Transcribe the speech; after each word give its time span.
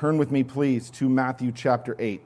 turn 0.00 0.16
with 0.16 0.30
me, 0.30 0.42
please, 0.42 0.88
to 0.88 1.10
Matthew 1.10 1.52
chapter 1.52 1.94
8. 1.98 2.22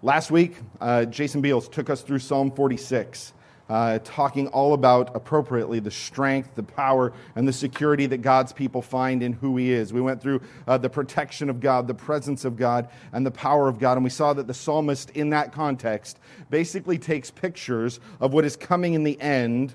Last 0.00 0.30
week, 0.30 0.56
uh, 0.80 1.04
Jason 1.04 1.42
Beals 1.42 1.68
took 1.68 1.90
us 1.90 2.00
through 2.00 2.20
Psalm 2.20 2.50
46, 2.50 3.34
uh, 3.68 3.98
talking 4.02 4.48
all 4.48 4.72
about 4.72 5.14
appropriately 5.14 5.78
the 5.78 5.90
strength, 5.90 6.54
the 6.54 6.62
power, 6.62 7.12
and 7.36 7.46
the 7.46 7.52
security 7.52 8.06
that 8.06 8.22
God's 8.22 8.54
people 8.54 8.80
find 8.80 9.22
in 9.22 9.34
who 9.34 9.58
He 9.58 9.70
is. 9.70 9.92
We 9.92 10.00
went 10.00 10.22
through 10.22 10.40
uh, 10.66 10.78
the 10.78 10.88
protection 10.88 11.50
of 11.50 11.60
God, 11.60 11.86
the 11.86 11.92
presence 11.92 12.46
of 12.46 12.56
God, 12.56 12.88
and 13.12 13.26
the 13.26 13.30
power 13.30 13.68
of 13.68 13.78
God, 13.78 13.98
and 13.98 14.04
we 14.04 14.08
saw 14.08 14.32
that 14.32 14.46
the 14.46 14.54
psalmist, 14.54 15.10
in 15.10 15.28
that 15.28 15.52
context, 15.52 16.18
basically 16.48 16.96
takes 16.96 17.30
pictures 17.30 18.00
of 18.20 18.32
what 18.32 18.46
is 18.46 18.56
coming 18.56 18.94
in 18.94 19.04
the 19.04 19.20
end 19.20 19.74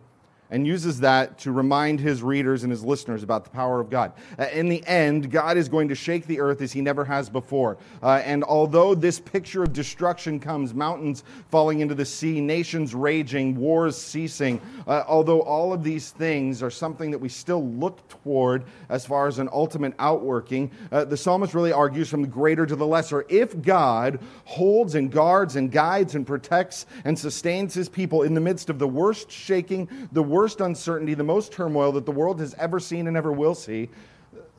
and 0.53 0.67
uses 0.67 0.99
that 0.99 1.39
to 1.39 1.51
remind 1.51 1.99
his 1.99 2.21
readers 2.21 2.61
and 2.61 2.69
his 2.69 2.85
listeners 2.85 3.23
about 3.23 3.43
the 3.43 3.49
power 3.49 3.79
of 3.79 3.89
God. 3.89 4.13
Uh, 4.37 4.45
in 4.53 4.69
the 4.69 4.85
end, 4.85 5.31
God 5.31 5.57
is 5.57 5.67
going 5.67 5.87
to 5.87 5.95
shake 5.95 6.27
the 6.27 6.39
earth 6.39 6.61
as 6.61 6.71
he 6.71 6.79
never 6.79 7.03
has 7.03 7.27
before. 7.27 7.75
Uh, 8.03 8.21
and 8.23 8.43
although 8.43 8.93
this 8.93 9.19
picture 9.19 9.63
of 9.63 9.73
destruction 9.73 10.39
comes, 10.39 10.75
mountains 10.75 11.23
falling 11.49 11.79
into 11.79 11.95
the 11.95 12.05
sea, 12.05 12.39
nations 12.39 12.93
raging, 12.93 13.55
wars 13.55 13.97
ceasing, 13.97 14.61
uh, 14.85 15.03
although 15.07 15.41
all 15.41 15.73
of 15.73 15.83
these 15.83 16.11
things 16.11 16.61
are 16.61 16.69
something 16.69 17.09
that 17.09 17.17
we 17.17 17.29
still 17.29 17.67
look 17.69 18.07
toward 18.07 18.63
as 18.89 19.07
far 19.07 19.25
as 19.25 19.39
an 19.39 19.49
ultimate 19.51 19.95
outworking, 19.97 20.69
uh, 20.91 21.03
the 21.03 21.17
psalmist 21.17 21.55
really 21.55 21.73
argues 21.73 22.09
from 22.09 22.21
the 22.21 22.27
greater 22.27 22.67
to 22.67 22.75
the 22.75 22.85
lesser. 22.85 23.25
If 23.27 23.59
God 23.63 24.19
holds 24.45 24.93
and 24.93 25.11
guards 25.11 25.55
and 25.55 25.71
guides 25.71 26.13
and 26.13 26.27
protects 26.27 26.85
and 27.05 27.17
sustains 27.17 27.73
his 27.73 27.89
people 27.89 28.21
in 28.21 28.35
the 28.35 28.41
midst 28.41 28.69
of 28.69 28.77
the 28.77 28.87
worst 28.87 29.31
shaking, 29.31 29.89
the 30.11 30.21
worst 30.21 30.42
worst 30.43 30.59
uncertainty, 30.59 31.13
the 31.13 31.23
most 31.23 31.53
turmoil 31.53 31.93
that 31.93 32.05
the 32.05 32.11
world 32.11 32.37
has 32.37 32.53
ever 32.55 32.77
seen 32.77 33.07
and 33.07 33.15
ever 33.15 33.31
will 33.31 33.55
see, 33.55 33.87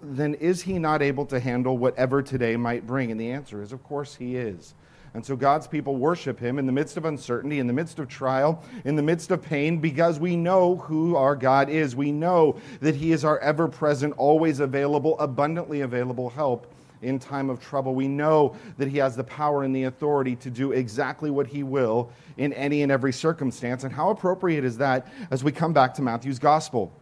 then 0.00 0.32
is 0.36 0.62
he 0.62 0.78
not 0.78 1.02
able 1.02 1.26
to 1.26 1.38
handle 1.38 1.76
whatever 1.76 2.22
today 2.22 2.56
might 2.56 2.86
bring? 2.86 3.10
And 3.10 3.20
the 3.20 3.30
answer 3.30 3.60
is, 3.60 3.70
of 3.70 3.84
course, 3.84 4.14
he 4.14 4.34
is. 4.34 4.72
And 5.12 5.26
so 5.26 5.36
God's 5.36 5.66
people 5.66 5.96
worship 5.96 6.41
him 6.41 6.58
in 6.58 6.64
the 6.64 6.72
midst 6.72 6.96
of 6.96 7.04
uncertainty, 7.04 7.58
in 7.58 7.66
the 7.66 7.74
midst 7.74 7.98
of 7.98 8.08
trial, 8.08 8.64
in 8.86 8.96
the 8.96 9.02
midst 9.02 9.30
of 9.30 9.42
pain, 9.42 9.76
because 9.76 10.18
we 10.18 10.36
know 10.36 10.76
who 10.76 11.16
our 11.16 11.36
God 11.36 11.68
is. 11.68 11.94
We 11.94 12.12
know 12.12 12.58
that 12.80 12.94
he 12.94 13.12
is 13.12 13.22
our 13.22 13.38
ever 13.41 13.69
present, 13.69 14.14
always 14.16 14.60
available, 14.60 15.19
abundantly 15.19 15.82
available 15.82 16.30
help 16.30 16.66
in 17.03 17.19
time 17.19 17.50
of 17.50 17.61
trouble. 17.61 17.95
We 17.95 18.09
know 18.09 18.56
that 18.78 18.89
He 18.89 18.98
has 18.98 19.17
the 19.17 19.25
power 19.25 19.62
and 19.62 19.75
the 19.75 19.84
authority 19.84 20.37
to 20.37 20.50
do 20.50 20.73
exactly 20.73 21.31
what 21.31 21.47
He 21.47 21.62
will 21.62 22.11
in 22.37 22.53
any 22.53 22.83
and 22.83 22.91
every 22.91 23.12
circumstance. 23.12 23.84
And 23.84 23.92
how 23.92 24.11
appropriate 24.11 24.64
is 24.64 24.78
that 24.78 25.06
as 25.31 25.45
we 25.45 25.53
come 25.53 25.72
back 25.72 25.95
to 25.95 26.03
Matthew's 26.03 26.39
Gospel? 26.39 26.92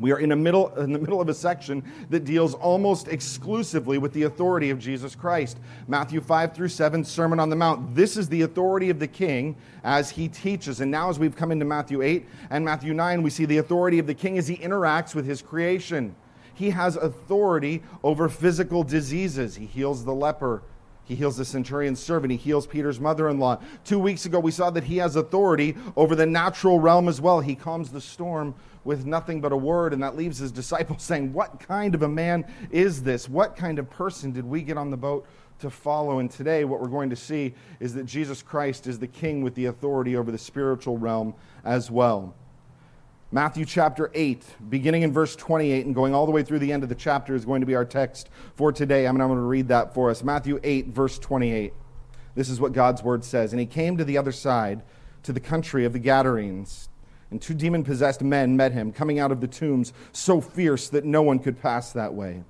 We 0.00 0.12
are 0.12 0.18
in, 0.18 0.30
a 0.30 0.36
middle, 0.36 0.68
in 0.76 0.92
the 0.92 0.98
middle 0.98 1.20
of 1.20 1.28
a 1.28 1.34
section 1.34 1.82
that 2.10 2.24
deals 2.24 2.54
almost 2.54 3.08
exclusively 3.08 3.98
with 3.98 4.12
the 4.12 4.24
authority 4.24 4.70
of 4.70 4.78
Jesus 4.78 5.14
Christ. 5.14 5.58
Matthew 5.88 6.20
5 6.20 6.54
through 6.54 6.68
7, 6.68 7.04
Sermon 7.04 7.40
on 7.40 7.50
the 7.50 7.56
Mount. 7.56 7.94
This 7.94 8.16
is 8.16 8.28
the 8.28 8.42
authority 8.42 8.90
of 8.90 9.00
the 9.00 9.08
king 9.08 9.56
as 9.82 10.10
he 10.10 10.28
teaches. 10.28 10.80
And 10.80 10.90
now, 10.90 11.10
as 11.10 11.18
we've 11.18 11.34
come 11.34 11.50
into 11.50 11.64
Matthew 11.64 12.02
8 12.02 12.26
and 12.50 12.64
Matthew 12.64 12.94
9, 12.94 13.22
we 13.22 13.30
see 13.30 13.44
the 13.44 13.58
authority 13.58 13.98
of 13.98 14.06
the 14.06 14.14
king 14.14 14.38
as 14.38 14.46
he 14.46 14.56
interacts 14.56 15.14
with 15.14 15.26
his 15.26 15.42
creation. 15.42 16.14
He 16.58 16.70
has 16.70 16.96
authority 16.96 17.84
over 18.02 18.28
physical 18.28 18.82
diseases. 18.82 19.54
He 19.54 19.66
heals 19.66 20.04
the 20.04 20.12
leper. 20.12 20.62
He 21.04 21.14
heals 21.14 21.36
the 21.36 21.44
centurion's 21.44 22.00
servant. 22.00 22.32
He 22.32 22.36
heals 22.36 22.66
Peter's 22.66 22.98
mother 22.98 23.28
in 23.28 23.38
law. 23.38 23.60
Two 23.84 24.00
weeks 24.00 24.26
ago, 24.26 24.40
we 24.40 24.50
saw 24.50 24.68
that 24.70 24.82
he 24.82 24.96
has 24.96 25.14
authority 25.14 25.76
over 25.96 26.16
the 26.16 26.26
natural 26.26 26.80
realm 26.80 27.08
as 27.08 27.20
well. 27.20 27.38
He 27.38 27.54
calms 27.54 27.92
the 27.92 28.00
storm 28.00 28.56
with 28.82 29.06
nothing 29.06 29.40
but 29.40 29.52
a 29.52 29.56
word, 29.56 29.92
and 29.92 30.02
that 30.02 30.16
leaves 30.16 30.38
his 30.38 30.50
disciples 30.50 31.02
saying, 31.04 31.32
What 31.32 31.60
kind 31.60 31.94
of 31.94 32.02
a 32.02 32.08
man 32.08 32.44
is 32.72 33.04
this? 33.04 33.28
What 33.28 33.54
kind 33.54 33.78
of 33.78 33.88
person 33.88 34.32
did 34.32 34.44
we 34.44 34.60
get 34.60 34.76
on 34.76 34.90
the 34.90 34.96
boat 34.96 35.28
to 35.60 35.70
follow? 35.70 36.18
And 36.18 36.28
today, 36.28 36.64
what 36.64 36.80
we're 36.80 36.88
going 36.88 37.10
to 37.10 37.16
see 37.16 37.54
is 37.78 37.94
that 37.94 38.04
Jesus 38.04 38.42
Christ 38.42 38.88
is 38.88 38.98
the 38.98 39.06
king 39.06 39.42
with 39.42 39.54
the 39.54 39.66
authority 39.66 40.16
over 40.16 40.32
the 40.32 40.38
spiritual 40.38 40.98
realm 40.98 41.34
as 41.64 41.88
well. 41.88 42.34
Matthew 43.30 43.66
chapter 43.66 44.10
8, 44.14 44.42
beginning 44.70 45.02
in 45.02 45.12
verse 45.12 45.36
28 45.36 45.84
and 45.84 45.94
going 45.94 46.14
all 46.14 46.24
the 46.24 46.32
way 46.32 46.42
through 46.42 46.60
the 46.60 46.72
end 46.72 46.82
of 46.82 46.88
the 46.88 46.94
chapter, 46.94 47.34
is 47.34 47.44
going 47.44 47.60
to 47.60 47.66
be 47.66 47.74
our 47.74 47.84
text 47.84 48.30
for 48.56 48.72
today. 48.72 49.06
I'm 49.06 49.18
going 49.18 49.28
to 49.28 49.42
read 49.42 49.68
that 49.68 49.92
for 49.92 50.08
us. 50.08 50.24
Matthew 50.24 50.58
8, 50.64 50.86
verse 50.86 51.18
28. 51.18 51.74
This 52.34 52.48
is 52.48 52.58
what 52.58 52.72
God's 52.72 53.02
word 53.02 53.22
says. 53.22 53.52
And 53.52 53.60
he 53.60 53.66
came 53.66 53.98
to 53.98 54.04
the 54.04 54.16
other 54.16 54.32
side, 54.32 54.80
to 55.24 55.34
the 55.34 55.40
country 55.40 55.84
of 55.84 55.92
the 55.92 55.98
Gadarenes. 55.98 56.88
And 57.30 57.42
two 57.42 57.52
demon 57.52 57.84
possessed 57.84 58.22
men 58.22 58.56
met 58.56 58.72
him, 58.72 58.92
coming 58.92 59.18
out 59.18 59.30
of 59.30 59.42
the 59.42 59.46
tombs, 59.46 59.92
so 60.10 60.40
fierce 60.40 60.88
that 60.88 61.04
no 61.04 61.20
one 61.20 61.38
could 61.38 61.60
pass 61.60 61.92
that 61.92 62.14
way. 62.14 62.44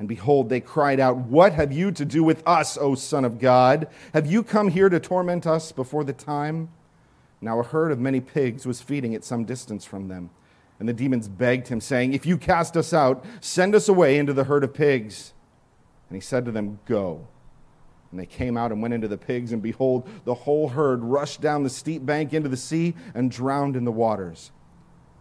And 0.00 0.08
behold, 0.08 0.48
they 0.48 0.58
cried 0.58 0.98
out, 0.98 1.16
What 1.16 1.52
have 1.52 1.70
you 1.70 1.92
to 1.92 2.04
do 2.04 2.24
with 2.24 2.42
us, 2.44 2.76
O 2.76 2.96
Son 2.96 3.24
of 3.24 3.38
God? 3.38 3.86
Have 4.14 4.26
you 4.26 4.42
come 4.42 4.66
here 4.66 4.88
to 4.88 4.98
torment 4.98 5.46
us 5.46 5.70
before 5.70 6.02
the 6.02 6.12
time? 6.12 6.70
Now 7.42 7.58
a 7.58 7.64
herd 7.64 7.90
of 7.90 7.98
many 7.98 8.20
pigs 8.20 8.64
was 8.66 8.80
feeding 8.80 9.14
at 9.14 9.24
some 9.24 9.44
distance 9.44 9.84
from 9.84 10.08
them. 10.08 10.30
And 10.78 10.88
the 10.88 10.92
demons 10.92 11.28
begged 11.28 11.68
him, 11.68 11.80
saying, 11.80 12.14
If 12.14 12.24
you 12.24 12.38
cast 12.38 12.76
us 12.76 12.92
out, 12.92 13.24
send 13.40 13.74
us 13.74 13.88
away 13.88 14.16
into 14.16 14.32
the 14.32 14.44
herd 14.44 14.64
of 14.64 14.72
pigs. 14.72 15.34
And 16.08 16.16
he 16.16 16.20
said 16.20 16.44
to 16.44 16.52
them, 16.52 16.78
Go. 16.86 17.26
And 18.10 18.20
they 18.20 18.26
came 18.26 18.56
out 18.56 18.72
and 18.72 18.80
went 18.80 18.94
into 18.94 19.08
the 19.08 19.18
pigs, 19.18 19.52
and 19.52 19.62
behold, 19.62 20.08
the 20.24 20.34
whole 20.34 20.68
herd 20.68 21.02
rushed 21.02 21.40
down 21.40 21.62
the 21.62 21.70
steep 21.70 22.04
bank 22.04 22.32
into 22.32 22.48
the 22.48 22.56
sea 22.56 22.94
and 23.14 23.30
drowned 23.30 23.74
in 23.74 23.84
the 23.84 23.92
waters. 23.92 24.52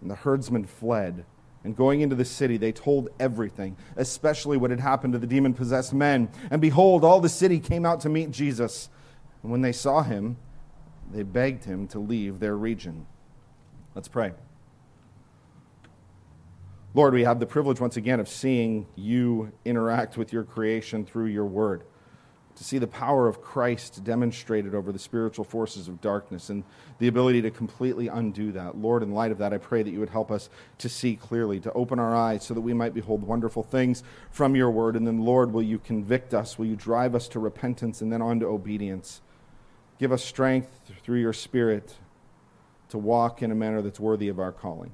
And 0.01 0.09
the 0.09 0.15
herdsmen 0.15 0.65
fled. 0.65 1.25
And 1.63 1.75
going 1.75 2.01
into 2.01 2.15
the 2.15 2.25
city, 2.25 2.57
they 2.57 2.71
told 2.71 3.09
everything, 3.19 3.77
especially 3.95 4.57
what 4.57 4.71
had 4.71 4.79
happened 4.79 5.13
to 5.13 5.19
the 5.19 5.27
demon 5.27 5.53
possessed 5.53 5.93
men. 5.93 6.29
And 6.49 6.59
behold, 6.59 7.03
all 7.03 7.19
the 7.19 7.29
city 7.29 7.59
came 7.59 7.85
out 7.85 8.01
to 8.01 8.09
meet 8.09 8.31
Jesus. 8.31 8.89
And 9.43 9.51
when 9.51 9.61
they 9.61 9.71
saw 9.71 10.01
him, 10.01 10.37
they 11.13 11.23
begged 11.23 11.65
him 11.65 11.87
to 11.89 11.99
leave 11.99 12.39
their 12.39 12.55
region. 12.55 13.05
Let's 13.95 14.07
pray. 14.07 14.33
Lord, 16.93 17.13
we 17.13 17.23
have 17.23 17.39
the 17.39 17.45
privilege 17.45 17.79
once 17.79 17.95
again 17.95 18.19
of 18.19 18.27
seeing 18.27 18.85
you 18.95 19.53
interact 19.63 20.17
with 20.17 20.33
your 20.33 20.43
creation 20.43 21.05
through 21.05 21.27
your 21.27 21.45
word, 21.45 21.83
to 22.55 22.65
see 22.65 22.79
the 22.79 22.87
power 22.87 23.29
of 23.29 23.41
Christ 23.41 24.03
demonstrated 24.03 24.75
over 24.75 24.91
the 24.91 24.99
spiritual 24.99 25.45
forces 25.45 25.87
of 25.87 26.01
darkness 26.01 26.49
and 26.49 26.65
the 26.99 27.07
ability 27.07 27.41
to 27.43 27.49
completely 27.49 28.09
undo 28.09 28.51
that. 28.51 28.77
Lord, 28.77 29.03
in 29.03 29.13
light 29.13 29.31
of 29.31 29.37
that, 29.37 29.53
I 29.53 29.57
pray 29.57 29.83
that 29.83 29.89
you 29.89 30.01
would 30.01 30.09
help 30.09 30.29
us 30.29 30.49
to 30.79 30.89
see 30.89 31.15
clearly, 31.15 31.61
to 31.61 31.71
open 31.71 31.97
our 31.97 32.13
eyes 32.13 32.43
so 32.43 32.53
that 32.53 32.61
we 32.61 32.73
might 32.73 32.93
behold 32.93 33.23
wonderful 33.23 33.63
things 33.63 34.03
from 34.29 34.53
your 34.53 34.69
word. 34.69 34.97
And 34.97 35.07
then, 35.07 35.19
Lord, 35.19 35.53
will 35.53 35.63
you 35.63 35.79
convict 35.79 36.33
us? 36.33 36.59
Will 36.59 36.65
you 36.65 36.75
drive 36.75 37.15
us 37.15 37.29
to 37.29 37.39
repentance 37.39 38.01
and 38.01 38.11
then 38.11 38.21
on 38.21 38.41
to 38.41 38.47
obedience? 38.47 39.21
Give 40.01 40.11
us 40.11 40.25
strength 40.25 40.79
through 41.03 41.19
your 41.19 41.31
Spirit 41.31 41.93
to 42.89 42.97
walk 42.97 43.43
in 43.43 43.51
a 43.51 43.55
manner 43.55 43.83
that's 43.83 43.99
worthy 43.99 44.29
of 44.29 44.39
our 44.39 44.51
calling. 44.51 44.91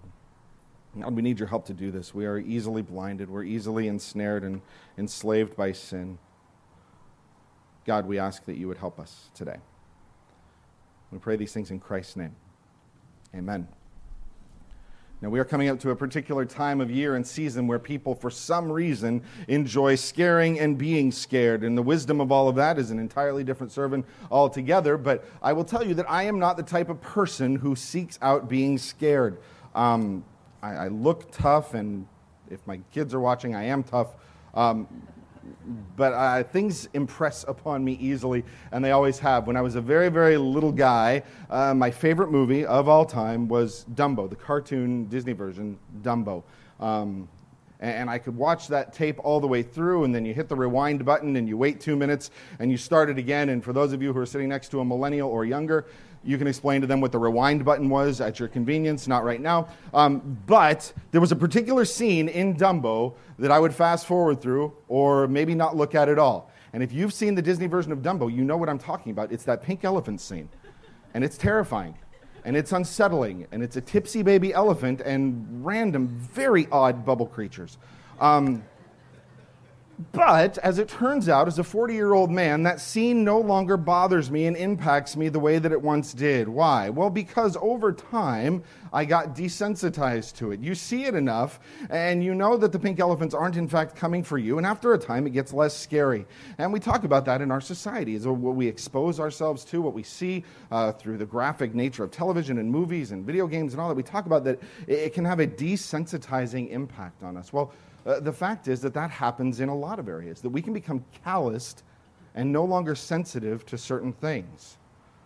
God, 0.99 1.15
we 1.15 1.21
need 1.21 1.39
your 1.39 1.47
help 1.47 1.65
to 1.67 1.73
do 1.73 1.91
this. 1.91 2.13
We 2.13 2.25
are 2.25 2.37
easily 2.37 2.81
blinded, 2.81 3.29
we're 3.29 3.45
easily 3.45 3.87
ensnared 3.87 4.43
and 4.43 4.61
enslaved 4.97 5.55
by 5.55 5.71
sin. 5.71 6.17
God, 7.85 8.05
we 8.05 8.19
ask 8.19 8.43
that 8.47 8.57
you 8.57 8.67
would 8.67 8.79
help 8.79 8.99
us 8.99 9.29
today. 9.33 9.59
We 11.09 11.19
pray 11.19 11.37
these 11.37 11.53
things 11.53 11.71
in 11.71 11.79
Christ's 11.79 12.17
name. 12.17 12.35
Amen. 13.33 13.69
Now, 15.19 15.29
we 15.29 15.39
are 15.39 15.45
coming 15.45 15.67
up 15.67 15.79
to 15.79 15.89
a 15.89 15.95
particular 15.95 16.45
time 16.45 16.79
of 16.79 16.91
year 16.91 17.15
and 17.15 17.25
season 17.25 17.65
where 17.65 17.79
people, 17.79 18.13
for 18.13 18.29
some 18.29 18.71
reason, 18.71 19.23
enjoy 19.47 19.95
scaring 19.95 20.59
and 20.59 20.77
being 20.77 21.11
scared. 21.11 21.63
And 21.63 21.75
the 21.75 21.81
wisdom 21.81 22.21
of 22.21 22.31
all 22.31 22.47
of 22.47 22.55
that 22.57 22.77
is 22.77 22.91
an 22.91 22.99
entirely 22.99 23.43
different 23.43 23.71
sermon 23.71 24.03
altogether. 24.29 24.95
But 24.95 25.25
I 25.41 25.53
will 25.53 25.63
tell 25.63 25.83
you 25.83 25.95
that 25.95 26.07
I 26.07 26.23
am 26.23 26.37
not 26.37 26.55
the 26.55 26.61
type 26.61 26.89
of 26.89 27.01
person 27.01 27.55
who 27.55 27.75
seeks 27.75 28.19
out 28.21 28.47
being 28.47 28.77
scared. 28.77 29.39
Um, 29.73 30.23
I, 30.61 30.73
I, 30.73 30.87
look 30.89 31.31
tough, 31.31 31.73
and 31.73 32.07
if 32.51 32.65
my 32.67 32.79
kids 32.91 33.15
are 33.15 33.19
watching, 33.19 33.55
I 33.55 33.63
am 33.63 33.81
tough. 33.83 34.09
Um, 34.53 34.87
but 35.95 36.13
uh, 36.13 36.43
things 36.43 36.87
impress 36.93 37.43
upon 37.47 37.83
me 37.83 37.93
easily, 37.93 38.43
and 38.71 38.83
they 38.83 38.91
always 38.91 39.19
have. 39.19 39.47
When 39.47 39.57
I 39.57 39.61
was 39.61 39.75
a 39.75 39.81
very, 39.81 40.09
very 40.09 40.37
little 40.37 40.71
guy, 40.71 41.23
uh, 41.49 41.73
my 41.73 41.91
favorite 41.91 42.31
movie 42.31 42.65
of 42.65 42.87
all 42.87 43.05
time 43.05 43.47
was 43.47 43.85
Dumbo, 43.93 44.29
the 44.29 44.35
cartoon 44.35 45.05
Disney 45.05 45.33
version, 45.33 45.77
Dumbo. 46.01 46.43
Um, 46.79 47.27
and 47.79 48.09
I 48.09 48.17
could 48.17 48.35
watch 48.35 48.67
that 48.69 48.91
tape 48.91 49.19
all 49.23 49.39
the 49.39 49.47
way 49.47 49.61
through, 49.61 50.03
and 50.03 50.13
then 50.13 50.25
you 50.25 50.33
hit 50.33 50.49
the 50.49 50.55
rewind 50.55 51.05
button 51.05 51.35
and 51.35 51.47
you 51.47 51.57
wait 51.57 51.79
two 51.79 51.95
minutes 51.95 52.31
and 52.59 52.71
you 52.71 52.77
start 52.77 53.09
it 53.09 53.17
again. 53.17 53.49
And 53.49 53.63
for 53.63 53.71
those 53.71 53.93
of 53.93 54.01
you 54.01 54.13
who 54.13 54.19
are 54.19 54.25
sitting 54.25 54.49
next 54.49 54.69
to 54.69 54.79
a 54.79 54.85
millennial 54.85 55.29
or 55.29 55.45
younger, 55.45 55.85
you 56.27 56.37
can 56.37 56.45
explain 56.45 56.81
to 56.81 56.87
them 56.87 56.99
what 56.99 57.13
the 57.13 57.17
rewind 57.17 57.63
button 57.63 57.87
was 57.89 58.19
at 58.19 58.37
your 58.37 58.49
convenience, 58.49 59.07
not 59.07 59.23
right 59.23 59.39
now. 59.39 59.69
Um, 59.93 60.37
but 60.45 60.91
there 61.11 61.21
was 61.21 61.31
a 61.31 61.35
particular 61.37 61.85
scene 61.85 62.27
in 62.27 62.53
Dumbo 62.53 63.13
that 63.39 63.49
I 63.49 63.59
would 63.59 63.73
fast 63.73 64.05
forward 64.05 64.41
through 64.41 64.73
or 64.89 65.29
maybe 65.29 65.55
not 65.55 65.77
look 65.77 65.95
at 65.95 66.09
at 66.09 66.19
all. 66.19 66.51
And 66.73 66.83
if 66.83 66.91
you've 66.91 67.13
seen 67.13 67.33
the 67.33 67.41
Disney 67.41 67.67
version 67.67 67.93
of 67.93 67.99
Dumbo, 67.99 68.31
you 68.31 68.43
know 68.43 68.57
what 68.57 68.67
I'm 68.67 68.77
talking 68.77 69.13
about. 69.13 69.31
It's 69.31 69.45
that 69.45 69.63
pink 69.63 69.85
elephant 69.85 70.19
scene. 70.19 70.49
And 71.13 71.23
it's 71.23 71.37
terrifying. 71.37 71.97
And 72.43 72.57
it's 72.57 72.73
unsettling. 72.73 73.47
And 73.53 73.63
it's 73.63 73.77
a 73.77 73.81
tipsy 73.81 74.21
baby 74.21 74.53
elephant 74.53 74.99
and 74.99 75.65
random, 75.65 76.09
very 76.09 76.67
odd 76.73 77.05
bubble 77.05 77.27
creatures. 77.27 77.77
Um, 78.19 78.63
But 80.11 80.59
as 80.59 80.77
it 80.77 80.89
turns 80.89 81.27
out, 81.27 81.47
as 81.47 81.57
a 81.57 81.63
40 81.63 81.95
year 81.95 82.13
old 82.13 82.29
man, 82.29 82.61
that 82.63 82.79
scene 82.79 83.23
no 83.23 83.39
longer 83.39 83.77
bothers 83.77 84.29
me 84.29 84.45
and 84.45 84.55
impacts 84.55 85.17
me 85.17 85.27
the 85.29 85.39
way 85.39 85.57
that 85.57 85.71
it 85.71 85.81
once 85.81 86.13
did. 86.13 86.47
Why? 86.47 86.89
Well, 86.89 87.09
because 87.09 87.57
over 87.59 87.91
time, 87.91 88.63
I 88.93 89.05
got 89.05 89.35
desensitized 89.35 90.35
to 90.37 90.51
it. 90.51 90.59
You 90.59 90.75
see 90.75 91.05
it 91.05 91.15
enough, 91.15 91.59
and 91.89 92.23
you 92.23 92.35
know 92.35 92.57
that 92.57 92.71
the 92.71 92.79
pink 92.79 92.99
elephants 92.99 93.33
aren't, 93.33 93.57
in 93.57 93.67
fact, 93.67 93.95
coming 93.95 94.23
for 94.23 94.37
you. 94.37 94.59
And 94.59 94.67
after 94.67 94.93
a 94.93 94.99
time, 94.99 95.25
it 95.25 95.31
gets 95.31 95.51
less 95.51 95.75
scary. 95.75 96.27
And 96.59 96.71
we 96.71 96.79
talk 96.79 97.03
about 97.03 97.25
that 97.25 97.41
in 97.41 97.49
our 97.49 97.61
society, 97.61 98.13
is 98.13 98.27
what 98.27 98.55
we 98.55 98.67
expose 98.67 99.19
ourselves 99.19 99.65
to, 99.65 99.81
what 99.81 99.95
we 99.95 100.03
see 100.03 100.43
uh, 100.71 100.91
through 100.91 101.17
the 101.17 101.25
graphic 101.25 101.73
nature 101.73 102.03
of 102.03 102.11
television 102.11 102.59
and 102.59 102.69
movies 102.69 103.11
and 103.11 103.25
video 103.25 103.47
games 103.47 103.73
and 103.73 103.81
all 103.81 103.89
that. 103.89 103.95
We 103.95 104.03
talk 104.03 104.27
about 104.27 104.43
that 104.43 104.59
it 104.85 105.15
can 105.15 105.25
have 105.25 105.39
a 105.39 105.47
desensitizing 105.47 106.69
impact 106.69 107.23
on 107.23 107.35
us. 107.35 107.51
Well, 107.51 107.73
uh, 108.07 108.21
the 108.21 108.31
fact 108.31 108.67
is 108.67 108.81
that 108.81 108.93
that 108.93 109.11
happens 109.11 109.59
in 109.59 109.69
a 109.69 109.75
lot 109.75 109.99
of 109.99 110.07
areas, 110.07 110.41
that 110.41 110.49
we 110.49 110.61
can 110.61 110.73
become 110.73 111.03
calloused 111.23 111.83
and 112.35 112.51
no 112.51 112.63
longer 112.63 112.95
sensitive 112.95 113.65
to 113.65 113.77
certain 113.77 114.13
things. 114.13 114.77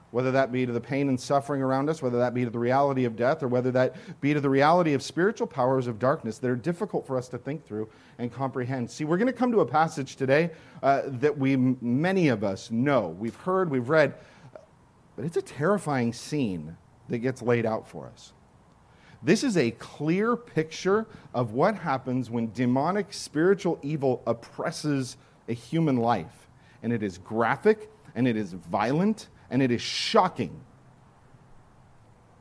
Whether 0.09 0.31
that 0.31 0.51
be 0.51 0.65
to 0.65 0.73
the 0.73 0.81
pain 0.81 1.07
and 1.07 1.17
suffering 1.17 1.61
around 1.61 1.89
us, 1.89 2.01
whether 2.01 2.17
that 2.17 2.33
be 2.33 2.43
to 2.43 2.49
the 2.49 2.59
reality 2.59 3.05
of 3.05 3.15
death, 3.15 3.43
or 3.43 3.47
whether 3.47 3.71
that 3.71 3.95
be 4.19 4.33
to 4.33 4.41
the 4.41 4.49
reality 4.49 4.93
of 4.93 5.01
spiritual 5.01 5.47
powers 5.47 5.87
of 5.87 5.99
darkness 5.99 6.37
that 6.39 6.49
are 6.49 6.55
difficult 6.55 7.07
for 7.07 7.17
us 7.17 7.29
to 7.29 7.37
think 7.37 7.65
through 7.65 7.87
and 8.17 8.33
comprehend. 8.33 8.91
See, 8.91 9.05
we're 9.05 9.17
going 9.17 9.27
to 9.27 9.33
come 9.33 9.53
to 9.53 9.61
a 9.61 9.65
passage 9.65 10.17
today 10.17 10.49
uh, 10.83 11.03
that 11.05 11.37
we, 11.37 11.55
many 11.55 12.27
of 12.27 12.43
us, 12.43 12.71
know. 12.71 13.07
We've 13.07 13.35
heard, 13.35 13.69
we've 13.69 13.87
read, 13.87 14.15
but 15.15 15.23
it's 15.23 15.37
a 15.37 15.41
terrifying 15.41 16.11
scene 16.11 16.75
that 17.07 17.19
gets 17.19 17.41
laid 17.41 17.65
out 17.65 17.87
for 17.87 18.07
us. 18.07 18.33
This 19.23 19.43
is 19.43 19.55
a 19.55 19.71
clear 19.71 20.35
picture 20.35 21.05
of 21.33 21.51
what 21.51 21.75
happens 21.75 22.29
when 22.29 22.51
demonic 22.51 23.13
spiritual 23.13 23.79
evil 23.83 24.23
oppresses 24.25 25.17
a 25.47 25.53
human 25.53 25.97
life. 25.97 26.47
And 26.81 26.91
it 26.91 27.03
is 27.03 27.19
graphic, 27.19 27.91
and 28.15 28.27
it 28.27 28.35
is 28.35 28.53
violent, 28.53 29.27
and 29.51 29.61
it 29.61 29.69
is 29.69 29.81
shocking. 29.81 30.61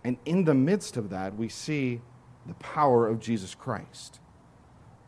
And 0.04 0.16
in 0.24 0.44
the 0.44 0.54
midst 0.54 0.96
of 0.96 1.10
that, 1.10 1.36
we 1.36 1.48
see 1.50 2.00
the 2.46 2.54
power 2.54 3.06
of 3.06 3.20
Jesus 3.20 3.54
Christ. 3.54 4.20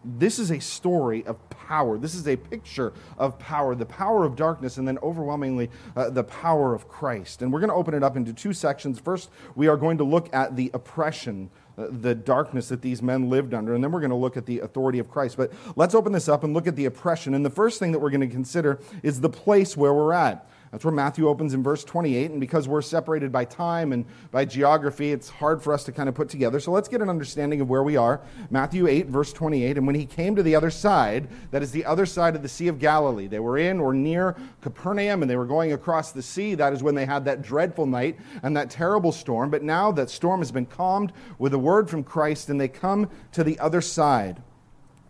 This 0.05 0.39
is 0.39 0.51
a 0.51 0.61
story 0.61 1.25
of 1.27 1.49
power. 1.49 1.97
This 1.97 2.15
is 2.15 2.27
a 2.27 2.37
picture 2.37 2.93
of 3.17 3.39
power, 3.39 3.75
the 3.75 3.87
power 3.87 4.25
of 4.25 4.35
darkness, 4.35 4.77
and 4.77 4.87
then 4.87 4.99
overwhelmingly 4.99 5.71
uh, 5.95 6.11
the 6.11 6.25
power 6.25 6.75
of 6.75 6.89
Christ. 6.89 7.41
And 7.41 7.53
we're 7.53 7.61
going 7.61 7.71
to 7.71 7.77
open 7.77 7.95
it 7.95 8.03
up 8.03 8.17
into 8.17 8.33
two 8.33 8.53
sections. 8.53 8.99
First, 8.99 9.31
we 9.55 9.69
are 9.69 9.77
going 9.77 9.99
to 9.99 10.05
look 10.05 10.29
at 10.35 10.57
the 10.57 10.71
oppression 10.75 11.51
the 11.91 12.15
darkness 12.15 12.69
that 12.69 12.83
these 12.83 13.03
men 13.03 13.29
lived 13.29 13.55
under. 13.55 13.75
And 13.75 13.83
then 13.83 13.93
we're 13.93 14.01
going 14.01 14.11
to 14.11 14.17
look 14.17 14.37
at 14.37 14.47
the 14.47 14.61
authority 14.61 14.99
of 14.99 15.11
Christ. 15.11 15.37
But 15.37 15.53
let's 15.77 15.95
open 15.95 16.13
this 16.13 16.29
up 16.29 16.45
and 16.45 16.55
look 16.55 16.67
at 16.67 16.77
the 16.77 16.85
oppression. 16.85 17.35
And 17.35 17.45
the 17.45 17.51
first 17.51 17.79
thing 17.79 17.93
that 17.93 17.99
we're 17.99 18.11
going 18.11 18.21
to 18.21 18.27
consider 18.27 18.81
is 19.03 19.21
the 19.21 19.31
place 19.31 19.77
where 19.77 19.93
we're 19.93 20.13
at. 20.13 20.49
That's 20.73 20.87
where 20.87 20.93
Matthew 20.93 21.29
opens 21.29 21.53
in 21.53 21.63
verse 21.63 21.85
28. 21.85 22.31
And 22.31 22.41
because 22.41 22.67
we're 22.67 22.81
separated 22.81 23.31
by 23.31 23.45
time 23.45 23.93
and 23.93 24.07
by 24.31 24.47
geography, 24.47 25.13
it's 25.13 25.29
hard 25.29 25.63
for 25.63 25.75
us 25.75 25.85
to 25.85 25.93
kind 25.93 26.09
of 26.09 26.15
put 26.15 26.31
together. 26.31 26.61
So 26.61 26.73
let's 26.73 26.89
get 26.89 27.03
an 27.03 27.11
understanding 27.11 27.61
of 27.61 27.69
where 27.69 27.83
we 27.83 27.99
are. 27.99 28.23
Matthew 28.51 28.87
8, 28.87 29.09
verse 29.09 29.35
28. 29.35 29.77
And 29.77 29.87
when 29.87 29.95
he 29.95 30.07
came 30.07 30.35
to 30.35 30.43
the 30.43 30.57
other 30.57 30.71
side, 30.71 31.29
that 31.51 31.63
is 31.63 31.73
the 31.73 31.85
other 31.85 32.07
side 32.07 32.35
of 32.35 32.43
the 32.43 32.49
Sea 32.49 32.69
of 32.69 32.79
Galilee, 32.79 33.27
they 33.27 33.39
were 33.39 33.59
in 33.59 33.81
or 33.81 33.93
near 33.93 34.35
Capernaum 34.63 35.21
and 35.21 35.31
they 35.31 35.37
were 35.37 35.45
going 35.45 35.75
across 35.75 36.11
the 36.11 36.23
sea. 36.23 36.55
That 36.55 36.73
is 36.73 36.83
when 36.83 36.95
they 36.95 37.05
had 37.05 37.27
that 37.27 37.43
dreadful 37.43 37.85
night 37.85 38.19
and 38.43 38.57
that 38.57 38.71
terrible 38.71 39.13
storm. 39.13 39.51
But 39.51 39.63
now 39.63 39.93
that 39.93 40.09
storm 40.09 40.41
has 40.41 40.51
been 40.51 40.67
calmed 40.67 41.13
with 41.39 41.53
a 41.53 41.59
word 41.59 41.91
from 41.91 42.03
Christ 42.03 42.49
and 42.49 42.59
they 42.59 42.69
come 42.69 43.11
to 43.33 43.45
the 43.45 43.59
other 43.59 43.83
side. 43.83 44.43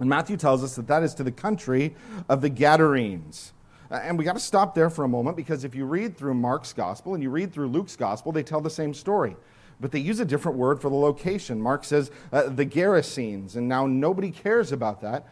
And 0.01 0.09
Matthew 0.09 0.37
tells 0.37 0.65
us 0.65 0.75
that 0.75 0.89
that 0.89 1.05
is 1.05 1.15
to 1.15 1.23
the 1.23 1.31
country 1.31 1.95
of 2.29 2.41
the 2.41 2.51
Gadarenes. 2.51 3.53
Uh, 3.93 4.01
and 4.03 4.19
we 4.19 4.25
got 4.25 4.33
to 4.33 4.41
stop 4.41 4.75
there 4.75 4.89
for 4.89 5.05
a 5.05 5.09
moment 5.09 5.37
because 5.37 5.65
if 5.65 5.75
you 5.75 5.85
read 5.85 6.17
through 6.17 6.33
Mark's 6.33 6.73
gospel 6.73 7.13
and 7.13 7.23
you 7.23 7.29
read 7.29 7.53
through 7.53 7.69
Luke's 7.69 7.95
gospel, 7.95 8.33
they 8.33 8.43
tell 8.43 8.63
the 8.63 8.71
same 8.71 8.95
story. 8.95 9.37
But 9.81 9.93
they 9.93 9.99
use 9.99 10.19
a 10.19 10.25
different 10.25 10.57
word 10.57 10.81
for 10.81 10.89
the 10.89 10.97
location. 10.97 11.61
Mark 11.61 11.85
says 11.85 12.11
uh, 12.33 12.45
the 12.45 12.65
Gerasenes, 12.65 13.57
and 13.57 13.69
now 13.69 13.87
nobody 13.87 14.31
cares 14.31 14.73
about 14.73 15.03
that 15.03 15.29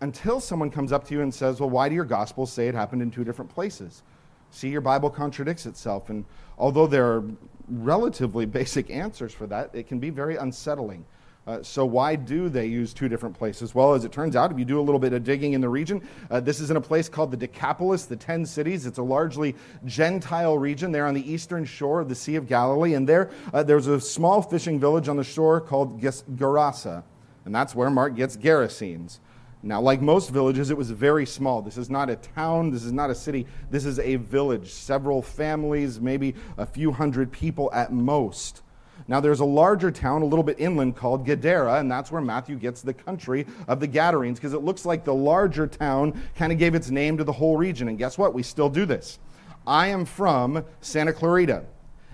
until 0.00 0.40
someone 0.40 0.70
comes 0.70 0.90
up 0.90 1.06
to 1.06 1.14
you 1.14 1.20
and 1.20 1.32
says, 1.32 1.60
Well, 1.60 1.70
why 1.70 1.88
do 1.88 1.94
your 1.94 2.04
gospels 2.04 2.52
say 2.52 2.66
it 2.66 2.74
happened 2.74 3.02
in 3.02 3.12
two 3.12 3.22
different 3.22 3.50
places? 3.50 4.02
See, 4.50 4.70
your 4.70 4.80
Bible 4.80 5.10
contradicts 5.10 5.66
itself. 5.66 6.10
And 6.10 6.24
although 6.58 6.88
there 6.88 7.06
are 7.06 7.24
relatively 7.68 8.44
basic 8.60 8.90
answers 8.90 9.32
for 9.32 9.46
that, 9.46 9.70
it 9.72 9.86
can 9.86 10.00
be 10.00 10.10
very 10.10 10.34
unsettling. 10.36 11.04
Uh, 11.50 11.60
so, 11.64 11.84
why 11.84 12.14
do 12.14 12.48
they 12.48 12.64
use 12.66 12.94
two 12.94 13.08
different 13.08 13.36
places? 13.36 13.74
Well, 13.74 13.94
as 13.94 14.04
it 14.04 14.12
turns 14.12 14.36
out, 14.36 14.52
if 14.52 14.58
you 14.58 14.64
do 14.64 14.78
a 14.78 14.82
little 14.82 15.00
bit 15.00 15.12
of 15.12 15.24
digging 15.24 15.54
in 15.54 15.60
the 15.60 15.68
region, 15.68 16.00
uh, 16.30 16.38
this 16.38 16.60
is 16.60 16.70
in 16.70 16.76
a 16.76 16.80
place 16.80 17.08
called 17.08 17.32
the 17.32 17.36
Decapolis, 17.36 18.04
the 18.04 18.14
Ten 18.14 18.46
Cities. 18.46 18.86
It's 18.86 18.98
a 18.98 19.02
largely 19.02 19.56
Gentile 19.84 20.56
region 20.56 20.92
there 20.92 21.06
on 21.06 21.14
the 21.14 21.28
eastern 21.28 21.64
shore 21.64 22.02
of 22.02 22.08
the 22.08 22.14
Sea 22.14 22.36
of 22.36 22.46
Galilee. 22.46 22.94
And 22.94 23.08
there, 23.08 23.30
uh, 23.52 23.64
there's 23.64 23.88
a 23.88 24.00
small 24.00 24.42
fishing 24.42 24.78
village 24.78 25.08
on 25.08 25.16
the 25.16 25.24
shore 25.24 25.60
called 25.60 26.00
Gerasa. 26.00 27.02
And 27.44 27.52
that's 27.52 27.74
where 27.74 27.90
Mark 27.90 28.14
gets 28.14 28.36
Gerasenes. 28.36 29.18
Now, 29.60 29.80
like 29.80 30.00
most 30.00 30.30
villages, 30.30 30.70
it 30.70 30.76
was 30.76 30.92
very 30.92 31.26
small. 31.26 31.62
This 31.62 31.76
is 31.76 31.90
not 31.90 32.08
a 32.10 32.14
town, 32.14 32.70
this 32.70 32.84
is 32.84 32.92
not 32.92 33.10
a 33.10 33.14
city, 33.14 33.48
this 33.72 33.84
is 33.84 33.98
a 33.98 34.14
village. 34.16 34.70
Several 34.70 35.20
families, 35.20 36.00
maybe 36.00 36.36
a 36.58 36.64
few 36.64 36.92
hundred 36.92 37.32
people 37.32 37.72
at 37.72 37.92
most. 37.92 38.62
Now, 39.08 39.20
there's 39.20 39.40
a 39.40 39.44
larger 39.44 39.90
town 39.90 40.22
a 40.22 40.24
little 40.24 40.42
bit 40.42 40.60
inland 40.60 40.96
called 40.96 41.26
Gadara, 41.26 41.80
and 41.80 41.90
that's 41.90 42.12
where 42.12 42.20
Matthew 42.20 42.56
gets 42.56 42.82
the 42.82 42.94
country 42.94 43.46
of 43.66 43.80
the 43.80 43.86
Gadarenes, 43.86 44.38
because 44.38 44.52
it 44.52 44.62
looks 44.62 44.84
like 44.84 45.04
the 45.04 45.14
larger 45.14 45.66
town 45.66 46.20
kind 46.36 46.52
of 46.52 46.58
gave 46.58 46.74
its 46.74 46.90
name 46.90 47.16
to 47.18 47.24
the 47.24 47.32
whole 47.32 47.56
region. 47.56 47.88
And 47.88 47.98
guess 47.98 48.16
what? 48.16 48.34
We 48.34 48.42
still 48.42 48.68
do 48.68 48.86
this. 48.86 49.18
I 49.66 49.88
am 49.88 50.04
from 50.04 50.64
Santa 50.80 51.12
Clarita, 51.12 51.64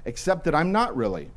except 0.05 0.45
that 0.45 0.55
I'm 0.55 0.73
not 0.73 0.97
really. 0.97 1.31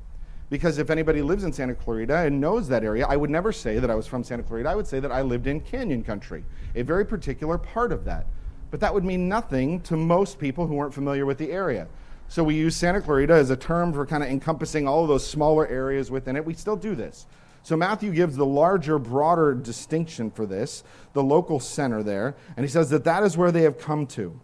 Because 0.49 0.79
if 0.79 0.89
anybody 0.89 1.21
lives 1.21 1.43
in 1.43 1.53
Santa 1.53 1.75
Clarita 1.75 2.17
and 2.17 2.41
knows 2.41 2.67
that 2.69 2.83
area, 2.83 3.05
I 3.05 3.15
would 3.15 3.29
never 3.29 3.51
say 3.51 3.77
that 3.77 3.91
I 3.91 3.95
was 3.95 4.07
from 4.07 4.23
Santa 4.23 4.41
Clarita. 4.41 4.67
I 4.67 4.75
would 4.75 4.87
say 4.87 4.99
that 4.99 5.11
I 5.11 5.21
lived 5.21 5.45
in 5.45 5.59
Canyon 5.59 6.03
Country, 6.03 6.43
a 6.73 6.81
very 6.81 7.05
particular 7.05 7.59
part 7.59 7.91
of 7.91 8.03
that. 8.05 8.25
But 8.71 8.79
that 8.79 8.93
would 8.93 9.03
mean 9.03 9.29
nothing 9.29 9.81
to 9.81 9.95
most 9.95 10.39
people 10.39 10.65
who 10.65 10.73
weren't 10.73 10.93
familiar 10.93 11.25
with 11.25 11.37
the 11.37 11.51
area. 11.51 11.87
So 12.29 12.43
we 12.43 12.53
use 12.53 12.75
Santa 12.75 13.01
Clarita 13.01 13.33
as 13.33 13.49
a 13.49 13.57
term 13.57 13.91
for 13.91 14.05
kind 14.05 14.21
of 14.21 14.29
encompassing 14.29 14.87
all 14.87 15.01
of 15.01 15.07
those 15.07 15.27
smaller 15.27 15.67
areas 15.67 16.11
within 16.11 16.35
it. 16.35 16.45
We 16.45 16.53
still 16.53 16.75
do 16.75 16.93
this. 16.93 17.25
So 17.63 17.75
Matthew 17.75 18.11
gives 18.13 18.37
the 18.37 18.45
larger, 18.45 18.99
broader 18.99 19.55
distinction 19.55 20.29
for 20.29 20.45
this, 20.45 20.83
the 21.13 21.23
local 21.23 21.59
center 21.59 22.03
there, 22.03 22.35
and 22.55 22.63
he 22.63 22.69
says 22.69 22.91
that 22.91 23.03
that 23.03 23.23
is 23.23 23.35
where 23.35 23.51
they 23.51 23.63
have 23.63 23.79
come 23.79 24.05
to. 24.07 24.39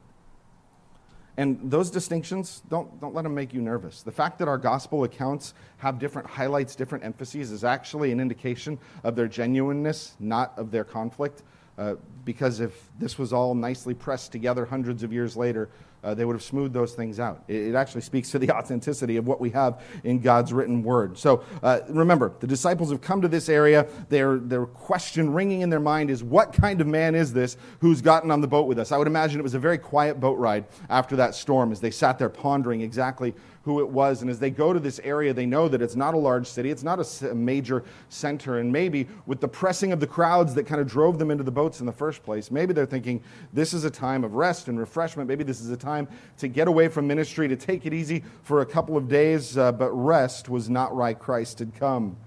And 1.37 1.69
those 1.69 1.91
distinctions, 1.91 2.63
don't, 2.69 2.99
don't 2.99 3.13
let 3.13 3.23
them 3.23 3.35
make 3.35 3.53
you 3.53 3.61
nervous. 3.61 4.01
The 4.01 4.11
fact 4.11 4.39
that 4.39 4.47
our 4.47 4.57
gospel 4.57 5.03
accounts 5.03 5.53
have 5.77 5.99
different 5.99 6.27
highlights, 6.27 6.75
different 6.75 7.03
emphases, 7.03 7.51
is 7.51 7.63
actually 7.63 8.11
an 8.11 8.19
indication 8.19 8.79
of 9.03 9.15
their 9.15 9.27
genuineness, 9.27 10.15
not 10.19 10.57
of 10.57 10.71
their 10.71 10.83
conflict. 10.83 11.43
Uh, 11.77 11.95
because 12.23 12.61
if 12.61 12.89
this 12.97 13.19
was 13.19 13.33
all 13.33 13.53
nicely 13.53 13.93
pressed 13.93 14.31
together 14.31 14.65
hundreds 14.65 15.03
of 15.03 15.11
years 15.11 15.35
later, 15.35 15.69
uh, 16.05 16.13
they 16.13 16.23
would 16.23 16.35
have 16.35 16.43
smoothed 16.43 16.73
those 16.73 16.93
things 16.93 17.19
out. 17.19 17.43
It, 17.47 17.55
it, 17.55 17.75
actually 17.75 18.01
speaks 18.01 18.29
to 18.31 18.39
the 18.39 18.51
authenticity 18.57 19.17
of 19.17 19.27
what 19.27 19.41
we 19.41 19.49
have 19.49 19.81
in 20.03 20.19
God's 20.19 20.53
written 20.53 20.83
word. 20.83 21.17
So 21.17 21.43
uh, 21.63 21.79
remember, 21.89 22.33
the 22.39 22.47
disciples 22.47 22.91
have 22.91 23.01
come 23.01 23.21
to 23.21 23.27
this 23.27 23.49
area. 23.49 23.87
Their, 24.09 24.37
their 24.37 24.65
question 24.67 25.33
ringing 25.33 25.61
in 25.61 25.69
their 25.69 25.79
mind 25.79 26.11
is, 26.11 26.23
What 26.23 26.53
kind 26.53 26.79
of 26.79 26.87
man 26.87 27.15
is 27.15 27.33
this 27.33 27.57
who's 27.79 28.01
gotten 28.01 28.29
on 28.29 28.41
the 28.41 28.47
boat 28.47 28.67
with 28.67 28.77
us? 28.77 28.91
I 28.91 28.97
would 28.97 29.07
imagine 29.07 29.39
it 29.39 29.43
was 29.43 29.55
a 29.55 29.59
very 29.59 29.79
quiet 29.79 30.19
boat 30.19 30.37
ride 30.37 30.65
after 30.89 31.15
that 31.15 31.33
storm 31.33 31.71
as 31.71 31.79
they 31.79 31.91
sat 31.91 32.19
there 32.19 32.29
pondering 32.29 32.81
exactly 32.81 33.33
who 33.65 33.79
it 33.79 33.89
was. 33.89 34.21
And 34.21 34.29
as 34.29 34.37
they 34.37 34.51
go 34.51 34.73
to 34.73 34.79
this 34.79 34.99
area, 35.03 35.33
they 35.33 35.47
know 35.47 35.67
that 35.67 35.81
it's 35.81 35.95
not 35.95 36.13
a 36.13 36.17
large 36.17 36.45
city, 36.45 36.69
it's 36.69 36.83
not 36.83 36.99
a 36.99 37.33
major 37.33 37.83
center. 38.09 38.59
And 38.59 38.71
maybe 38.71 39.07
with 39.25 39.41
the 39.41 39.47
pressing 39.47 39.91
of 39.91 39.99
the 39.99 40.05
crowds 40.05 40.53
that 40.53 40.67
kind 40.67 40.79
of 40.79 40.87
drove 40.87 41.17
them 41.17 41.31
into 41.31 41.43
the 41.43 41.51
boats 41.51 41.79
in 41.79 41.87
the 41.87 41.91
first 41.91 42.21
place, 42.21 42.51
maybe 42.51 42.73
they're 42.73 42.85
thinking 42.85 43.23
this 43.53 43.73
is 43.73 43.83
a 43.83 43.89
time 43.89 44.23
of 44.23 44.35
rest 44.35 44.67
and 44.67 44.79
refreshment. 44.79 45.27
Maybe 45.27 45.43
this 45.43 45.61
is 45.61 45.71
a 45.71 45.77
time 45.77 46.07
to 46.37 46.47
get 46.47 46.67
away 46.67 46.87
from 46.89 47.07
ministry, 47.07 47.47
to 47.47 47.55
take 47.55 47.87
it 47.87 47.93
easy 47.93 48.23
for 48.43 48.61
a 48.61 48.65
couple 48.67 48.95
of 48.95 49.09
days. 49.09 49.57
Uh, 49.57 49.71
but 49.71 49.91
rest 49.91 50.47
was 50.47 50.69
not 50.69 50.95
why 50.95 51.15
Christ 51.15 51.57
had 51.57 51.73
come. 51.73 52.17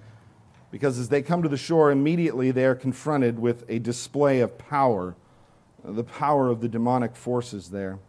Because 0.73 0.99
as 0.99 1.09
they 1.09 1.23
come 1.23 1.45
to 1.45 1.49
the 1.49 1.57
shore, 1.57 1.92
immediately 1.92 2.50
they 2.50 2.64
are 2.64 2.75
confronted 2.75 3.38
with 3.38 3.64
a 3.68 3.78
display 3.78 4.40
of 4.40 4.59
power, 4.59 5.14
the 5.85 6.02
power 6.02 6.49
of 6.49 6.61
the 6.61 6.68
demonic 6.68 7.14
forces 7.14 7.71
there. 7.71 8.00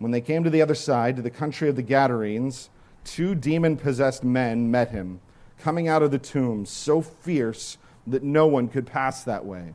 When 0.00 0.12
they 0.12 0.22
came 0.22 0.44
to 0.44 0.50
the 0.50 0.62
other 0.62 0.74
side, 0.74 1.16
to 1.16 1.22
the 1.22 1.28
country 1.28 1.68
of 1.68 1.76
the 1.76 1.82
Gadarenes, 1.82 2.70
two 3.04 3.34
demon 3.34 3.76
possessed 3.76 4.24
men 4.24 4.70
met 4.70 4.90
him, 4.90 5.20
coming 5.58 5.88
out 5.88 6.02
of 6.02 6.10
the 6.10 6.18
tombs, 6.18 6.70
so 6.70 7.02
fierce 7.02 7.76
that 8.06 8.22
no 8.22 8.46
one 8.46 8.68
could 8.68 8.86
pass 8.86 9.22
that 9.24 9.44
way. 9.44 9.74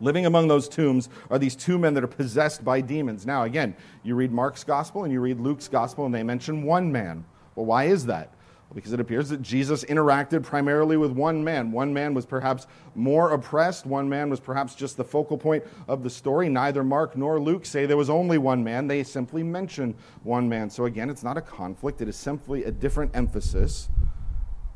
Living 0.00 0.26
among 0.26 0.48
those 0.48 0.68
tombs 0.68 1.08
are 1.30 1.38
these 1.38 1.54
two 1.54 1.78
men 1.78 1.94
that 1.94 2.02
are 2.02 2.08
possessed 2.08 2.64
by 2.64 2.80
demons. 2.80 3.24
Now, 3.24 3.44
again, 3.44 3.76
you 4.02 4.16
read 4.16 4.32
Mark's 4.32 4.64
gospel 4.64 5.04
and 5.04 5.12
you 5.12 5.20
read 5.20 5.38
Luke's 5.38 5.68
gospel, 5.68 6.04
and 6.04 6.12
they 6.12 6.24
mention 6.24 6.64
one 6.64 6.90
man. 6.90 7.24
Well, 7.54 7.66
why 7.66 7.84
is 7.84 8.06
that? 8.06 8.34
Because 8.74 8.92
it 8.92 9.00
appears 9.00 9.28
that 9.28 9.42
Jesus 9.42 9.84
interacted 9.84 10.42
primarily 10.42 10.96
with 10.96 11.12
one 11.12 11.44
man. 11.44 11.72
One 11.72 11.92
man 11.92 12.14
was 12.14 12.26
perhaps 12.26 12.66
more 12.94 13.32
oppressed, 13.32 13.86
one 13.86 14.08
man 14.08 14.30
was 14.30 14.40
perhaps 14.40 14.74
just 14.74 14.96
the 14.96 15.04
focal 15.04 15.36
point 15.36 15.64
of 15.88 16.02
the 16.02 16.10
story. 16.10 16.48
Neither 16.48 16.82
Mark 16.82 17.16
nor 17.16 17.40
Luke 17.40 17.66
say 17.66 17.86
there 17.86 17.96
was 17.96 18.10
only 18.10 18.38
one 18.38 18.64
man, 18.64 18.86
they 18.86 19.02
simply 19.02 19.42
mention 19.42 19.94
one 20.22 20.48
man. 20.48 20.70
So 20.70 20.86
again, 20.86 21.10
it's 21.10 21.22
not 21.22 21.36
a 21.36 21.42
conflict, 21.42 22.00
it 22.00 22.08
is 22.08 22.16
simply 22.16 22.64
a 22.64 22.70
different 22.70 23.14
emphasis. 23.14 23.88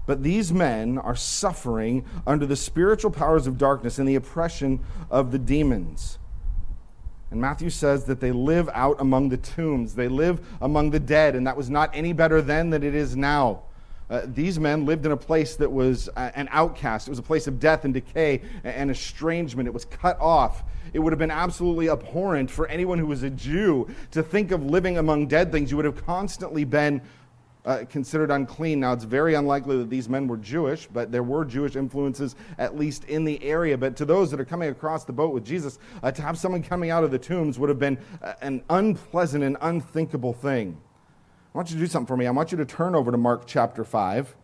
But 0.06 0.22
these 0.22 0.52
men 0.52 0.98
are 0.98 1.16
suffering 1.16 2.04
under 2.26 2.46
the 2.46 2.54
spiritual 2.54 3.10
powers 3.10 3.46
of 3.46 3.58
darkness 3.58 3.98
and 3.98 4.08
the 4.08 4.14
oppression 4.14 4.80
of 5.10 5.32
the 5.32 5.38
demons. 5.38 6.18
And 7.32 7.40
Matthew 7.40 7.70
says 7.70 8.04
that 8.04 8.20
they 8.20 8.30
live 8.30 8.68
out 8.72 9.00
among 9.00 9.30
the 9.30 9.36
tombs. 9.36 9.96
They 9.96 10.06
live 10.06 10.46
among 10.60 10.90
the 10.90 11.00
dead, 11.00 11.34
and 11.34 11.44
that 11.48 11.56
was 11.56 11.68
not 11.68 11.90
any 11.92 12.12
better 12.12 12.40
then 12.40 12.70
than 12.70 12.84
it 12.84 12.94
is 12.94 13.16
now. 13.16 13.62
Uh, 14.08 14.22
these 14.24 14.60
men 14.60 14.84
lived 14.84 15.04
in 15.04 15.12
a 15.12 15.16
place 15.16 15.56
that 15.56 15.70
was 15.70 16.08
uh, 16.16 16.30
an 16.34 16.48
outcast. 16.52 17.08
It 17.08 17.10
was 17.10 17.18
a 17.18 17.22
place 17.22 17.46
of 17.46 17.58
death 17.58 17.84
and 17.84 17.92
decay 17.92 18.42
and 18.62 18.90
estrangement. 18.90 19.66
It 19.66 19.74
was 19.74 19.84
cut 19.84 20.18
off. 20.20 20.62
It 20.92 21.00
would 21.00 21.12
have 21.12 21.18
been 21.18 21.32
absolutely 21.32 21.90
abhorrent 21.90 22.50
for 22.50 22.68
anyone 22.68 22.98
who 22.98 23.06
was 23.06 23.22
a 23.22 23.30
Jew 23.30 23.88
to 24.12 24.22
think 24.22 24.52
of 24.52 24.64
living 24.64 24.98
among 24.98 25.26
dead 25.26 25.50
things. 25.50 25.70
You 25.70 25.76
would 25.76 25.86
have 25.86 26.06
constantly 26.06 26.64
been 26.64 27.02
uh, 27.64 27.84
considered 27.90 28.30
unclean. 28.30 28.78
Now, 28.78 28.92
it's 28.92 29.02
very 29.02 29.34
unlikely 29.34 29.76
that 29.78 29.90
these 29.90 30.08
men 30.08 30.28
were 30.28 30.36
Jewish, 30.36 30.86
but 30.86 31.10
there 31.10 31.24
were 31.24 31.44
Jewish 31.44 31.74
influences, 31.74 32.36
at 32.58 32.78
least 32.78 33.04
in 33.06 33.24
the 33.24 33.42
area. 33.42 33.76
But 33.76 33.96
to 33.96 34.04
those 34.04 34.30
that 34.30 34.38
are 34.38 34.44
coming 34.44 34.68
across 34.68 35.04
the 35.04 35.12
boat 35.12 35.34
with 35.34 35.44
Jesus, 35.44 35.80
uh, 36.04 36.12
to 36.12 36.22
have 36.22 36.38
someone 36.38 36.62
coming 36.62 36.90
out 36.90 37.02
of 37.02 37.10
the 37.10 37.18
tombs 37.18 37.58
would 37.58 37.68
have 37.68 37.80
been 37.80 37.98
an 38.40 38.62
unpleasant 38.70 39.42
and 39.42 39.56
unthinkable 39.60 40.32
thing. 40.32 40.78
I 41.56 41.58
want 41.58 41.70
you 41.70 41.76
to 41.76 41.80
do 41.80 41.86
something 41.86 42.06
for 42.06 42.18
me. 42.18 42.26
I 42.26 42.32
want 42.32 42.52
you 42.52 42.58
to 42.58 42.66
turn 42.66 42.94
over 42.94 43.10
to 43.10 43.16
Mark 43.16 43.44
chapter 43.46 43.82
5. 43.82 44.36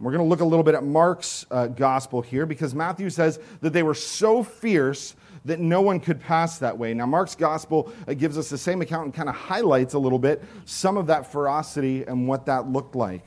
We're 0.00 0.12
going 0.12 0.24
to 0.24 0.26
look 0.26 0.40
a 0.40 0.46
little 0.46 0.62
bit 0.62 0.74
at 0.74 0.82
Mark's 0.82 1.44
uh, 1.50 1.66
gospel 1.66 2.22
here 2.22 2.46
because 2.46 2.74
Matthew 2.74 3.10
says 3.10 3.38
that 3.60 3.74
they 3.74 3.82
were 3.82 3.92
so 3.92 4.42
fierce 4.42 5.14
that 5.44 5.60
no 5.60 5.82
one 5.82 6.00
could 6.00 6.18
pass 6.18 6.56
that 6.60 6.78
way. 6.78 6.94
Now, 6.94 7.04
Mark's 7.04 7.34
gospel 7.34 7.92
uh, 8.08 8.14
gives 8.14 8.38
us 8.38 8.48
the 8.48 8.56
same 8.56 8.80
account 8.80 9.04
and 9.04 9.12
kind 9.12 9.28
of 9.28 9.34
highlights 9.34 9.92
a 9.92 9.98
little 9.98 10.18
bit 10.18 10.42
some 10.64 10.96
of 10.96 11.08
that 11.08 11.30
ferocity 11.30 12.04
and 12.04 12.26
what 12.26 12.46
that 12.46 12.66
looked 12.66 12.96
like. 12.96 13.26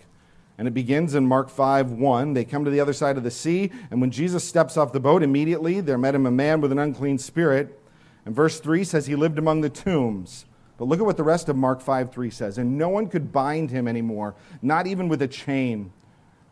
And 0.58 0.68
it 0.68 0.74
begins 0.74 1.14
in 1.14 1.28
Mark 1.28 1.52
5 1.52 1.92
1. 1.92 2.34
They 2.34 2.44
come 2.44 2.66
to 2.66 2.72
the 2.72 2.80
other 2.80 2.94
side 2.94 3.18
of 3.18 3.24
the 3.24 3.30
sea, 3.30 3.72
and 3.92 4.02
when 4.02 4.10
Jesus 4.10 4.44
steps 4.44 4.78
off 4.78 4.94
the 4.94 5.00
boat, 5.00 5.22
immediately 5.22 5.80
there 5.80 6.00
met 6.00 6.16
him 6.16 6.26
a 6.26 6.32
man 6.32 6.60
with 6.60 6.72
an 6.72 6.80
unclean 6.80 7.20
spirit. 7.20 7.80
And 8.26 8.36
verse 8.36 8.60
3 8.60 8.84
says 8.84 9.06
he 9.06 9.16
lived 9.16 9.38
among 9.38 9.62
the 9.62 9.70
tombs. 9.70 10.46
But 10.80 10.88
look 10.88 11.00
at 11.00 11.06
what 11.06 11.18
the 11.18 11.24
rest 11.24 11.48
of 11.48 11.56
Mark 11.56 11.82
5 11.82 12.12
3 12.12 12.30
says. 12.32 12.58
And 12.58 12.76
no 12.76 12.90
one 12.90 13.08
could 13.08 13.32
bind 13.32 13.70
him 13.70 13.88
anymore, 13.88 14.34
not 14.64 14.88
even 14.88 15.08
with 15.08 15.22
a 15.22 15.28
chain 15.28 15.92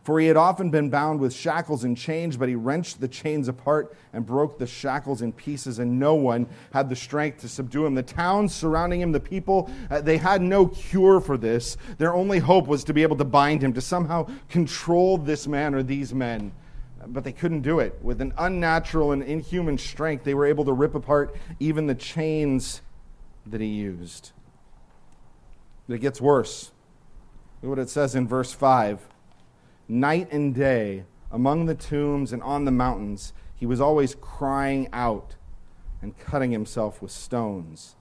for 0.08 0.22
he 0.22 0.28
had 0.28 0.38
often 0.38 0.70
been 0.70 0.90
bound 0.90 1.20
with 1.20 1.34
shackles 1.34 1.84
and 1.84 1.98
chains, 1.98 2.38
but 2.38 2.48
he 2.48 2.56
wrenched 2.56 3.02
the 3.02 3.10
chains 3.10 3.50
apart 3.50 3.94
and 4.14 4.26
broke 4.26 4.58
the 4.58 4.66
shackles 4.66 5.22
in 5.22 5.34
pieces, 5.34 5.80
and 5.80 6.00
no 6.00 6.16
one 6.16 6.48
had 6.72 6.88
the 6.88 6.96
strength 6.96 7.42
to 7.42 7.50
subdue 7.50 7.86
him. 7.86 7.94
The 7.94 8.04
towns 8.04 8.56
surrounding 8.56 9.02
him, 9.02 9.12
the 9.12 9.20
people, 9.20 9.70
uh, 9.92 10.00
they 10.00 10.16
had 10.16 10.42
no 10.42 10.68
cure 10.68 11.20
for 11.20 11.38
this. 11.38 11.76
Their 11.98 12.16
only 12.16 12.40
hope 12.40 12.68
was 12.68 12.86
to 12.86 12.94
be 12.94 13.04
able 13.04 13.18
to 13.18 13.26
bind 13.26 13.62
him, 13.62 13.74
to 13.74 13.82
somehow 13.82 14.30
control 14.48 15.18
this 15.18 15.46
man 15.46 15.76
or 15.76 15.84
these 15.84 16.14
men. 16.14 16.54
But 17.06 17.26
they 17.26 17.34
couldn't 17.34 17.64
do 17.64 17.82
it. 17.82 18.00
With 18.02 18.22
an 18.22 18.34
unnatural 18.38 19.12
and 19.12 19.22
inhuman 19.22 19.78
strength, 19.78 20.24
they 20.24 20.36
were 20.36 20.46
able 20.46 20.64
to 20.64 20.72
rip 20.72 20.96
apart 20.96 21.36
even 21.60 21.86
the 21.86 21.96
chains 21.96 22.82
that 23.52 23.62
he 23.62 23.68
used. 23.68 24.32
But 25.88 25.96
it 25.96 26.00
gets 26.00 26.22
worse. 26.22 26.72
Look 27.62 27.72
what 27.72 27.80
it 27.80 27.90
says 27.90 28.16
in 28.16 28.28
verse 28.28 28.54
5 28.54 29.08
night 29.90 30.32
and 30.32 30.54
day, 30.54 31.06
among 31.32 31.66
the 31.66 31.76
tombs 31.76 32.34
and 32.34 32.42
on 32.44 32.66
the 32.66 32.72
mountains, 32.72 33.34
he 33.56 33.66
was 33.66 33.82
always 33.82 34.16
crying 34.16 34.88
out 34.94 35.36
and 36.02 36.18
cutting 36.18 36.52
himself 36.52 37.02
with 37.02 37.12
stones. 37.12 37.97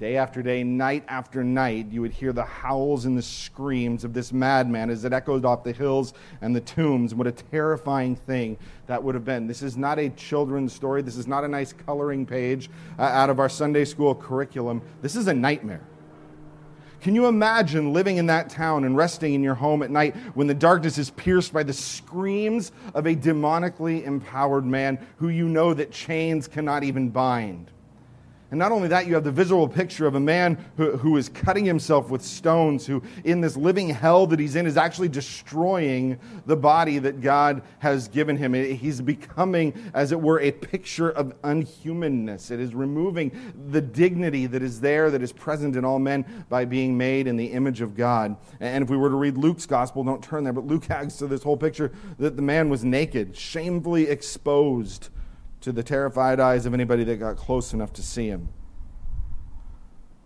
Day 0.00 0.16
after 0.16 0.42
day, 0.42 0.64
night 0.64 1.04
after 1.08 1.44
night, 1.44 1.88
you 1.90 2.00
would 2.00 2.12
hear 2.12 2.32
the 2.32 2.42
howls 2.42 3.04
and 3.04 3.18
the 3.18 3.22
screams 3.22 4.02
of 4.02 4.14
this 4.14 4.32
madman 4.32 4.88
as 4.88 5.04
it 5.04 5.12
echoed 5.12 5.44
off 5.44 5.62
the 5.62 5.74
hills 5.74 6.14
and 6.40 6.56
the 6.56 6.60
tombs. 6.62 7.14
What 7.14 7.26
a 7.26 7.32
terrifying 7.32 8.16
thing 8.16 8.56
that 8.86 9.04
would 9.04 9.14
have 9.14 9.26
been. 9.26 9.46
This 9.46 9.60
is 9.60 9.76
not 9.76 9.98
a 9.98 10.08
children's 10.08 10.72
story. 10.72 11.02
This 11.02 11.18
is 11.18 11.26
not 11.26 11.44
a 11.44 11.48
nice 11.48 11.74
coloring 11.74 12.24
page 12.24 12.70
uh, 12.98 13.02
out 13.02 13.28
of 13.28 13.38
our 13.38 13.50
Sunday 13.50 13.84
school 13.84 14.14
curriculum. 14.14 14.80
This 15.02 15.16
is 15.16 15.26
a 15.26 15.34
nightmare. 15.34 15.82
Can 17.02 17.14
you 17.14 17.26
imagine 17.26 17.92
living 17.92 18.16
in 18.16 18.24
that 18.24 18.48
town 18.48 18.84
and 18.84 18.96
resting 18.96 19.34
in 19.34 19.42
your 19.42 19.54
home 19.54 19.82
at 19.82 19.90
night 19.90 20.16
when 20.32 20.46
the 20.46 20.54
darkness 20.54 20.96
is 20.96 21.10
pierced 21.10 21.52
by 21.52 21.62
the 21.62 21.74
screams 21.74 22.72
of 22.94 23.04
a 23.04 23.14
demonically 23.14 24.02
empowered 24.06 24.64
man 24.64 25.06
who 25.18 25.28
you 25.28 25.46
know 25.46 25.74
that 25.74 25.92
chains 25.92 26.48
cannot 26.48 26.84
even 26.84 27.10
bind? 27.10 27.70
And 28.50 28.58
not 28.58 28.72
only 28.72 28.88
that, 28.88 29.06
you 29.06 29.14
have 29.14 29.22
the 29.22 29.30
visual 29.30 29.68
picture 29.68 30.08
of 30.08 30.16
a 30.16 30.20
man 30.20 30.58
who, 30.76 30.96
who 30.96 31.16
is 31.16 31.28
cutting 31.28 31.64
himself 31.64 32.10
with 32.10 32.20
stones, 32.22 32.84
who 32.84 33.00
in 33.22 33.40
this 33.40 33.56
living 33.56 33.90
hell 33.90 34.26
that 34.26 34.40
he's 34.40 34.56
in 34.56 34.66
is 34.66 34.76
actually 34.76 35.08
destroying 35.08 36.18
the 36.46 36.56
body 36.56 36.98
that 36.98 37.20
God 37.20 37.62
has 37.78 38.08
given 38.08 38.36
him. 38.36 38.54
He's 38.54 39.00
becoming, 39.00 39.92
as 39.94 40.10
it 40.10 40.20
were, 40.20 40.40
a 40.40 40.50
picture 40.50 41.10
of 41.10 41.40
unhumanness. 41.42 42.50
It 42.50 42.58
is 42.58 42.74
removing 42.74 43.30
the 43.70 43.80
dignity 43.80 44.46
that 44.46 44.62
is 44.62 44.80
there, 44.80 45.12
that 45.12 45.22
is 45.22 45.32
present 45.32 45.76
in 45.76 45.84
all 45.84 46.00
men 46.00 46.44
by 46.48 46.64
being 46.64 46.98
made 46.98 47.28
in 47.28 47.36
the 47.36 47.46
image 47.46 47.80
of 47.80 47.96
God. 47.96 48.36
And 48.58 48.82
if 48.82 48.90
we 48.90 48.96
were 48.96 49.10
to 49.10 49.16
read 49.16 49.38
Luke's 49.38 49.66
gospel, 49.66 50.02
don't 50.02 50.24
turn 50.24 50.42
there, 50.42 50.52
but 50.52 50.66
Luke 50.66 50.90
adds 50.90 51.16
to 51.18 51.28
this 51.28 51.44
whole 51.44 51.56
picture 51.56 51.92
that 52.18 52.34
the 52.34 52.42
man 52.42 52.68
was 52.68 52.84
naked, 52.84 53.36
shamefully 53.36 54.08
exposed 54.08 55.10
to 55.62 55.72
the 55.72 55.82
terrified 55.82 56.40
eyes 56.40 56.66
of 56.66 56.74
anybody 56.74 57.04
that 57.04 57.16
got 57.16 57.36
close 57.36 57.72
enough 57.72 57.92
to 57.94 58.02
see 58.02 58.26
him. 58.26 58.48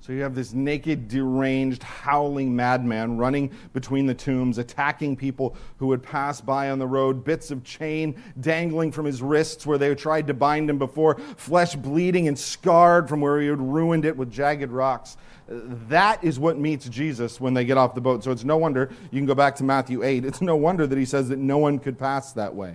So 0.05 0.13
you 0.13 0.21
have 0.21 0.35
this 0.35 0.53
naked, 0.53 1.09
deranged, 1.09 1.83
howling 1.83 2.55
madman 2.55 3.17
running 3.17 3.51
between 3.73 4.05
the 4.05 4.13
tombs, 4.13 4.59
attacking 4.59 5.17
people 5.17 5.57
who 5.79 5.87
would 5.87 6.03
pass 6.03 6.43
by 6.43 6.69
on 6.69 6.79
the 6.79 6.87
road, 6.87 7.25
bits 7.25 7.51
of 7.51 7.65
chain 7.65 8.23
dangling 8.39 8.93
from 8.93 9.07
his 9.07 9.23
wrists 9.23 9.65
where 9.65 9.79
they 9.79 9.95
tried 9.95 10.27
to 10.27 10.35
bind 10.35 10.69
him 10.69 10.77
before, 10.77 11.17
flesh 11.39 11.75
bleeding 11.75 12.29
and 12.29 12.39
scarred 12.39 13.09
from 13.09 13.23
where 13.23 13.41
he 13.41 13.47
had 13.47 13.63
ruined 13.63 14.05
it 14.05 14.15
with 14.15 14.31
jagged 14.31 14.71
rocks. 14.71 15.17
That 15.49 16.23
is 16.23 16.39
what 16.39 16.59
meets 16.59 16.87
Jesus 16.91 17.41
when 17.41 17.55
they 17.55 17.65
get 17.65 17.79
off 17.79 17.95
the 17.95 18.03
boat. 18.03 18.23
So 18.25 18.31
it's 18.31 18.45
no 18.45 18.59
wonder, 18.59 18.91
you 19.11 19.19
can 19.19 19.27
go 19.27 19.35
back 19.35 19.57
to 19.57 19.65
Matthew 19.65 20.03
8, 20.03 20.27
it's 20.27 20.43
no 20.43 20.55
wonder 20.55 20.87
that 20.87 20.99
he 20.99 21.07
says 21.07 21.31
that 21.31 21.39
no 21.39 21.57
one 21.57 21.79
could 21.79 21.99
pass 21.99 22.35
that 22.35 22.55
way 22.55 22.75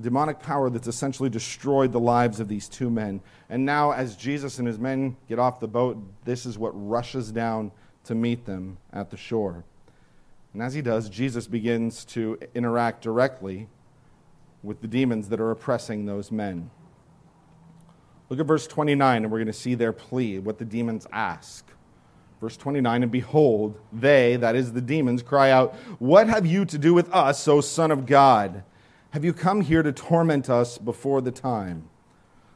demonic 0.00 0.40
power 0.40 0.70
that's 0.70 0.86
essentially 0.86 1.28
destroyed 1.28 1.92
the 1.92 2.00
lives 2.00 2.40
of 2.40 2.48
these 2.48 2.68
two 2.68 2.90
men. 2.90 3.20
And 3.48 3.64
now, 3.64 3.92
as 3.92 4.16
Jesus 4.16 4.58
and 4.58 4.66
his 4.66 4.78
men 4.78 5.16
get 5.28 5.38
off 5.38 5.60
the 5.60 5.68
boat, 5.68 5.98
this 6.24 6.46
is 6.46 6.58
what 6.58 6.70
rushes 6.74 7.32
down 7.32 7.72
to 8.04 8.14
meet 8.14 8.46
them 8.46 8.78
at 8.92 9.10
the 9.10 9.16
shore. 9.16 9.64
And 10.52 10.62
as 10.62 10.74
he 10.74 10.82
does, 10.82 11.08
Jesus 11.08 11.46
begins 11.46 12.04
to 12.06 12.38
interact 12.54 13.02
directly 13.02 13.68
with 14.62 14.80
the 14.80 14.88
demons 14.88 15.28
that 15.28 15.40
are 15.40 15.50
oppressing 15.50 16.06
those 16.06 16.30
men. 16.30 16.70
Look 18.28 18.40
at 18.40 18.46
verse 18.46 18.66
29, 18.66 19.24
and 19.24 19.32
we're 19.32 19.38
going 19.38 19.46
to 19.46 19.52
see 19.52 19.74
their 19.74 19.92
plea, 19.92 20.38
what 20.38 20.58
the 20.58 20.64
demons 20.64 21.06
ask. 21.12 21.66
Verse 22.40 22.56
29 22.56 23.02
And 23.02 23.12
behold, 23.12 23.78
they, 23.92 24.36
that 24.36 24.54
is 24.54 24.72
the 24.72 24.80
demons, 24.80 25.22
cry 25.22 25.50
out, 25.50 25.74
What 25.98 26.28
have 26.28 26.46
you 26.46 26.64
to 26.66 26.78
do 26.78 26.94
with 26.94 27.12
us, 27.12 27.46
O 27.48 27.60
Son 27.60 27.90
of 27.90 28.06
God? 28.06 28.62
Have 29.12 29.24
you 29.24 29.32
come 29.32 29.60
here 29.60 29.82
to 29.82 29.90
torment 29.90 30.48
us 30.48 30.78
before 30.78 31.20
the 31.20 31.32
time? 31.32 31.88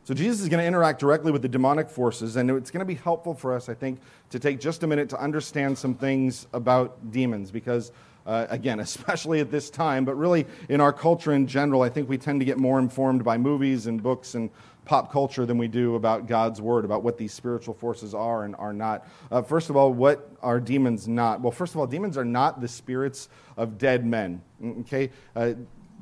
So 0.04 0.14
Jesus 0.14 0.40
is 0.40 0.48
going 0.48 0.60
to 0.60 0.66
interact 0.66 1.00
directly 1.00 1.32
with 1.32 1.42
the 1.42 1.48
demonic 1.48 1.90
forces, 1.90 2.36
and 2.36 2.48
it's 2.48 2.70
going 2.70 2.78
to 2.78 2.84
be 2.84 2.94
helpful 2.94 3.34
for 3.34 3.52
us, 3.52 3.68
I 3.68 3.74
think, 3.74 3.98
to 4.30 4.38
take 4.38 4.60
just 4.60 4.84
a 4.84 4.86
minute 4.86 5.08
to 5.08 5.20
understand 5.20 5.76
some 5.76 5.94
things 5.94 6.46
about 6.52 7.10
demons, 7.10 7.50
because, 7.50 7.90
uh, 8.24 8.46
again, 8.50 8.78
especially 8.80 9.40
at 9.40 9.50
this 9.50 9.68
time, 9.68 10.04
but 10.04 10.14
really 10.14 10.46
in 10.68 10.80
our 10.80 10.92
culture 10.92 11.32
in 11.32 11.48
general, 11.48 11.82
I 11.82 11.88
think 11.88 12.08
we 12.08 12.18
tend 12.18 12.40
to 12.40 12.44
get 12.44 12.56
more 12.56 12.78
informed 12.78 13.24
by 13.24 13.36
movies 13.36 13.88
and 13.88 14.00
books 14.00 14.36
and 14.36 14.48
pop 14.84 15.10
culture 15.10 15.46
than 15.46 15.58
we 15.58 15.66
do 15.66 15.96
about 15.96 16.28
God's 16.28 16.60
word, 16.60 16.84
about 16.84 17.02
what 17.02 17.18
these 17.18 17.32
spiritual 17.32 17.74
forces 17.74 18.14
are 18.14 18.44
and 18.44 18.54
are 18.56 18.72
not. 18.72 19.08
Uh, 19.28 19.42
first 19.42 19.70
of 19.70 19.76
all, 19.76 19.92
what 19.92 20.30
are 20.40 20.60
demons 20.60 21.08
not? 21.08 21.40
Well, 21.40 21.50
first 21.50 21.74
of 21.74 21.80
all, 21.80 21.86
demons 21.88 22.16
are 22.16 22.24
not 22.24 22.60
the 22.60 22.68
spirits 22.68 23.28
of 23.56 23.76
dead 23.76 24.06
men. 24.06 24.40
Okay, 24.62 25.10
uh, 25.34 25.54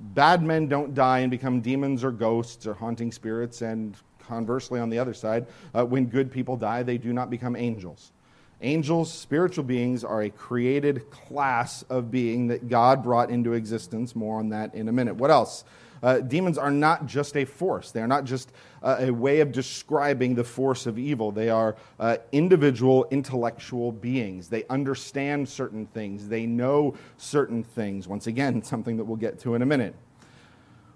bad 0.02 0.42
men 0.42 0.68
don't 0.68 0.94
die 0.94 1.20
and 1.20 1.30
become 1.30 1.60
demons 1.60 2.02
or 2.04 2.10
ghosts 2.10 2.66
or 2.66 2.74
haunting 2.74 3.12
spirits, 3.12 3.62
and 3.62 3.96
conversely, 4.26 4.80
on 4.80 4.90
the 4.90 4.98
other 4.98 5.14
side, 5.14 5.46
uh, 5.74 5.84
when 5.84 6.06
good 6.06 6.30
people 6.30 6.56
die, 6.56 6.82
they 6.82 6.98
do 6.98 7.12
not 7.12 7.30
become 7.30 7.56
angels. 7.56 8.12
Angels, 8.60 9.12
spiritual 9.12 9.64
beings, 9.64 10.04
are 10.04 10.22
a 10.22 10.30
created 10.30 11.10
class 11.10 11.82
of 11.84 12.10
being 12.10 12.48
that 12.48 12.68
God 12.68 13.02
brought 13.02 13.30
into 13.30 13.54
existence. 13.54 14.14
More 14.14 14.38
on 14.38 14.50
that 14.50 14.74
in 14.74 14.88
a 14.88 14.92
minute. 14.92 15.16
What 15.16 15.30
else? 15.30 15.64
Uh, 16.02 16.20
demons 16.20 16.58
are 16.58 16.70
not 16.70 17.06
just 17.06 17.36
a 17.36 17.44
force. 17.44 17.90
They 17.90 18.00
are 18.00 18.08
not 18.08 18.24
just 18.24 18.52
uh, 18.82 18.96
a 19.00 19.10
way 19.10 19.40
of 19.40 19.52
describing 19.52 20.34
the 20.34 20.44
force 20.44 20.86
of 20.86 20.98
evil. 20.98 21.30
They 21.30 21.48
are 21.48 21.76
uh, 22.00 22.16
individual 22.32 23.06
intellectual 23.10 23.92
beings. 23.92 24.48
They 24.48 24.64
understand 24.68 25.48
certain 25.48 25.86
things, 25.86 26.28
they 26.28 26.46
know 26.46 26.96
certain 27.16 27.62
things. 27.62 28.08
Once 28.08 28.26
again, 28.26 28.62
something 28.72 28.96
that 28.96 29.04
we'll 29.04 29.16
get 29.16 29.38
to 29.40 29.54
in 29.54 29.62
a 29.62 29.66
minute. 29.66 29.94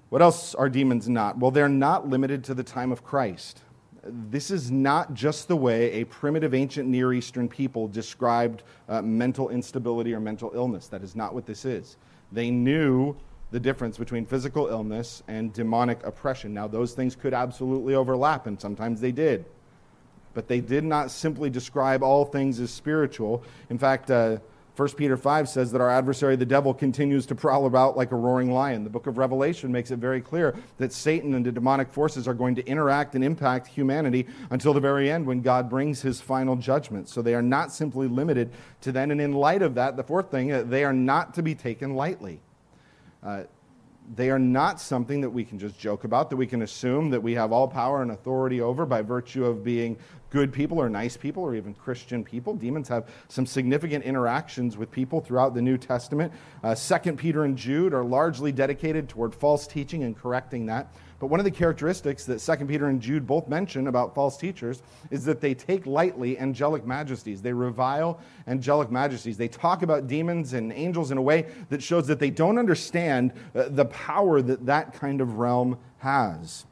What 0.08 0.22
else 0.22 0.54
are 0.54 0.68
demons 0.68 1.08
not? 1.08 1.38
Well, 1.38 1.50
they're 1.50 1.68
not 1.68 2.08
limited 2.08 2.44
to 2.44 2.54
the 2.54 2.62
time 2.62 2.92
of 2.92 3.02
Christ. 3.02 3.62
This 4.04 4.52
is 4.52 4.70
not 4.70 5.14
just 5.14 5.48
the 5.48 5.56
way 5.56 5.92
a 5.94 6.04
primitive 6.04 6.54
ancient 6.54 6.88
Near 6.88 7.12
Eastern 7.12 7.48
people 7.48 7.88
described 7.88 8.62
uh, 8.88 9.02
mental 9.02 9.48
instability 9.48 10.14
or 10.14 10.20
mental 10.20 10.52
illness. 10.54 10.86
That 10.86 11.02
is 11.02 11.16
not 11.16 11.34
what 11.34 11.44
this 11.44 11.64
is. 11.64 11.96
They 12.30 12.50
knew 12.50 13.16
the 13.50 13.60
difference 13.60 13.96
between 13.96 14.26
physical 14.26 14.66
illness 14.66 15.22
and 15.28 15.52
demonic 15.52 16.04
oppression. 16.04 16.52
Now, 16.52 16.66
those 16.66 16.92
things 16.92 17.14
could 17.14 17.32
absolutely 17.32 17.94
overlap, 17.94 18.46
and 18.46 18.60
sometimes 18.60 19.00
they 19.00 19.12
did. 19.12 19.44
But 20.34 20.48
they 20.48 20.60
did 20.60 20.84
not 20.84 21.10
simply 21.10 21.48
describe 21.48 22.02
all 22.02 22.24
things 22.24 22.60
as 22.60 22.70
spiritual. 22.70 23.42
In 23.70 23.78
fact, 23.78 24.10
uh, 24.10 24.38
1 24.76 24.88
Peter 24.90 25.16
5 25.16 25.48
says 25.48 25.72
that 25.72 25.80
our 25.80 25.88
adversary, 25.88 26.36
the 26.36 26.44
devil, 26.44 26.74
continues 26.74 27.24
to 27.24 27.34
prowl 27.34 27.64
about 27.64 27.96
like 27.96 28.12
a 28.12 28.16
roaring 28.16 28.52
lion. 28.52 28.84
The 28.84 28.90
book 28.90 29.06
of 29.06 29.16
Revelation 29.16 29.72
makes 29.72 29.90
it 29.90 29.96
very 29.96 30.20
clear 30.20 30.54
that 30.76 30.92
Satan 30.92 31.32
and 31.32 31.46
the 31.46 31.50
demonic 31.50 31.90
forces 31.90 32.28
are 32.28 32.34
going 32.34 32.54
to 32.56 32.66
interact 32.66 33.14
and 33.14 33.24
impact 33.24 33.68
humanity 33.68 34.26
until 34.50 34.74
the 34.74 34.80
very 34.80 35.10
end 35.10 35.24
when 35.24 35.40
God 35.40 35.70
brings 35.70 36.02
his 36.02 36.20
final 36.20 36.56
judgment. 36.56 37.08
So 37.08 37.22
they 37.22 37.34
are 37.34 37.40
not 37.40 37.72
simply 37.72 38.06
limited 38.06 38.50
to 38.82 38.92
then. 38.92 39.10
And 39.10 39.20
in 39.20 39.32
light 39.32 39.62
of 39.62 39.76
that, 39.76 39.96
the 39.96 40.04
fourth 40.04 40.30
thing, 40.30 40.52
uh, 40.52 40.62
they 40.64 40.84
are 40.84 40.92
not 40.92 41.32
to 41.34 41.42
be 41.42 41.54
taken 41.54 41.94
lightly. 41.94 42.42
Uh, 43.26 43.42
they 44.14 44.30
are 44.30 44.38
not 44.38 44.80
something 44.80 45.20
that 45.20 45.30
we 45.30 45.44
can 45.44 45.58
just 45.58 45.76
joke 45.80 46.04
about, 46.04 46.30
that 46.30 46.36
we 46.36 46.46
can 46.46 46.62
assume 46.62 47.10
that 47.10 47.20
we 47.20 47.34
have 47.34 47.50
all 47.50 47.66
power 47.66 48.02
and 48.02 48.12
authority 48.12 48.60
over 48.60 48.86
by 48.86 49.02
virtue 49.02 49.44
of 49.44 49.64
being 49.64 49.98
good 50.30 50.52
people 50.52 50.78
or 50.78 50.88
nice 50.88 51.16
people 51.16 51.42
or 51.42 51.56
even 51.56 51.74
Christian 51.74 52.22
people. 52.22 52.54
Demons 52.54 52.88
have 52.88 53.08
some 53.28 53.46
significant 53.46 54.04
interactions 54.04 54.76
with 54.76 54.92
people 54.92 55.20
throughout 55.20 55.54
the 55.54 55.62
New 55.62 55.76
Testament. 55.76 56.32
Uh, 56.62 56.72
Second 56.72 57.16
Peter 57.16 57.44
and 57.44 57.58
Jude 57.58 57.92
are 57.92 58.04
largely 58.04 58.52
dedicated 58.52 59.08
toward 59.08 59.34
false 59.34 59.66
teaching 59.66 60.04
and 60.04 60.16
correcting 60.16 60.66
that. 60.66 60.92
But 61.18 61.28
one 61.28 61.40
of 61.40 61.44
the 61.44 61.50
characteristics 61.50 62.26
that 62.26 62.40
Second 62.40 62.66
Peter 62.66 62.88
and 62.88 63.00
Jude 63.00 63.26
both 63.26 63.48
mention 63.48 63.86
about 63.86 64.14
false 64.14 64.36
teachers 64.36 64.82
is 65.10 65.24
that 65.24 65.40
they 65.40 65.54
take 65.54 65.86
lightly 65.86 66.38
angelic 66.38 66.84
majesties. 66.84 67.40
They 67.40 67.54
revile 67.54 68.20
angelic 68.46 68.90
majesties. 68.90 69.38
They 69.38 69.48
talk 69.48 69.82
about 69.82 70.08
demons 70.08 70.52
and 70.52 70.72
angels 70.72 71.10
in 71.10 71.16
a 71.16 71.22
way 71.22 71.46
that 71.70 71.82
shows 71.82 72.06
that 72.08 72.18
they 72.18 72.28
don't 72.28 72.58
understand 72.58 73.32
uh, 73.54 73.68
the 73.70 73.86
power 73.86 74.42
that 74.42 74.66
that 74.66 74.92
kind 74.92 75.22
of 75.22 75.38
realm 75.38 75.78
has. 75.98 76.66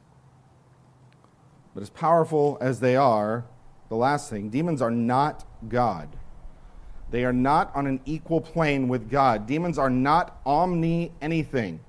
But 1.73 1.81
as 1.81 1.89
powerful 1.89 2.59
as 2.61 2.79
they 2.79 2.95
are, 2.95 3.45
the 3.89 3.95
last 3.95 4.29
thing, 4.29 4.49
demons 4.49 4.81
are 4.81 4.91
not 4.91 5.43
God. 5.67 6.09
They 7.09 7.25
are 7.25 7.33
not 7.33 7.75
on 7.75 7.87
an 7.87 7.99
equal 8.05 8.41
plane 8.41 8.87
with 8.87 9.09
God. 9.09 9.47
Demons 9.47 9.77
are 9.77 9.89
not 9.89 10.39
omni 10.45 11.11
anything. 11.21 11.79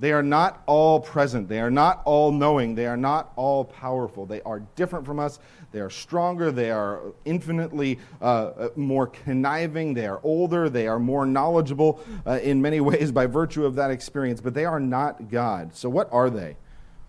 They 0.00 0.12
are 0.12 0.22
not 0.22 0.62
all 0.64 0.98
present. 0.98 1.46
They 1.46 1.60
are 1.60 1.70
not 1.70 2.00
all 2.06 2.32
knowing. 2.32 2.74
They 2.74 2.86
are 2.86 2.96
not 2.96 3.32
all 3.36 3.66
powerful. 3.66 4.24
They 4.24 4.40
are 4.42 4.60
different 4.74 5.04
from 5.04 5.18
us. 5.18 5.38
They 5.72 5.80
are 5.80 5.90
stronger. 5.90 6.50
They 6.50 6.70
are 6.70 7.12
infinitely 7.26 7.98
uh, 8.20 8.24
uh 8.24 8.68
more 8.76 9.06
conniving. 9.06 9.92
They 9.92 10.06
are 10.06 10.18
older. 10.22 10.70
They 10.70 10.88
are 10.88 10.98
more 10.98 11.26
knowledgeable 11.26 12.00
uh, 12.26 12.40
in 12.42 12.62
many 12.62 12.80
ways 12.90 13.12
by 13.12 13.26
virtue 13.26 13.66
of 13.66 13.74
that 13.74 13.90
experience. 13.90 14.40
But 14.40 14.54
they 14.54 14.64
are 14.64 14.80
not 14.80 15.30
God. 15.30 15.76
So, 15.76 15.90
what 15.90 16.10
are 16.10 16.30
they? 16.30 16.56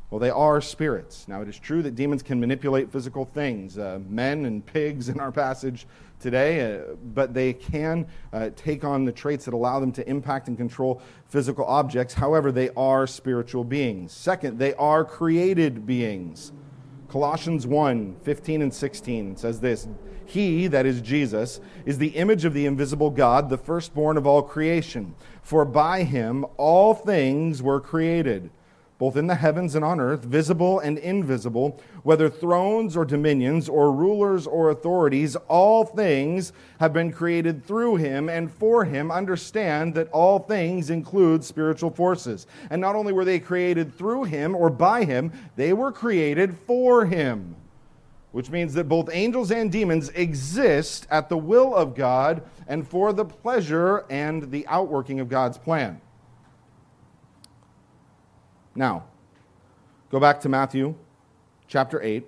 Well, 0.09 0.19
they 0.19 0.29
are 0.29 0.59
spirits. 0.59 1.25
Now, 1.29 1.41
it 1.41 1.47
is 1.47 1.57
true 1.57 1.81
that 1.83 1.95
demons 1.95 2.21
can 2.21 2.41
manipulate 2.41 2.91
physical 2.91 3.23
things, 3.23 3.77
uh, 3.77 4.01
men 4.09 4.43
and 4.43 4.65
pigs 4.65 5.07
in 5.07 5.21
our 5.21 5.31
passage 5.31 5.87
today, 6.21 6.75
uh, 6.75 6.95
but 7.13 7.33
they 7.33 7.53
can 7.53 8.07
uh, 8.31 8.49
take 8.55 8.83
on 8.83 9.05
the 9.05 9.11
traits 9.11 9.45
that 9.45 9.53
allow 9.53 9.79
them 9.79 9.91
to 9.93 10.09
impact 10.09 10.47
and 10.47 10.57
control 10.57 11.01
physical 11.27 11.65
objects. 11.65 12.13
However, 12.13 12.51
they 12.51 12.69
are 12.77 13.07
spiritual 13.07 13.63
beings. 13.63 14.13
Second, 14.13 14.59
they 14.59 14.73
are 14.75 15.03
created 15.03 15.85
beings. 15.85 16.53
Colossians 17.09 17.67
1 17.67 18.15
15 18.23 18.61
and 18.61 18.73
16 18.73 19.35
says 19.35 19.59
this 19.59 19.87
He, 20.25 20.67
that 20.67 20.85
is 20.85 21.01
Jesus, 21.01 21.59
is 21.85 21.97
the 21.97 22.09
image 22.09 22.45
of 22.45 22.53
the 22.53 22.65
invisible 22.65 23.09
God, 23.09 23.49
the 23.49 23.57
firstborn 23.57 24.15
of 24.15 24.25
all 24.25 24.41
creation. 24.41 25.15
For 25.41 25.65
by 25.65 26.03
him 26.03 26.45
all 26.55 26.93
things 26.93 27.61
were 27.61 27.81
created 27.81 28.49
both 29.01 29.17
in 29.17 29.25
the 29.25 29.33
heavens 29.33 29.73
and 29.73 29.83
on 29.83 29.99
earth, 29.99 30.23
visible 30.23 30.79
and 30.79 30.99
invisible, 30.99 31.81
whether 32.03 32.29
thrones 32.29 32.95
or 32.95 33.03
dominions 33.03 33.67
or 33.67 33.91
rulers 33.91 34.45
or 34.45 34.69
authorities, 34.69 35.35
all 35.47 35.83
things 35.83 36.53
have 36.79 36.93
been 36.93 37.11
created 37.11 37.65
through 37.65 37.95
him 37.95 38.29
and 38.29 38.51
for 38.51 38.85
him. 38.85 39.09
Understand 39.09 39.95
that 39.95 40.07
all 40.11 40.37
things 40.37 40.91
include 40.91 41.43
spiritual 41.43 41.89
forces. 41.89 42.45
And 42.69 42.79
not 42.79 42.95
only 42.95 43.11
were 43.11 43.25
they 43.25 43.39
created 43.39 43.91
through 43.97 44.25
him 44.25 44.55
or 44.55 44.69
by 44.69 45.03
him, 45.03 45.31
they 45.55 45.73
were 45.73 45.91
created 45.91 46.55
for 46.67 47.03
him. 47.03 47.55
Which 48.33 48.51
means 48.51 48.75
that 48.75 48.87
both 48.87 49.09
angels 49.11 49.49
and 49.49 49.71
demons 49.71 50.09
exist 50.09 51.07
at 51.09 51.27
the 51.27 51.39
will 51.39 51.75
of 51.75 51.95
God 51.95 52.43
and 52.67 52.87
for 52.87 53.13
the 53.13 53.25
pleasure 53.25 54.05
and 54.11 54.51
the 54.51 54.67
outworking 54.67 55.19
of 55.19 55.27
God's 55.27 55.57
plan. 55.57 56.01
Now, 58.75 59.05
go 60.09 60.19
back 60.19 60.39
to 60.41 60.49
Matthew 60.49 60.95
chapter 61.67 62.01
8, 62.01 62.25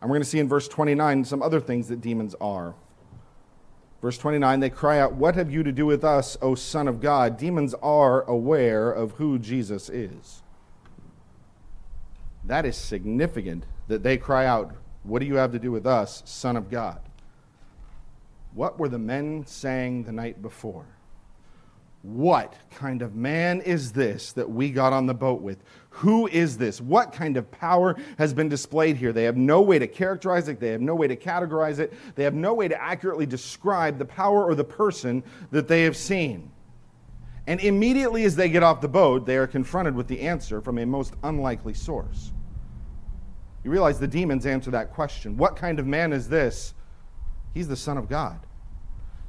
and 0.00 0.10
we're 0.10 0.16
going 0.16 0.22
to 0.22 0.28
see 0.28 0.38
in 0.38 0.48
verse 0.48 0.68
29 0.68 1.24
some 1.24 1.42
other 1.42 1.60
things 1.60 1.88
that 1.88 2.00
demons 2.00 2.34
are. 2.40 2.74
Verse 4.02 4.18
29, 4.18 4.60
they 4.60 4.68
cry 4.68 4.98
out, 4.98 5.14
What 5.14 5.34
have 5.34 5.50
you 5.50 5.62
to 5.62 5.72
do 5.72 5.86
with 5.86 6.04
us, 6.04 6.36
O 6.42 6.54
Son 6.54 6.88
of 6.88 7.00
God? 7.00 7.38
Demons 7.38 7.74
are 7.82 8.22
aware 8.24 8.92
of 8.92 9.12
who 9.12 9.38
Jesus 9.38 9.88
is. 9.88 10.42
That 12.44 12.66
is 12.66 12.76
significant 12.76 13.64
that 13.88 14.02
they 14.02 14.18
cry 14.18 14.44
out, 14.44 14.74
What 15.04 15.20
do 15.20 15.26
you 15.26 15.36
have 15.36 15.52
to 15.52 15.58
do 15.58 15.72
with 15.72 15.86
us, 15.86 16.22
Son 16.26 16.54
of 16.54 16.70
God? 16.70 17.00
What 18.52 18.78
were 18.78 18.90
the 18.90 18.98
men 18.98 19.46
saying 19.46 20.04
the 20.04 20.12
night 20.12 20.42
before? 20.42 20.84
What 22.04 22.54
kind 22.70 23.00
of 23.00 23.14
man 23.14 23.62
is 23.62 23.92
this 23.92 24.32
that 24.32 24.50
we 24.50 24.70
got 24.70 24.92
on 24.92 25.06
the 25.06 25.14
boat 25.14 25.40
with? 25.40 25.64
Who 25.88 26.26
is 26.26 26.58
this? 26.58 26.78
What 26.78 27.14
kind 27.14 27.38
of 27.38 27.50
power 27.50 27.96
has 28.18 28.34
been 28.34 28.50
displayed 28.50 28.98
here? 28.98 29.10
They 29.10 29.24
have 29.24 29.38
no 29.38 29.62
way 29.62 29.78
to 29.78 29.86
characterize 29.86 30.48
it, 30.48 30.60
they 30.60 30.68
have 30.68 30.82
no 30.82 30.94
way 30.94 31.08
to 31.08 31.16
categorize 31.16 31.78
it, 31.78 31.94
they 32.14 32.24
have 32.24 32.34
no 32.34 32.52
way 32.52 32.68
to 32.68 32.78
accurately 32.78 33.24
describe 33.24 33.96
the 33.96 34.04
power 34.04 34.44
or 34.44 34.54
the 34.54 34.64
person 34.64 35.22
that 35.50 35.66
they 35.66 35.84
have 35.84 35.96
seen. 35.96 36.50
And 37.46 37.58
immediately 37.60 38.24
as 38.24 38.36
they 38.36 38.50
get 38.50 38.62
off 38.62 38.82
the 38.82 38.88
boat, 38.88 39.24
they 39.24 39.38
are 39.38 39.46
confronted 39.46 39.94
with 39.94 40.06
the 40.06 40.20
answer 40.20 40.60
from 40.60 40.76
a 40.76 40.84
most 40.84 41.14
unlikely 41.22 41.72
source. 41.72 42.32
You 43.64 43.70
realize 43.70 43.98
the 43.98 44.06
demons 44.06 44.44
answer 44.44 44.70
that 44.72 44.92
question 44.92 45.38
What 45.38 45.56
kind 45.56 45.78
of 45.78 45.86
man 45.86 46.12
is 46.12 46.28
this? 46.28 46.74
He's 47.54 47.68
the 47.68 47.76
Son 47.76 47.96
of 47.96 48.10
God. 48.10 48.40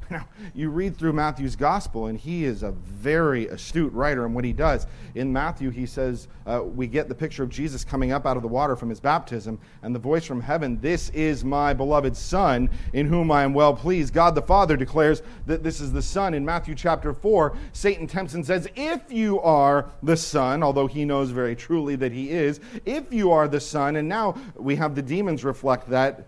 Now, 0.12 0.28
you 0.54 0.70
read 0.70 0.98
through 0.98 1.14
Matthew's 1.14 1.56
gospel, 1.56 2.08
and 2.08 2.18
he 2.18 2.46
is 2.46 2.62
a 2.62 2.72
very 2.72 3.48
astute 3.48 3.92
writer 3.92 4.26
in 4.26 4.34
what 4.34 4.44
he 4.44 4.54
does. 4.54 4.86
In 5.16 5.34
Matthew, 5.34 5.72
he 5.72 5.88
says, 5.88 6.28
uh, 6.46 6.62
We 6.64 6.86
get 6.86 7.10
the 7.10 7.16
picture 7.16 7.42
of 7.42 7.50
Jesus 7.50 7.84
coming 7.84 8.12
up 8.12 8.26
out 8.26 8.38
of 8.38 8.44
the 8.44 8.48
water 8.48 8.76
from 8.76 8.90
his 8.90 9.00
baptism, 9.00 9.60
and 9.82 9.96
the 9.96 10.00
voice 10.00 10.24
from 10.24 10.42
heaven, 10.42 10.80
This 10.80 11.10
is 11.10 11.44
my 11.44 11.74
beloved 11.74 12.16
Son, 12.16 12.70
in 12.94 13.08
whom 13.08 13.32
I 13.32 13.44
am 13.44 13.54
well 13.54 13.74
pleased. 13.74 14.14
God 14.14 14.36
the 14.36 14.42
Father 14.42 14.78
declares 14.78 15.24
that 15.48 15.64
this 15.64 15.82
is 15.82 15.92
the 15.92 16.04
Son. 16.04 16.36
In 16.36 16.46
Matthew 16.46 16.76
chapter 16.76 17.14
4, 17.14 17.58
Satan 17.74 18.06
tempts 18.06 18.36
and 18.36 18.46
says, 18.46 18.68
If 18.76 19.12
you 19.12 19.40
are 19.42 19.90
the 20.04 20.18
Son, 20.18 20.62
although 20.62 20.88
he 20.88 21.04
knows 21.04 21.32
very 21.32 21.56
truly 21.56 21.96
that 21.96 22.12
he 22.12 22.30
is, 22.30 22.60
if 22.86 23.12
you 23.12 23.32
are 23.32 23.48
the 23.48 23.60
Son, 23.60 23.96
and 23.96 24.08
now 24.08 24.36
we 24.56 24.76
have 24.76 24.94
the 24.94 25.02
demons 25.02 25.44
reflect 25.44 25.90
that 25.90 26.28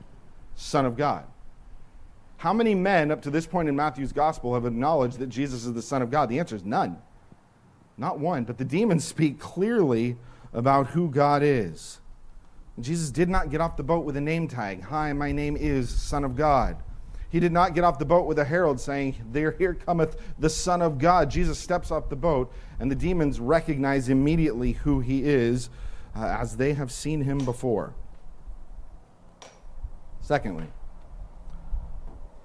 Son 0.55 0.85
of 0.85 0.97
God. 0.97 1.25
How 2.37 2.53
many 2.53 2.75
men 2.75 3.09
up 3.09 3.21
to 3.23 3.31
this 3.31 3.47
point 3.47 3.67
in 3.67 3.75
Matthew's 3.75 4.13
gospel 4.13 4.53
have 4.53 4.65
acknowledged 4.65 5.17
that 5.19 5.27
Jesus 5.27 5.65
is 5.65 5.73
the 5.73 5.81
Son 5.81 6.01
of 6.01 6.11
God? 6.11 6.29
The 6.29 6.39
answer 6.39 6.55
is 6.55 6.63
none. 6.63 6.97
Not 7.97 8.19
one. 8.19 8.43
But 8.43 8.57
the 8.57 8.65
demons 8.65 9.03
speak 9.05 9.39
clearly 9.39 10.17
about 10.53 10.87
who 10.87 11.09
God 11.09 11.41
is. 11.43 11.99
Jesus 12.79 13.09
did 13.09 13.27
not 13.27 13.49
get 13.49 13.59
off 13.59 13.75
the 13.75 13.83
boat 13.83 14.05
with 14.05 14.15
a 14.17 14.21
name 14.21 14.47
tag. 14.47 14.83
Hi, 14.83 15.11
my 15.13 15.31
name 15.31 15.57
is 15.57 15.89
Son 15.89 16.23
of 16.23 16.35
God. 16.35 16.77
He 17.29 17.39
did 17.39 17.51
not 17.51 17.73
get 17.73 17.83
off 17.83 17.97
the 17.97 18.05
boat 18.05 18.27
with 18.27 18.37
a 18.39 18.45
herald 18.45 18.79
saying, 18.79 19.15
There 19.31 19.51
here 19.51 19.73
cometh 19.73 20.15
the 20.37 20.49
Son 20.49 20.81
of 20.81 20.99
God. 20.99 21.29
Jesus 21.29 21.57
steps 21.57 21.89
off 21.89 22.07
the 22.07 22.15
boat, 22.15 22.53
and 22.79 22.89
the 22.89 22.95
demons 22.95 23.39
recognize 23.39 24.09
immediately 24.09 24.73
who 24.73 24.99
he 24.99 25.23
is 25.23 25.69
uh, 26.15 26.25
as 26.25 26.57
they 26.57 26.73
have 26.73 26.91
seen 26.91 27.21
him 27.23 27.39
before. 27.39 27.95
Secondly, 30.21 30.67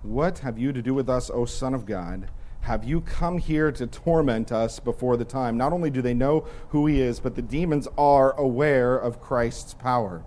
what 0.03 0.41
have 0.41 0.59
you 0.59 0.73
to 0.73 0.83
do 0.83 0.95
with 0.95 1.09
us, 1.09 1.31
O 1.31 1.45
Son 1.45 1.75
of 1.75 1.87
God? 1.87 2.29
Have 2.63 2.85
you 2.85 3.01
come 3.01 3.39
here 3.39 3.73
to 3.73 3.87
torment 3.87 4.53
us 4.53 4.79
before 4.79 5.17
the 5.17 5.25
time? 5.25 5.57
Not 5.57 5.73
only 5.73 5.91
do 5.91 6.03
they 6.03 6.15
know 6.15 6.47
who 6.69 6.87
he 6.87 7.01
is, 7.01 7.19
but 7.19 7.35
the 7.35 7.43
demons 7.43 7.89
are 7.99 8.39
aware 8.39 8.97
of 8.97 9.21
Christ's 9.21 9.75
power. 9.75 10.23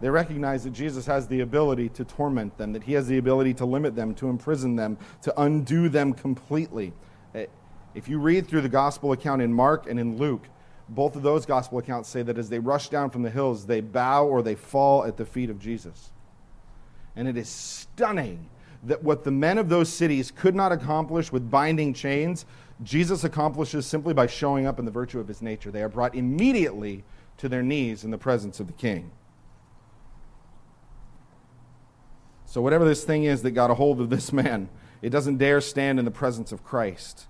They 0.00 0.10
recognize 0.10 0.64
that 0.64 0.72
Jesus 0.72 1.06
has 1.06 1.28
the 1.28 1.40
ability 1.40 1.88
to 1.90 2.04
torment 2.04 2.58
them, 2.58 2.72
that 2.72 2.82
he 2.82 2.92
has 2.94 3.06
the 3.06 3.18
ability 3.18 3.54
to 3.54 3.64
limit 3.64 3.94
them, 3.94 4.14
to 4.16 4.28
imprison 4.28 4.76
them, 4.76 4.98
to 5.22 5.40
undo 5.40 5.88
them 5.88 6.12
completely. 6.12 6.92
Eh, 7.34 7.46
if 7.94 8.08
you 8.08 8.18
read 8.18 8.48
through 8.48 8.62
the 8.62 8.68
gospel 8.68 9.12
account 9.12 9.40
in 9.40 9.52
Mark 9.52 9.88
and 9.88 9.98
in 9.98 10.16
Luke, 10.18 10.48
both 10.88 11.16
of 11.16 11.22
those 11.22 11.46
gospel 11.46 11.78
accounts 11.78 12.08
say 12.08 12.22
that 12.22 12.36
as 12.36 12.50
they 12.50 12.58
rush 12.58 12.88
down 12.88 13.08
from 13.08 13.22
the 13.22 13.30
hills, 13.30 13.66
they 13.66 13.80
bow 13.80 14.26
or 14.26 14.42
they 14.42 14.54
fall 14.54 15.04
at 15.04 15.16
the 15.16 15.24
feet 15.24 15.48
of 15.48 15.58
Jesus. 15.58 16.10
And 17.16 17.28
it 17.28 17.36
is 17.36 17.48
stunning 17.48 18.50
that 18.86 19.02
what 19.02 19.24
the 19.24 19.30
men 19.30 19.58
of 19.58 19.68
those 19.68 19.88
cities 19.88 20.30
could 20.30 20.54
not 20.54 20.72
accomplish 20.72 21.32
with 21.32 21.50
binding 21.50 21.94
chains, 21.94 22.44
Jesus 22.82 23.24
accomplishes 23.24 23.86
simply 23.86 24.14
by 24.14 24.26
showing 24.26 24.66
up 24.66 24.78
in 24.78 24.84
the 24.84 24.90
virtue 24.90 25.20
of 25.20 25.28
his 25.28 25.42
nature. 25.42 25.70
They 25.70 25.82
are 25.82 25.88
brought 25.88 26.14
immediately 26.14 27.04
to 27.38 27.48
their 27.48 27.62
knees 27.62 28.04
in 28.04 28.10
the 28.10 28.18
presence 28.18 28.60
of 28.60 28.66
the 28.66 28.72
king. 28.72 29.10
So, 32.46 32.60
whatever 32.60 32.84
this 32.84 33.04
thing 33.04 33.24
is 33.24 33.42
that 33.42 33.50
got 33.52 33.70
a 33.70 33.74
hold 33.74 34.00
of 34.00 34.10
this 34.10 34.32
man, 34.44 34.68
it 35.02 35.10
doesn't 35.10 35.38
dare 35.38 35.60
stand 35.60 35.98
in 35.98 36.04
the 36.04 36.10
presence 36.10 36.52
of 36.52 36.64
Christ. 36.64 37.26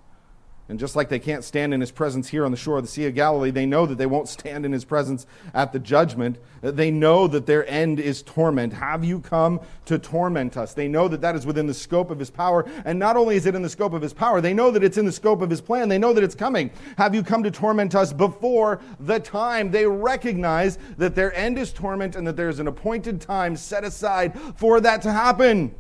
And 0.66 0.79
just 0.79 0.96
like 0.96 1.11
they 1.11 1.18
can't 1.18 1.44
stand 1.44 1.74
in 1.74 1.83
his 1.83 1.90
presence 1.90 2.29
here 2.29 2.46
on 2.46 2.50
the 2.50 2.57
shore 2.57 2.79
of 2.79 2.85
the 2.85 2.88
Sea 2.88 3.07
of 3.07 3.14
Galilee, 3.14 3.50
they 3.50 3.66
know 3.66 3.85
that 3.85 3.98
they 3.98 4.07
won't 4.07 4.29
stand 4.29 4.64
in 4.64 4.72
his 4.72 4.85
presence 4.85 5.27
at 5.53 5.72
the 5.72 5.79
judgment. 5.79 6.38
They 6.62 6.90
know 6.90 7.27
that 7.29 7.44
their 7.44 7.68
end 7.68 8.00
is 8.00 8.22
torment. 8.22 8.72
Have 8.72 9.05
you 9.05 9.20
come 9.20 9.61
to 9.85 9.98
torment 9.98 10.57
us? 10.57 10.72
They 10.72 10.88
know 10.88 11.07
that 11.09 11.20
that 11.20 11.37
is 11.37 11.44
within 11.44 11.66
the 11.66 11.74
scope 11.74 12.11
of 12.11 12.18
his 12.18 12.31
power. 12.31 12.64
And 12.87 12.98
not 12.98 13.18
only 13.18 13.37
is 13.37 13.44
it 13.44 13.55
in 13.55 13.61
the 13.61 13.68
scope 13.68 13.92
of 13.92 14.00
his 14.00 14.14
power, 14.14 14.40
they 14.40 14.55
know 14.55 14.70
that 14.70 14.83
it's 14.83 14.96
in 14.96 15.05
the 15.05 15.12
scope 15.12 15.42
of 15.42 15.50
his 15.50 15.61
plan. 15.61 15.90
They 15.90 15.98
know 15.98 16.14
that 16.14 16.24
it's 16.24 16.35
coming. 16.35 16.70
Have 16.96 17.14
you 17.14 17.22
come 17.22 17.42
to 17.42 17.50
torment 17.50 17.94
us 17.94 18.14
before 18.14 18.81
the 19.00 19.20
time? 19.20 19.70
They 19.70 19.87
recognize 19.87 20.79
that 20.96 21.14
their 21.14 21.35
end 21.35 21.59
is 21.59 21.74
torment 21.74 22.16
and 22.16 22.27
that 22.27 22.37
there's 22.37 22.59
an 22.59 22.68
appointed 22.68 23.20
time 23.20 23.55
set 23.55 23.85
aside 23.85 24.38
for 24.57 24.81
that 24.81 25.03
to 25.03 25.12
happen. 25.12 25.74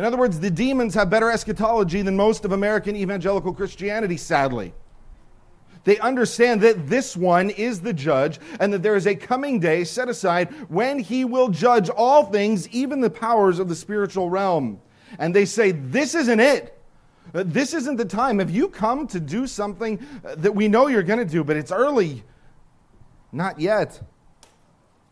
In 0.00 0.06
other 0.06 0.16
words, 0.16 0.40
the 0.40 0.50
demons 0.50 0.94
have 0.94 1.10
better 1.10 1.30
eschatology 1.30 2.00
than 2.00 2.16
most 2.16 2.46
of 2.46 2.52
American 2.52 2.96
evangelical 2.96 3.52
Christianity, 3.52 4.16
sadly. 4.16 4.72
They 5.84 5.98
understand 5.98 6.62
that 6.62 6.88
this 6.88 7.14
one 7.14 7.50
is 7.50 7.82
the 7.82 7.92
judge 7.92 8.40
and 8.60 8.72
that 8.72 8.82
there 8.82 8.96
is 8.96 9.06
a 9.06 9.14
coming 9.14 9.60
day 9.60 9.84
set 9.84 10.08
aside 10.08 10.54
when 10.70 11.00
he 11.00 11.26
will 11.26 11.48
judge 11.48 11.90
all 11.90 12.24
things, 12.24 12.66
even 12.70 13.02
the 13.02 13.10
powers 13.10 13.58
of 13.58 13.68
the 13.68 13.74
spiritual 13.74 14.30
realm. 14.30 14.80
And 15.18 15.36
they 15.36 15.44
say, 15.44 15.72
This 15.72 16.14
isn't 16.14 16.40
it. 16.40 16.82
This 17.34 17.74
isn't 17.74 17.96
the 17.96 18.06
time. 18.06 18.38
Have 18.38 18.50
you 18.50 18.70
come 18.70 19.06
to 19.08 19.20
do 19.20 19.46
something 19.46 20.02
that 20.22 20.54
we 20.54 20.66
know 20.66 20.86
you're 20.86 21.02
going 21.02 21.18
to 21.18 21.30
do, 21.30 21.44
but 21.44 21.58
it's 21.58 21.70
early? 21.70 22.24
Not 23.32 23.60
yet. 23.60 24.00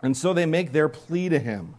And 0.00 0.16
so 0.16 0.32
they 0.32 0.46
make 0.46 0.72
their 0.72 0.88
plea 0.88 1.28
to 1.28 1.38
him. 1.38 1.74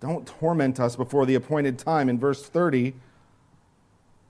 Don't 0.00 0.26
torment 0.26 0.78
us 0.78 0.96
before 0.96 1.26
the 1.26 1.34
appointed 1.34 1.78
time. 1.78 2.08
In 2.08 2.18
verse 2.18 2.46
30, 2.46 2.94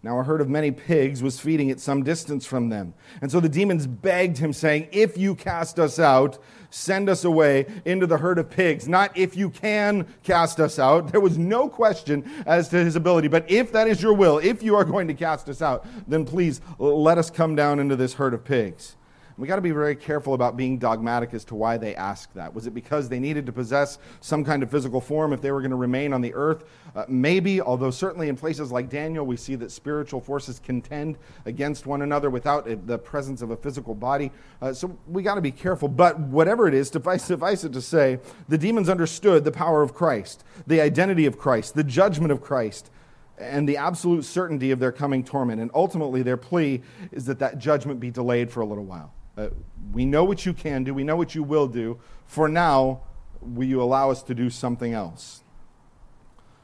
now 0.06 0.20
a 0.20 0.22
herd 0.22 0.40
of 0.40 0.48
many 0.48 0.70
pigs 0.70 1.20
was 1.20 1.40
feeding 1.40 1.68
at 1.68 1.80
some 1.80 2.04
distance 2.04 2.46
from 2.46 2.68
them. 2.68 2.94
And 3.20 3.32
so 3.32 3.40
the 3.40 3.48
demons 3.48 3.88
begged 3.88 4.38
him, 4.38 4.52
saying, 4.52 4.88
If 4.92 5.18
you 5.18 5.34
cast 5.34 5.80
us 5.80 5.98
out, 5.98 6.38
send 6.70 7.08
us 7.08 7.24
away 7.24 7.66
into 7.84 8.06
the 8.06 8.18
herd 8.18 8.38
of 8.38 8.48
pigs. 8.48 8.86
Not 8.86 9.16
if 9.16 9.36
you 9.36 9.50
can 9.50 10.06
cast 10.22 10.60
us 10.60 10.78
out. 10.78 11.10
There 11.10 11.20
was 11.20 11.38
no 11.38 11.68
question 11.68 12.30
as 12.46 12.68
to 12.68 12.76
his 12.76 12.94
ability. 12.94 13.26
But 13.26 13.50
if 13.50 13.72
that 13.72 13.88
is 13.88 14.00
your 14.00 14.12
will, 14.12 14.38
if 14.38 14.62
you 14.62 14.76
are 14.76 14.84
going 14.84 15.08
to 15.08 15.14
cast 15.14 15.48
us 15.48 15.60
out, 15.60 15.84
then 16.06 16.24
please 16.24 16.60
let 16.78 17.18
us 17.18 17.28
come 17.28 17.56
down 17.56 17.80
into 17.80 17.96
this 17.96 18.14
herd 18.14 18.32
of 18.32 18.44
pigs. 18.44 18.94
We 19.38 19.46
got 19.46 19.56
to 19.56 19.62
be 19.62 19.70
very 19.70 19.96
careful 19.96 20.32
about 20.32 20.56
being 20.56 20.78
dogmatic 20.78 21.34
as 21.34 21.44
to 21.46 21.54
why 21.54 21.76
they 21.76 21.94
asked 21.94 22.32
that. 22.34 22.54
Was 22.54 22.66
it 22.66 22.72
because 22.72 23.10
they 23.10 23.20
needed 23.20 23.44
to 23.46 23.52
possess 23.52 23.98
some 24.22 24.42
kind 24.44 24.62
of 24.62 24.70
physical 24.70 24.98
form 24.98 25.34
if 25.34 25.42
they 25.42 25.52
were 25.52 25.60
going 25.60 25.72
to 25.72 25.76
remain 25.76 26.14
on 26.14 26.22
the 26.22 26.32
earth? 26.32 26.64
Uh, 26.94 27.04
maybe, 27.06 27.60
although 27.60 27.90
certainly 27.90 28.30
in 28.30 28.36
places 28.36 28.72
like 28.72 28.88
Daniel, 28.88 29.26
we 29.26 29.36
see 29.36 29.54
that 29.56 29.70
spiritual 29.70 30.22
forces 30.22 30.58
contend 30.58 31.18
against 31.44 31.84
one 31.84 32.00
another 32.00 32.30
without 32.30 32.66
a, 32.66 32.76
the 32.76 32.96
presence 32.96 33.42
of 33.42 33.50
a 33.50 33.56
physical 33.56 33.94
body. 33.94 34.32
Uh, 34.62 34.72
so 34.72 34.98
we 35.06 35.22
got 35.22 35.34
to 35.34 35.42
be 35.42 35.52
careful. 35.52 35.86
But 35.86 36.18
whatever 36.18 36.66
it 36.66 36.72
is, 36.72 36.88
suffice, 36.88 37.24
suffice 37.26 37.62
it 37.62 37.74
to 37.74 37.82
say, 37.82 38.20
the 38.48 38.56
demons 38.56 38.88
understood 38.88 39.44
the 39.44 39.52
power 39.52 39.82
of 39.82 39.92
Christ, 39.92 40.44
the 40.66 40.80
identity 40.80 41.26
of 41.26 41.36
Christ, 41.36 41.74
the 41.74 41.84
judgment 41.84 42.32
of 42.32 42.40
Christ 42.40 42.90
and 43.38 43.68
the 43.68 43.76
absolute 43.76 44.24
certainty 44.24 44.70
of 44.70 44.78
their 44.78 44.92
coming 44.92 45.22
torment. 45.22 45.60
And 45.60 45.70
ultimately, 45.74 46.22
their 46.22 46.38
plea 46.38 46.80
is 47.12 47.26
that 47.26 47.38
that 47.40 47.58
judgment 47.58 48.00
be 48.00 48.10
delayed 48.10 48.50
for 48.50 48.62
a 48.62 48.64
little 48.64 48.86
while. 48.86 49.12
Uh, 49.36 49.48
we 49.92 50.04
know 50.04 50.24
what 50.24 50.46
you 50.46 50.52
can 50.52 50.84
do, 50.84 50.94
we 50.94 51.04
know 51.04 51.16
what 51.16 51.34
you 51.34 51.42
will 51.42 51.68
do. 51.68 51.98
For 52.26 52.48
now, 52.48 53.02
will 53.40 53.66
you 53.66 53.82
allow 53.82 54.10
us 54.10 54.22
to 54.24 54.34
do 54.34 54.50
something 54.50 54.92
else? 54.92 55.42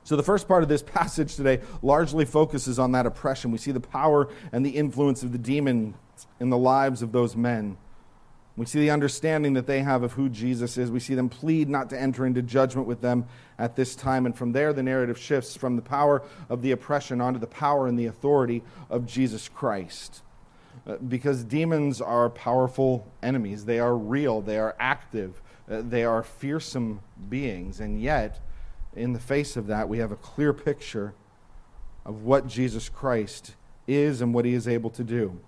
So, 0.04 0.16
the 0.16 0.22
first 0.22 0.48
part 0.48 0.62
of 0.62 0.68
this 0.68 0.82
passage 0.87 1.37
today 1.37 1.61
largely 1.82 2.24
focuses 2.24 2.78
on 2.78 2.92
that 2.92 3.06
oppression. 3.06 3.50
We 3.50 3.58
see 3.58 3.72
the 3.72 3.80
power 3.80 4.28
and 4.52 4.64
the 4.64 4.70
influence 4.70 5.22
of 5.22 5.32
the 5.32 5.38
demon 5.38 5.94
in 6.40 6.50
the 6.50 6.58
lives 6.58 7.02
of 7.02 7.12
those 7.12 7.37
men. 7.37 7.76
We 8.56 8.66
see 8.66 8.80
the 8.80 8.90
understanding 8.90 9.54
that 9.54 9.66
they 9.66 9.80
have 9.80 10.02
of 10.02 10.12
who 10.12 10.28
Jesus 10.28 10.76
is. 10.76 10.90
We 10.90 11.00
see 11.00 11.14
them 11.14 11.30
plead 11.30 11.70
not 11.70 11.88
to 11.90 12.00
enter 12.00 12.26
into 12.26 12.42
judgment 12.42 12.87
with 12.87 13.00
them 13.00 13.24
at 13.58 13.76
this 13.76 13.96
time. 13.96 14.26
And 14.26 14.37
from 14.37 14.52
there, 14.52 14.74
the 14.74 14.82
narrative 14.82 15.18
shifts 15.18 15.56
from 15.56 15.76
the 15.76 15.82
power 15.82 16.22
of 16.50 16.61
the 16.61 16.72
oppression 16.72 17.22
onto 17.22 17.40
the 17.40 17.46
power 17.46 17.87
and 17.87 17.98
the 17.98 18.06
authority 18.06 18.62
of 18.90 19.06
Jesus 19.06 19.48
Christ. 19.48 20.22
Uh, 20.85 20.97
because 20.97 21.45
demons 21.45 22.01
are 22.01 22.29
powerful 22.29 23.07
enemies. 23.23 23.64
They 23.64 23.79
are 23.79 23.97
real, 23.97 24.40
they 24.40 24.59
are 24.59 24.75
active, 24.81 25.40
uh, 25.71 25.83
they 25.83 26.05
are 26.05 26.25
fearsome 26.25 27.01
beings. 27.29 27.79
And 27.79 28.01
yet, 28.03 28.40
in 28.97 29.12
the 29.12 29.21
face 29.21 29.57
of 29.57 29.68
that, 29.68 29.88
we 29.88 29.99
have 29.99 30.11
a 30.11 30.16
clear 30.16 30.53
picture 30.53 31.14
of 32.05 32.25
what 32.25 32.49
Jesus 32.49 32.88
Christ 32.88 33.55
is 33.87 34.21
and 34.21 34.35
what 34.35 34.45
he 34.45 34.55
is 34.55 34.66
able 34.66 34.90
to 34.90 35.05
do. 35.05 35.38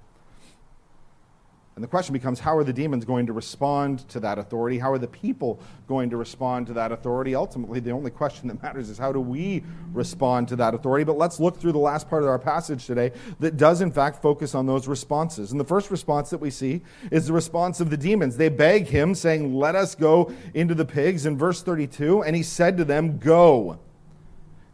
And 1.77 1.83
the 1.83 1.89
question 1.89 2.13
becomes 2.13 2.39
how 2.39 2.57
are 2.57 2.63
the 2.63 2.73
demons 2.73 3.05
going 3.05 3.27
to 3.27 3.33
respond 3.33 4.09
to 4.11 4.21
that 4.21 4.39
authority? 4.39 4.79
How 4.79 4.93
are 4.93 4.99
the 4.99 5.09
people 5.09 5.59
going 5.89 6.09
to 6.11 6.17
respond 6.17 6.69
to 6.69 6.73
that 6.75 6.93
authority? 6.93 7.35
Ultimately, 7.35 7.81
the 7.81 7.91
only 7.91 8.13
question 8.13 8.47
that 8.47 8.63
matters 8.63 8.89
is 8.89 8.97
how 8.97 9.13
do 9.13 9.21
we 9.21 9.65
respond 9.93 10.47
to 10.49 10.57
that 10.57 10.75
authority? 10.75 11.03
But 11.03 11.19
let's 11.19 11.41
look 11.41 11.59
through 11.59 11.73
the 11.73 11.79
last 11.79 12.09
part 12.09 12.23
of 12.23 12.29
our 12.29 12.39
passage 12.39 12.87
today 12.87 13.11
that 13.41 13.57
does, 13.57 13.81
in 13.81 13.91
fact, 13.91 14.23
focus 14.23 14.55
on 14.55 14.67
those 14.67 14.87
responses. 14.87 15.51
And 15.51 15.59
the 15.59 15.65
first 15.65 15.91
response 15.91 16.31
that 16.31 16.39
we 16.39 16.51
see 16.51 16.81
is 17.11 17.27
the 17.27 17.33
response 17.33 17.81
of 17.81 17.91
the 17.91 17.97
demons. 17.97 18.37
They 18.37 18.51
beg 18.51 18.87
him, 18.87 19.13
saying, 19.13 19.53
Let 19.53 19.75
us 19.75 19.97
go 19.97 20.33
into 20.55 20.77
the 20.77 20.85
pigs. 20.85 21.27
In 21.27 21.37
verse 21.37 21.61
32, 21.61 22.23
and 22.23 22.37
he 22.37 22.45
said 22.45 22.77
to 22.77 22.85
them, 22.85 23.19
Go. 23.19 23.81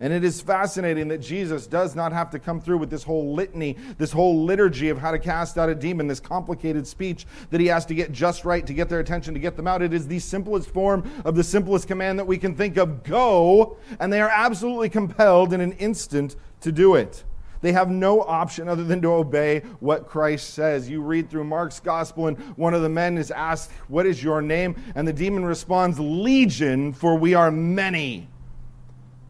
And 0.03 0.15
it 0.15 0.25
is 0.25 0.41
fascinating 0.41 1.09
that 1.09 1.19
Jesus 1.19 1.67
does 1.67 1.95
not 1.95 2.13
have 2.13 2.31
to 2.31 2.39
come 2.39 2.59
through 2.59 2.79
with 2.79 2.89
this 2.89 3.03
whole 3.03 3.35
litany, 3.35 3.77
this 3.99 4.11
whole 4.11 4.45
liturgy 4.45 4.89
of 4.89 4.97
how 4.97 5.11
to 5.11 5.19
cast 5.19 5.59
out 5.59 5.69
a 5.69 5.75
demon, 5.75 6.07
this 6.07 6.21
complicated 6.21 6.87
speech 6.87 7.27
that 7.51 7.61
he 7.61 7.67
has 7.67 7.85
to 7.87 7.95
get 7.95 8.11
just 8.11 8.47
right 8.47 8.67
to 8.67 8.73
get 8.73 8.89
their 8.89 9.01
attention, 9.01 9.35
to 9.35 9.41
get 9.41 9.57
them 9.57 9.67
out. 9.67 9.83
It 9.83 9.93
is 9.93 10.09
the 10.09 10.19
simplest 10.19 10.71
form 10.71 11.09
of 11.27 11.37
the 11.37 11.45
simplest 11.45 11.87
command 11.87 12.19
that 12.19 12.27
we 12.27 12.39
can 12.39 12.55
think 12.55 12.79
of 12.79 13.03
go, 13.05 13.77
and 13.99 14.11
they 14.11 14.23
are 14.23 14.31
absolutely 14.31 14.89
compelled 14.89 15.53
in 15.53 15.61
an 15.61 15.73
instant 15.73 16.35
to 16.63 16.73
do 16.73 16.95
it. 16.95 17.25
They 17.61 17.73
have 17.73 17.91
no 17.91 18.23
option 18.23 18.69
other 18.69 18.85
than 18.85 19.03
to 19.03 19.13
obey 19.13 19.61
what 19.81 20.09
Christ 20.09 20.55
says. 20.55 20.89
You 20.89 21.03
read 21.03 21.29
through 21.29 21.45
Mark's 21.45 21.79
gospel, 21.79 22.27
and 22.27 22.39
one 22.57 22.73
of 22.73 22.81
the 22.81 22.89
men 22.89 23.19
is 23.19 23.31
asked, 23.31 23.71
What 23.89 24.07
is 24.07 24.25
your 24.25 24.41
name? 24.41 24.77
And 24.95 25.07
the 25.07 25.13
demon 25.13 25.45
responds, 25.45 26.01
Legion, 26.01 26.95
for 26.95 27.17
we 27.17 27.35
are 27.35 27.51
many. 27.51 28.29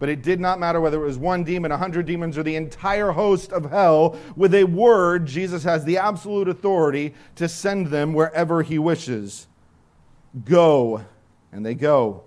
But 0.00 0.08
it 0.08 0.22
did 0.22 0.40
not 0.40 0.58
matter 0.58 0.80
whether 0.80 1.00
it 1.00 1.06
was 1.06 1.18
one 1.18 1.44
demon, 1.44 1.70
a 1.70 1.76
hundred 1.76 2.06
demons, 2.06 2.36
or 2.36 2.42
the 2.42 2.56
entire 2.56 3.12
host 3.12 3.52
of 3.52 3.70
hell. 3.70 4.18
With 4.34 4.54
a 4.54 4.64
word, 4.64 5.26
Jesus 5.26 5.62
has 5.62 5.84
the 5.84 5.98
absolute 5.98 6.48
authority 6.48 7.14
to 7.36 7.48
send 7.48 7.88
them 7.88 8.14
wherever 8.14 8.62
he 8.62 8.78
wishes. 8.78 9.46
Go. 10.44 11.04
And 11.52 11.64
they 11.64 11.74
go. 11.74 12.24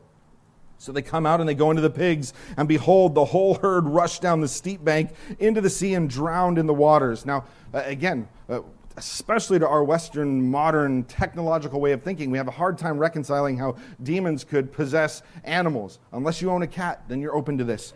So 0.78 0.92
they 0.92 1.02
come 1.02 1.26
out 1.26 1.40
and 1.40 1.50
they 1.50 1.56
go 1.56 1.72
into 1.72 1.82
the 1.82 1.90
pigs, 1.90 2.34
and 2.58 2.68
behold, 2.68 3.16
the 3.16 3.26
whole 3.26 3.56
herd 3.56 3.88
rushed 3.88 4.22
down 4.22 4.42
the 4.42 4.50
steep 4.50 4.84
bank 4.84 5.12
into 5.40 5.62
the 5.62 5.70
sea 5.70 5.94
and 5.94 6.10
drowned 6.10 6.58
in 6.58 6.68
the 6.68 6.74
waters. 6.74 7.26
Now, 7.26 7.46
uh, 7.74 7.84
again, 7.86 8.28
uh, 8.50 8.60
especially 8.98 9.60
to 9.60 9.68
our 9.68 9.84
Western 9.84 10.50
modern 10.50 11.04
technological 11.06 11.82
way 11.82 11.92
of 11.92 12.04
thinking, 12.04 12.30
we 12.32 12.38
have 12.38 12.48
a 12.48 12.52
hard 12.52 12.78
time 12.78 12.98
reconciling 12.98 13.58
how 13.58 13.76
demons 14.02 14.44
could 14.44 14.72
possess 14.72 15.24
animals. 15.44 16.00
Unless 16.12 16.42
you 16.42 16.50
own 16.50 16.62
a 16.62 16.68
cat, 16.68 17.04
then 17.08 17.20
you're 17.20 17.36
open 17.36 17.58
to 17.58 17.64
this. 17.64 17.94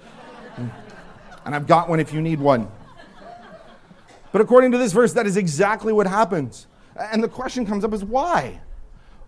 and 0.57 1.55
I've 1.55 1.67
got 1.67 1.89
one 1.89 1.99
if 1.99 2.13
you 2.13 2.21
need 2.21 2.39
one. 2.39 2.69
But 4.31 4.41
according 4.41 4.71
to 4.71 4.77
this 4.77 4.91
verse, 4.91 5.13
that 5.13 5.25
is 5.25 5.37
exactly 5.37 5.93
what 5.93 6.07
happens. 6.07 6.67
And 6.95 7.23
the 7.23 7.29
question 7.29 7.65
comes 7.65 7.83
up 7.83 7.93
is 7.93 8.03
why? 8.03 8.59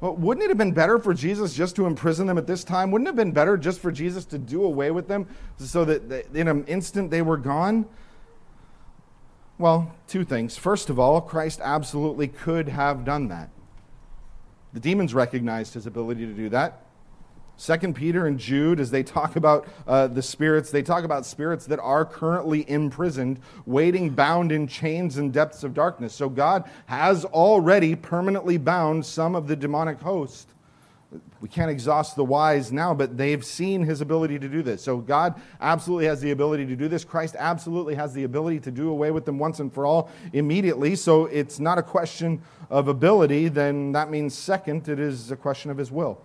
Well, 0.02 0.16
wouldn't 0.16 0.44
it 0.44 0.50
have 0.50 0.58
been 0.58 0.72
better 0.72 0.98
for 0.98 1.14
Jesus 1.14 1.54
just 1.54 1.76
to 1.76 1.86
imprison 1.86 2.26
them 2.26 2.38
at 2.38 2.48
this 2.48 2.64
time? 2.64 2.90
Wouldn't 2.92 3.08
it 3.08 3.10
have 3.10 3.16
been 3.16 3.32
better 3.32 3.58
just 3.58 3.82
for 3.82 3.92
Jesus 3.92 4.26
to 4.26 4.38
do 4.38 4.64
away 4.64 4.92
with 4.92 5.08
them 5.08 5.28
so 5.58 5.84
that 5.86 6.34
in 6.34 6.48
an 6.48 6.66
instant 6.66 7.12
they 7.12 7.22
were 7.22 7.38
gone? 7.38 7.86
Well, 9.60 9.94
two 10.08 10.24
things. 10.24 10.58
First 10.58 10.90
of 10.90 11.00
all, 11.00 11.20
Christ 11.20 11.60
absolutely 11.62 12.30
could 12.30 12.70
have 12.70 13.04
done 13.04 13.28
that. 13.28 13.50
The 14.72 14.80
demons 14.80 15.14
recognized 15.14 15.74
his 15.74 15.86
ability 15.86 16.26
to 16.26 16.34
do 16.34 16.48
that. 16.50 16.86
Second 17.58 17.94
Peter 17.94 18.26
and 18.26 18.40
Jude, 18.40 18.80
as 18.80 18.90
they 18.90 19.04
talk 19.04 19.36
about 19.36 19.68
uh, 19.86 20.08
the 20.08 20.22
spirits, 20.22 20.72
they 20.72 20.82
talk 20.82 21.04
about 21.04 21.26
spirits 21.26 21.66
that 21.66 21.80
are 21.80 22.06
currently 22.06 22.70
imprisoned, 22.70 23.42
waiting 23.66 24.12
bound 24.12 24.54
in 24.54 24.66
chains 24.66 25.18
and 25.18 25.34
depths 25.34 25.66
of 25.66 25.74
darkness. 25.74 26.14
So 26.14 26.30
God 26.30 26.64
has 26.86 27.26
already 27.26 27.98
permanently 27.98 28.56
bound 28.56 29.06
some 29.06 29.36
of 29.36 29.48
the 29.48 29.58
demonic 29.58 30.00
host. 30.00 30.54
We 31.42 31.50
can't 31.50 31.72
exhaust 31.72 32.16
the 32.16 32.24
wise 32.24 32.72
now, 32.72 32.94
but 32.94 33.18
they've 33.18 33.44
seen 33.44 33.84
his 33.84 34.02
ability 34.02 34.38
to 34.40 34.48
do 34.48 34.62
this. 34.62 34.84
So 34.84 34.98
God 34.98 35.42
absolutely 35.60 36.06
has 36.06 36.22
the 36.22 36.32
ability 36.32 36.68
to 36.68 36.76
do 36.76 36.88
this. 36.88 37.04
Christ 37.04 37.36
absolutely 37.40 37.96
has 37.96 38.14
the 38.14 38.26
ability 38.26 38.60
to 38.62 38.72
do 38.72 38.90
away 38.90 39.10
with 39.10 39.26
them 39.26 39.40
once 39.40 39.60
and 39.60 39.74
for 39.74 39.86
all 39.86 40.12
immediately. 40.34 40.96
So 40.96 41.26
it's 41.26 41.60
not 41.60 41.78
a 41.80 41.84
question 41.84 42.42
of 42.70 42.88
ability, 42.88 43.48
then 43.48 43.94
that 43.94 44.12
means 44.12 44.38
second, 44.38 44.88
it 44.88 45.00
is 45.00 45.32
a 45.32 45.36
question 45.36 45.72
of 45.72 45.78
his 45.78 45.92
will. 45.92 46.22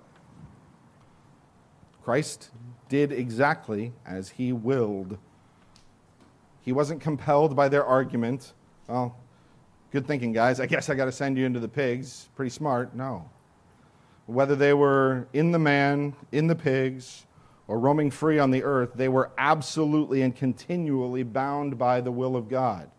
Christ 2.03 2.51
did 2.91 3.13
exactly 3.13 3.93
as 4.05 4.31
he 4.31 4.53
willed. 4.53 5.17
He 6.61 6.73
wasn't 6.73 7.01
compelled 7.01 7.57
by 7.57 7.71
their 7.71 7.85
argument. 7.85 8.53
Well, 8.87 9.17
good 9.91 10.07
thinking, 10.07 10.33
guys. 10.33 10.61
I 10.61 10.67
guess 10.67 10.91
I 10.91 10.95
got 10.95 11.07
to 11.07 11.13
send 11.13 11.39
you 11.39 11.47
into 11.47 11.61
the 11.61 11.69
pigs. 11.69 12.29
Pretty 12.37 12.51
smart. 12.51 12.95
No. 12.95 13.31
Whether 14.27 14.57
they 14.57 14.73
were 14.73 15.29
in 15.33 15.53
the 15.53 15.59
man, 15.59 16.15
in 16.33 16.47
the 16.47 16.55
pigs, 16.55 17.27
or 17.67 17.79
roaming 17.79 18.11
free 18.11 18.39
on 18.39 18.51
the 18.51 18.63
earth, 18.63 18.91
they 18.95 19.09
were 19.09 19.31
absolutely 19.39 20.23
and 20.23 20.35
continually 20.35 21.23
bound 21.23 21.79
by 21.79 22.01
the 22.01 22.13
will 22.13 22.37
of 22.37 22.49
God. 22.49 22.91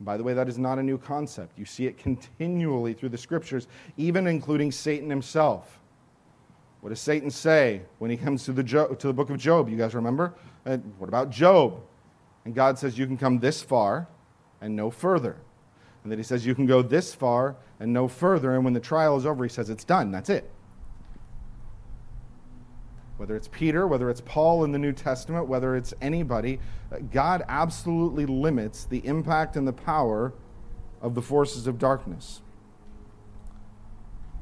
By 0.00 0.16
the 0.16 0.22
way, 0.22 0.32
that 0.34 0.48
is 0.48 0.58
not 0.58 0.78
a 0.78 0.82
new 0.82 0.98
concept. 0.98 1.58
You 1.58 1.64
see 1.64 1.86
it 1.86 1.98
continually 1.98 2.92
through 2.92 3.08
the 3.08 3.18
scriptures, 3.18 3.66
even 3.96 4.26
including 4.26 4.70
Satan 4.70 5.10
himself. 5.10 5.80
What 6.80 6.90
does 6.90 7.00
Satan 7.00 7.30
say 7.30 7.82
when 7.98 8.10
he 8.10 8.16
comes 8.16 8.44
to 8.44 8.52
the, 8.52 8.62
to 8.62 9.06
the 9.06 9.12
book 9.12 9.30
of 9.30 9.38
Job? 9.38 9.68
You 9.68 9.76
guys 9.76 9.94
remember? 9.94 10.34
Uh, 10.64 10.76
what 10.98 11.08
about 11.08 11.30
Job? 11.30 11.80
And 12.44 12.54
God 12.54 12.78
says, 12.78 12.96
You 12.96 13.06
can 13.06 13.16
come 13.16 13.40
this 13.40 13.60
far 13.60 14.06
and 14.60 14.76
no 14.76 14.90
further. 14.90 15.36
And 16.10 16.18
he 16.18 16.24
says, 16.24 16.46
You 16.46 16.54
can 16.54 16.66
go 16.66 16.82
this 16.82 17.14
far 17.14 17.56
and 17.80 17.92
no 17.92 18.08
further. 18.08 18.54
And 18.54 18.64
when 18.64 18.74
the 18.74 18.80
trial 18.80 19.16
is 19.16 19.26
over, 19.26 19.44
he 19.44 19.50
says, 19.50 19.70
It's 19.70 19.84
done. 19.84 20.10
That's 20.10 20.30
it. 20.30 20.50
Whether 23.16 23.34
it's 23.34 23.48
Peter, 23.48 23.86
whether 23.86 24.10
it's 24.10 24.20
Paul 24.20 24.64
in 24.64 24.70
the 24.70 24.78
New 24.78 24.92
Testament, 24.92 25.48
whether 25.48 25.74
it's 25.74 25.92
anybody, 26.00 26.60
God 27.12 27.42
absolutely 27.48 28.26
limits 28.26 28.84
the 28.84 29.04
impact 29.04 29.56
and 29.56 29.66
the 29.66 29.72
power 29.72 30.32
of 31.02 31.14
the 31.14 31.22
forces 31.22 31.66
of 31.66 31.78
darkness. 31.78 32.42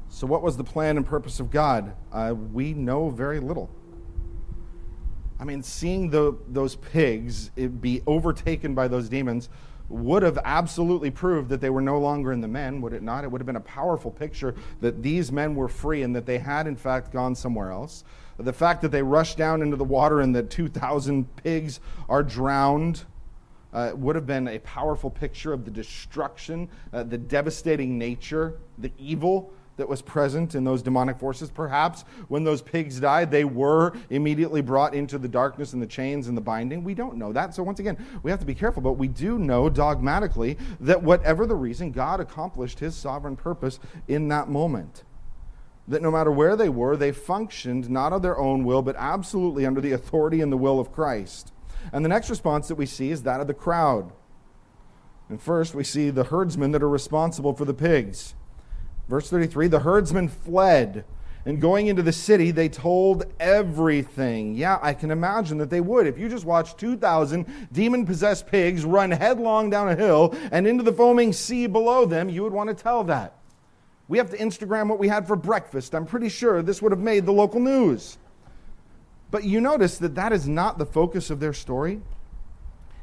So, 0.09 0.27
what 0.27 0.41
was 0.41 0.57
the 0.57 0.63
plan 0.63 0.97
and 0.97 1.05
purpose 1.05 1.39
of 1.39 1.51
God? 1.51 1.93
Uh, 2.11 2.35
we 2.35 2.73
know 2.73 3.09
very 3.09 3.39
little. 3.39 3.69
I 5.39 5.43
mean, 5.43 5.61
seeing 5.61 6.09
the, 6.09 6.37
those 6.47 6.75
pigs 6.75 7.49
be 7.49 8.01
overtaken 8.07 8.73
by 8.73 8.87
those 8.87 9.09
demons 9.09 9.49
would 9.89 10.23
have 10.23 10.37
absolutely 10.43 11.11
proved 11.11 11.49
that 11.49 11.61
they 11.61 11.69
were 11.69 11.81
no 11.81 11.99
longer 11.99 12.31
in 12.31 12.41
the 12.41 12.47
men, 12.47 12.81
would 12.81 12.93
it 12.93 13.01
not? 13.01 13.23
It 13.23 13.31
would 13.31 13.39
have 13.41 13.45
been 13.45 13.55
a 13.55 13.61
powerful 13.61 14.11
picture 14.11 14.55
that 14.81 15.01
these 15.01 15.31
men 15.31 15.55
were 15.55 15.69
free 15.69 16.03
and 16.03 16.15
that 16.15 16.25
they 16.25 16.39
had, 16.39 16.67
in 16.67 16.75
fact, 16.75 17.11
gone 17.11 17.35
somewhere 17.35 17.71
else. 17.71 18.03
The 18.37 18.53
fact 18.53 18.81
that 18.81 18.91
they 18.91 19.01
rushed 19.01 19.37
down 19.37 19.61
into 19.61 19.77
the 19.77 19.83
water 19.83 20.21
and 20.21 20.35
that 20.35 20.49
2,000 20.49 21.35
pigs 21.37 21.79
are 22.07 22.21
drowned 22.21 23.05
uh, 23.73 23.91
would 23.95 24.15
have 24.15 24.27
been 24.27 24.47
a 24.47 24.59
powerful 24.59 25.09
picture 25.09 25.53
of 25.53 25.65
the 25.65 25.71
destruction, 25.71 26.69
uh, 26.93 27.03
the 27.03 27.17
devastating 27.17 27.97
nature, 27.97 28.57
the 28.77 28.91
evil 28.97 29.51
that 29.77 29.87
was 29.87 30.01
present 30.01 30.55
in 30.55 30.63
those 30.63 30.81
demonic 30.81 31.17
forces. 31.17 31.49
Perhaps 31.49 32.03
when 32.27 32.43
those 32.43 32.61
pigs 32.61 32.99
died, 32.99 33.31
they 33.31 33.45
were 33.45 33.93
immediately 34.09 34.61
brought 34.61 34.93
into 34.93 35.17
the 35.17 35.27
darkness 35.27 35.73
and 35.73 35.81
the 35.81 35.87
chains 35.87 36.27
and 36.27 36.35
the 36.35 36.41
binding. 36.41 36.83
We 36.83 36.93
don't 36.93 37.17
know 37.17 37.31
that. 37.33 37.55
So, 37.55 37.63
once 37.63 37.79
again, 37.79 37.97
we 38.23 38.31
have 38.31 38.39
to 38.39 38.45
be 38.45 38.55
careful, 38.55 38.81
but 38.81 38.93
we 38.93 39.07
do 39.07 39.39
know 39.39 39.69
dogmatically 39.69 40.57
that 40.81 41.01
whatever 41.01 41.45
the 41.45 41.55
reason, 41.55 41.91
God 41.91 42.19
accomplished 42.19 42.79
his 42.79 42.95
sovereign 42.95 43.35
purpose 43.35 43.79
in 44.07 44.27
that 44.27 44.49
moment. 44.49 45.03
That 45.87 46.01
no 46.01 46.11
matter 46.11 46.31
where 46.31 46.55
they 46.55 46.69
were, 46.69 46.97
they 46.97 47.13
functioned 47.13 47.89
not 47.89 48.11
of 48.11 48.21
their 48.21 48.37
own 48.37 48.65
will, 48.65 48.81
but 48.81 48.95
absolutely 48.97 49.65
under 49.65 49.79
the 49.79 49.93
authority 49.93 50.41
and 50.41 50.51
the 50.51 50.57
will 50.57 50.79
of 50.79 50.91
Christ. 50.91 51.53
And 51.93 52.03
the 52.03 52.09
next 52.09 52.29
response 52.29 52.67
that 52.67 52.75
we 52.75 52.85
see 52.85 53.11
is 53.11 53.23
that 53.23 53.39
of 53.39 53.47
the 53.47 53.53
crowd. 53.53 54.11
And 55.29 55.41
first, 55.41 55.75
we 55.75 55.83
see 55.83 56.09
the 56.09 56.25
herdsmen 56.25 56.71
that 56.71 56.83
are 56.83 56.89
responsible 56.89 57.53
for 57.53 57.65
the 57.65 57.73
pigs. 57.73 58.33
Verse 59.09 59.29
33 59.29 59.67
the 59.67 59.79
herdsmen 59.79 60.27
fled. 60.27 61.05
And 61.45 61.61
going 61.61 61.87
into 61.87 62.03
the 62.03 62.11
city, 62.11 62.51
they 62.51 62.67
told 62.67 63.23
everything. 63.39 64.55
Yeah, 64.55 64.79
I 64.81 64.93
can 64.93 65.11
imagine 65.11 65.59
that 65.59 65.69
they 65.69 65.79
would. 65.79 66.05
If 66.05 66.17
you 66.17 66.27
just 66.27 66.43
watched 66.43 66.77
2,000 66.77 67.69
demon 67.71 68.05
possessed 68.05 68.47
pigs 68.47 68.83
run 68.83 69.11
headlong 69.11 69.69
down 69.69 69.87
a 69.87 69.95
hill 69.95 70.35
and 70.51 70.67
into 70.67 70.83
the 70.83 70.91
foaming 70.91 71.31
sea 71.31 71.65
below 71.65 72.05
them, 72.05 72.27
you 72.27 72.43
would 72.43 72.51
want 72.51 72.67
to 72.67 72.75
tell 72.75 73.05
that. 73.05 73.37
We 74.09 74.17
have 74.17 74.29
to 74.31 74.37
Instagram 74.37 74.89
what 74.89 74.99
we 74.99 75.07
had 75.07 75.25
for 75.25 75.37
breakfast. 75.37 75.95
I'm 75.95 76.05
pretty 76.05 76.27
sure 76.27 76.61
this 76.61 76.81
would 76.81 76.91
have 76.91 76.99
made 76.99 77.25
the 77.25 77.31
local 77.31 77.61
news. 77.61 78.17
But 79.31 79.45
you 79.45 79.61
notice 79.61 79.97
that 79.99 80.15
that 80.15 80.33
is 80.33 80.49
not 80.49 80.77
the 80.77 80.85
focus 80.85 81.29
of 81.29 81.39
their 81.39 81.53
story. 81.53 82.01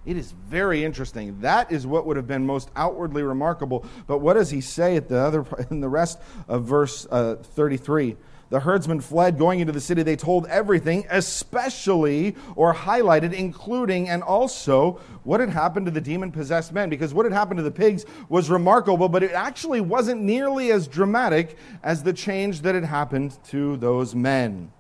It 0.07 0.17
is 0.17 0.33
very 0.33 0.85
interesting. 0.85 1.41
That 1.41 1.73
is 1.73 1.87
what 1.87 2.07
would 2.07 2.17
have 2.17 2.27
been 2.27 2.45
most 2.45 2.71
outwardly 2.77 3.23
remarkable. 3.23 3.87
But 4.07 4.19
what 4.19 4.35
does 4.35 4.51
he 4.51 4.61
say 4.61 4.97
at 4.97 5.09
the 5.09 5.19
other 5.19 5.47
in 5.71 5.81
the 5.81 5.89
rest 5.89 6.19
of 6.49 6.65
verse 6.65 7.07
uh, 7.11 7.37
33? 7.37 8.17
The 8.51 8.61
herdsmen 8.61 9.01
fled, 9.01 9.39
going 9.39 9.61
into 9.61 9.73
the 9.73 9.81
city. 9.81 10.03
They 10.03 10.17
told 10.17 10.47
everything, 10.47 11.07
especially 11.11 12.37
or 12.55 12.75
highlighted, 12.75 13.33
including 13.33 14.09
and 14.09 14.23
also 14.23 15.01
what 15.25 15.41
had 15.41 15.49
happened 15.49 15.87
to 15.87 15.93
the 15.93 16.01
demon 16.01 16.31
possessed 16.31 16.73
men. 16.73 16.91
Because 16.91 17.15
what 17.15 17.25
had 17.25 17.33
happened 17.33 17.59
to 17.59 17.65
the 17.65 17.71
pigs 17.71 18.05
was 18.29 18.51
remarkable, 18.51 19.09
but 19.09 19.23
it 19.23 19.33
actually 19.33 19.81
wasn't 19.81 20.21
nearly 20.21 20.71
as 20.71 20.87
dramatic 20.87 21.57
as 21.83 22.03
the 22.03 22.13
change 22.13 22.61
that 22.61 22.75
had 22.75 22.85
happened 22.85 23.37
to 23.47 23.77
those 23.79 24.15
men. 24.15 24.71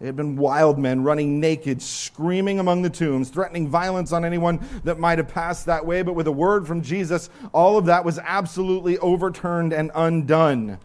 They 0.00 0.06
had 0.06 0.14
been 0.14 0.36
wild 0.36 0.78
men 0.78 1.02
running 1.02 1.40
naked, 1.40 1.82
screaming 1.82 2.60
among 2.60 2.82
the 2.82 2.90
tombs, 2.90 3.30
threatening 3.30 3.68
violence 3.68 4.12
on 4.12 4.24
anyone 4.24 4.64
that 4.84 5.00
might 5.00 5.18
have 5.18 5.28
passed 5.28 5.66
that 5.66 5.84
way. 5.84 6.02
But 6.02 6.14
with 6.14 6.28
a 6.28 6.32
word 6.32 6.68
from 6.68 6.82
Jesus, 6.82 7.28
all 7.52 7.76
of 7.76 7.86
that 7.86 8.04
was 8.04 8.18
absolutely 8.20 8.96
overturned 8.98 9.72
and 9.72 9.90
undone. 9.94 10.78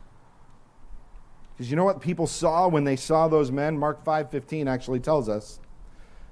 Because 1.52 1.70
you 1.70 1.76
know 1.76 1.86
what 1.86 2.02
people 2.02 2.26
saw 2.26 2.68
when 2.68 2.86
they 2.86 2.96
saw 2.96 3.28
those 3.28 3.52
men? 3.52 3.78
Mark 3.78 4.04
5:15 4.04 4.68
actually 4.68 5.00
tells 5.00 5.30
us. 5.30 5.60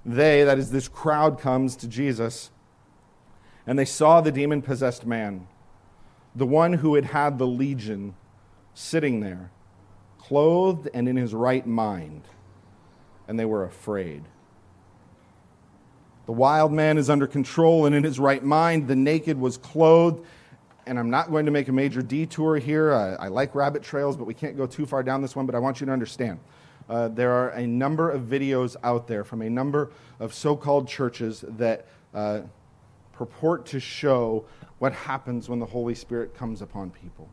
They, 0.03 0.43
that 0.43 0.57
is 0.57 0.71
this 0.71 0.87
crowd 0.87 1.39
comes 1.39 1.75
to 1.75 1.87
Jesus, 1.87 2.49
and 3.67 3.77
they 3.77 3.85
saw 3.85 4.19
the 4.19 4.31
demon 4.31 4.63
possessed 4.63 5.05
man, 5.05 5.47
the 6.35 6.47
one 6.47 6.73
who 6.73 6.95
had 6.95 7.05
had 7.05 7.37
the 7.37 7.45
legion, 7.45 8.15
sitting 8.73 9.19
there, 9.19 9.51
clothed 10.17 10.89
and 10.95 11.07
in 11.07 11.17
his 11.17 11.35
right 11.35 11.67
mind 11.67 12.23
and 13.27 13.39
they 13.39 13.45
were 13.45 13.63
afraid. 13.63 14.23
The 16.25 16.31
wild 16.31 16.71
man 16.71 16.97
is 16.97 17.09
under 17.09 17.27
control 17.27 17.85
and 17.85 17.95
in 17.95 18.03
his 18.03 18.19
right 18.19 18.43
mind. 18.43 18.87
The 18.87 18.95
naked 18.95 19.39
was 19.39 19.57
clothed. 19.57 20.25
And 20.87 20.97
I'm 20.97 21.09
not 21.09 21.29
going 21.29 21.45
to 21.45 21.51
make 21.51 21.67
a 21.67 21.71
major 21.71 22.01
detour 22.01 22.57
here. 22.57 22.93
I, 22.93 23.25
I 23.25 23.27
like 23.27 23.53
rabbit 23.53 23.83
trails, 23.83 24.17
but 24.17 24.25
we 24.25 24.33
can't 24.33 24.57
go 24.57 24.65
too 24.65 24.85
far 24.85 25.03
down 25.03 25.21
this 25.21 25.35
one. 25.35 25.45
But 25.45 25.55
I 25.55 25.59
want 25.59 25.79
you 25.79 25.85
to 25.85 25.91
understand 25.91 26.39
uh, 26.89 27.07
there 27.09 27.31
are 27.31 27.49
a 27.49 27.65
number 27.65 28.09
of 28.09 28.23
videos 28.23 28.75
out 28.83 29.07
there 29.07 29.23
from 29.23 29.41
a 29.41 29.49
number 29.49 29.91
of 30.19 30.33
so 30.33 30.55
called 30.55 30.87
churches 30.87 31.43
that 31.47 31.87
uh, 32.13 32.41
purport 33.13 33.65
to 33.67 33.79
show 33.79 34.45
what 34.79 34.93
happens 34.93 35.47
when 35.47 35.59
the 35.59 35.65
Holy 35.65 35.95
Spirit 35.95 36.35
comes 36.35 36.61
upon 36.61 36.89
people. 36.89 37.29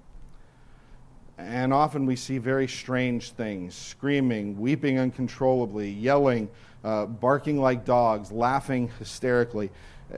And 1.38 1.72
often 1.72 2.04
we 2.04 2.16
see 2.16 2.38
very 2.38 2.66
strange 2.66 3.30
things 3.30 3.74
screaming, 3.74 4.58
weeping 4.58 4.98
uncontrollably, 4.98 5.88
yelling, 5.88 6.50
uh, 6.82 7.06
barking 7.06 7.60
like 7.60 7.84
dogs, 7.84 8.32
laughing 8.32 8.90
hysterically. 8.98 9.70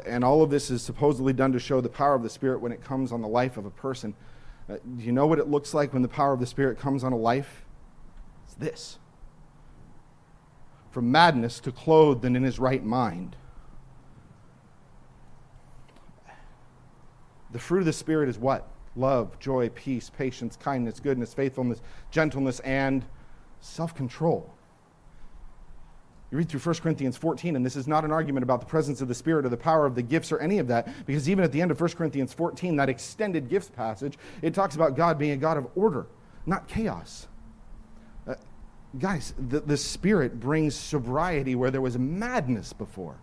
And 0.06 0.24
all 0.24 0.42
of 0.42 0.48
this 0.48 0.70
is 0.70 0.82
supposedly 0.82 1.34
done 1.34 1.52
to 1.52 1.58
show 1.58 1.82
the 1.82 1.90
power 1.90 2.14
of 2.14 2.22
the 2.22 2.30
Spirit 2.30 2.62
when 2.62 2.72
it 2.72 2.82
comes 2.82 3.12
on 3.12 3.20
the 3.20 3.28
life 3.28 3.58
of 3.58 3.66
a 3.66 3.70
person. 3.70 4.14
Uh, 4.68 4.76
do 4.96 5.04
you 5.04 5.12
know 5.12 5.26
what 5.26 5.38
it 5.38 5.48
looks 5.48 5.74
like 5.74 5.92
when 5.92 6.00
the 6.00 6.08
power 6.08 6.32
of 6.32 6.40
the 6.40 6.46
Spirit 6.46 6.78
comes 6.78 7.04
on 7.04 7.12
a 7.12 7.18
life? 7.18 7.64
It's 8.46 8.54
this 8.54 8.98
from 10.90 11.12
madness 11.12 11.60
to 11.60 11.70
clothed 11.70 12.24
and 12.24 12.36
in 12.36 12.42
his 12.42 12.58
right 12.58 12.84
mind. 12.84 13.36
The 17.52 17.58
fruit 17.58 17.80
of 17.80 17.84
the 17.84 17.92
Spirit 17.92 18.28
is 18.28 18.38
what? 18.38 18.68
Love, 18.96 19.38
joy, 19.38 19.68
peace, 19.70 20.10
patience, 20.10 20.56
kindness, 20.56 21.00
goodness, 21.00 21.34
faithfulness, 21.34 21.80
gentleness, 22.10 22.60
and 22.60 23.04
self 23.60 23.94
control. 23.94 24.52
You 26.30 26.38
read 26.38 26.48
through 26.48 26.60
1 26.60 26.76
Corinthians 26.76 27.16
14, 27.16 27.56
and 27.56 27.66
this 27.66 27.74
is 27.74 27.88
not 27.88 28.04
an 28.04 28.12
argument 28.12 28.44
about 28.44 28.60
the 28.60 28.66
presence 28.66 29.00
of 29.00 29.08
the 29.08 29.14
Spirit 29.14 29.44
or 29.44 29.48
the 29.48 29.56
power 29.56 29.84
of 29.84 29.96
the 29.96 30.02
gifts 30.02 30.30
or 30.30 30.38
any 30.38 30.58
of 30.58 30.68
that, 30.68 30.88
because 31.04 31.28
even 31.28 31.42
at 31.42 31.50
the 31.50 31.60
end 31.60 31.72
of 31.72 31.80
1 31.80 31.90
Corinthians 31.90 32.32
14, 32.32 32.76
that 32.76 32.88
extended 32.88 33.48
gifts 33.48 33.68
passage, 33.68 34.16
it 34.40 34.54
talks 34.54 34.76
about 34.76 34.94
God 34.94 35.18
being 35.18 35.32
a 35.32 35.36
God 35.36 35.56
of 35.56 35.66
order, 35.74 36.06
not 36.46 36.68
chaos. 36.68 37.26
Uh, 38.28 38.36
guys, 38.98 39.34
the, 39.48 39.60
the 39.60 39.76
Spirit 39.76 40.38
brings 40.38 40.76
sobriety 40.76 41.56
where 41.56 41.72
there 41.72 41.80
was 41.80 41.98
madness 41.98 42.72
before. 42.72 43.16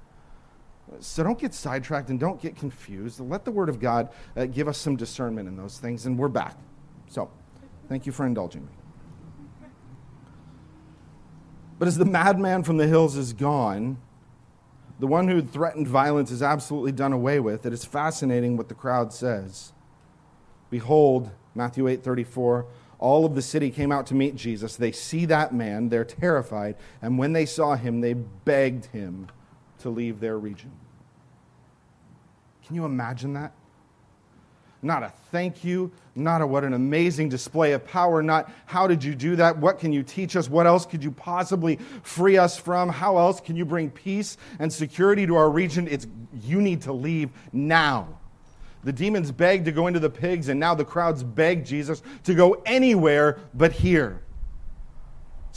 So 1.00 1.23
don't 1.23 1.38
get 1.38 1.54
sidetracked 1.54 2.10
and 2.10 2.19
don't 2.19 2.41
get 2.41 2.56
confused. 2.56 3.19
Let 3.19 3.45
the 3.45 3.52
Word 3.52 3.69
of 3.69 3.80
God 3.80 4.10
uh, 4.36 4.45
give 4.45 4.67
us 4.67 4.78
some 4.78 4.95
discernment 4.95 5.47
in 5.47 5.58
those 5.58 5.78
things, 5.78 6.06
and 6.06 6.17
we're 6.17 6.30
back. 6.30 6.58
So, 7.08 7.30
thank 7.89 8.06
you 8.06 8.12
for 8.12 8.26
indulging 8.26 8.65
me. 8.65 8.71
But 11.78 11.88
as 11.88 11.97
the 11.97 12.06
madman 12.06 12.63
from 12.63 12.78
the 12.78 12.88
hills 12.88 13.15
is 13.15 13.34
gone, 13.34 13.97
the 15.00 15.08
one 15.08 15.28
who 15.28 15.41
threatened 15.41 15.88
violence 15.88 16.32
is 16.32 16.41
absolutely 16.41 16.91
done 16.91 17.13
away 17.13 17.39
with. 17.39 17.65
It 17.65 17.73
is 17.73 17.86
fascinating 17.86 18.58
what 18.58 18.67
the 18.67 18.73
crowd 18.73 19.13
says. 19.13 19.73
Behold, 20.69 21.30
Matthew 21.54 21.88
8:34, 21.88 22.65
all 22.97 23.26
of 23.26 23.36
the 23.36 23.43
city 23.43 23.69
came 23.69 23.91
out 23.91 24.08
to 24.08 24.15
meet 24.15 24.36
Jesus. 24.36 24.76
They 24.76 24.91
see 24.91 25.26
that 25.26 25.54
man, 25.54 25.89
they're 25.89 26.04
terrified, 26.04 26.76
and 27.02 27.19
when 27.19 27.34
they 27.34 27.45
saw 27.45 27.76
him, 27.76 28.02
they 28.02 28.13
begged 28.13 28.86
him 28.88 29.28
to 29.80 29.90
leave 29.90 30.20
their 30.20 30.38
region. 30.38 30.72
Can 32.66 32.76
you 32.76 32.86
imagine 32.86 33.34
that? 33.34 33.54
Not 34.82 35.02
a 35.02 35.12
thank 35.32 35.63
you, 35.63 35.92
not 36.16 36.42
a 36.42 36.48
what 36.48 36.63
an 36.63 36.74
amazing 36.74 37.30
display 37.30 37.72
of 37.72 37.86
power, 37.86 38.22
not 38.22 38.52
how 38.68 38.86
did 38.86 39.04
you 39.04 39.16
do 39.16 39.36
that? 39.38 39.58
What 39.58 39.80
can 39.80 39.92
you 39.92 40.04
teach 40.04 40.36
us? 40.36 40.50
What 40.50 40.68
else 40.68 40.86
could 40.86 41.04
you 41.04 41.12
possibly 41.12 41.80
free 42.04 42.38
us 42.38 42.58
from? 42.58 42.90
How 42.90 43.18
else 43.18 43.40
can 43.40 43.56
you 43.56 43.66
bring 43.66 43.90
peace 43.90 44.38
and 44.60 44.72
security 44.72 45.26
to 45.26 45.36
our 45.36 45.50
region? 45.50 45.88
It's 45.88 46.06
you 46.44 46.62
need 46.62 46.84
to 46.84 46.94
leave 46.94 47.32
now. 47.52 48.20
The 48.84 48.94
demons 48.94 49.32
begged 49.32 49.66
to 49.66 49.72
go 49.72 49.88
into 49.88 50.00
the 50.00 50.10
pigs, 50.10 50.48
and 50.48 50.60
now 50.60 50.76
the 50.76 50.86
crowds 50.86 51.24
beg 51.24 51.66
Jesus 51.66 52.04
to 52.26 52.36
go 52.36 52.62
anywhere 52.66 53.40
but 53.54 53.72
here. 53.72 54.22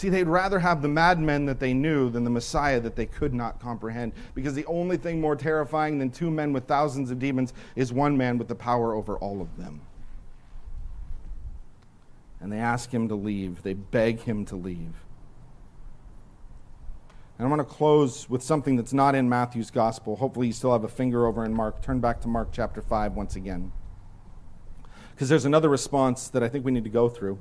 See, 0.01 0.09
they'd 0.09 0.29
rather 0.29 0.61
have 0.61 0.81
the 0.81 0.89
madmen 0.89 1.45
that 1.45 1.61
they 1.61 1.75
knew 1.75 2.09
than 2.09 2.25
the 2.25 2.31
Messiah 2.31 2.81
that 2.81 2.97
they 2.97 3.05
could 3.05 3.35
not 3.35 3.61
comprehend. 3.61 4.15
Because 4.35 4.55
the 4.55 4.65
only 4.65 4.97
thing 4.97 5.21
more 5.21 5.37
terrifying 5.37 5.99
than 5.99 6.11
two 6.11 6.31
men 6.31 6.55
with 6.55 6.65
thousands 6.65 7.11
of 7.11 7.19
demons 7.19 7.53
is 7.77 7.93
one 7.93 8.17
man 8.17 8.39
with 8.39 8.49
the 8.49 8.55
power 8.55 8.95
over 8.95 9.19
all 9.19 9.43
of 9.43 9.59
them. 9.59 9.83
And 12.41 12.51
they 12.51 12.57
ask 12.57 12.91
him 12.91 13.09
to 13.09 13.15
leave, 13.15 13.63
they 13.63 13.75
beg 13.75 14.21
him 14.21 14.47
to 14.47 14.57
leave. 14.57 14.95
And 17.37 17.47
I 17.47 17.51
want 17.51 17.61
to 17.61 17.67
close 17.67 18.27
with 18.27 18.43
something 18.43 18.77
that's 18.77 18.95
not 18.95 19.15
in 19.15 19.29
Matthew's 19.29 19.71
gospel. 19.71 20.17
Hopefully, 20.17 20.47
you 20.47 20.55
still 20.55 20.73
have 20.73 20.85
a 20.85 20.89
finger 20.89 21.27
over 21.27 21.45
in 21.45 21.53
Mark. 21.53 21.83
Turn 21.83 22.01
back 22.01 22.23
to 22.23 22.29
Mark 22.29 22.49
chapter 22.53 22.81
5 22.81 23.13
once 23.13 23.37
again. 23.37 23.71
Because 25.13 25.29
there's 25.29 25.45
another 25.45 25.69
response 25.69 26.29
that 26.29 26.43
I 26.43 26.49
think 26.49 26.65
we 26.65 26.73
need 26.73 26.85
to 26.85 26.91
go 26.91 27.11
through. 27.11 27.39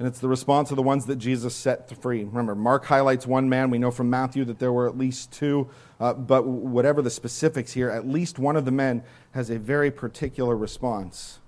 And 0.00 0.08
it's 0.08 0.18
the 0.18 0.28
response 0.28 0.70
of 0.70 0.76
the 0.76 0.82
ones 0.82 1.04
that 1.06 1.16
Jesus 1.16 1.54
set 1.54 1.94
free. 2.00 2.24
Remember, 2.24 2.54
Mark 2.54 2.86
highlights 2.86 3.26
one 3.26 3.50
man. 3.50 3.68
We 3.68 3.76
know 3.76 3.90
from 3.90 4.08
Matthew 4.08 4.46
that 4.46 4.58
there 4.58 4.72
were 4.72 4.88
at 4.88 4.96
least 4.96 5.30
two. 5.30 5.68
Uh, 6.00 6.14
but 6.14 6.46
whatever 6.46 7.02
the 7.02 7.10
specifics 7.10 7.74
here, 7.74 7.90
at 7.90 8.08
least 8.08 8.38
one 8.38 8.56
of 8.56 8.64
the 8.64 8.70
men 8.70 9.02
has 9.32 9.50
a 9.50 9.58
very 9.58 9.90
particular 9.90 10.56
response. 10.56 11.40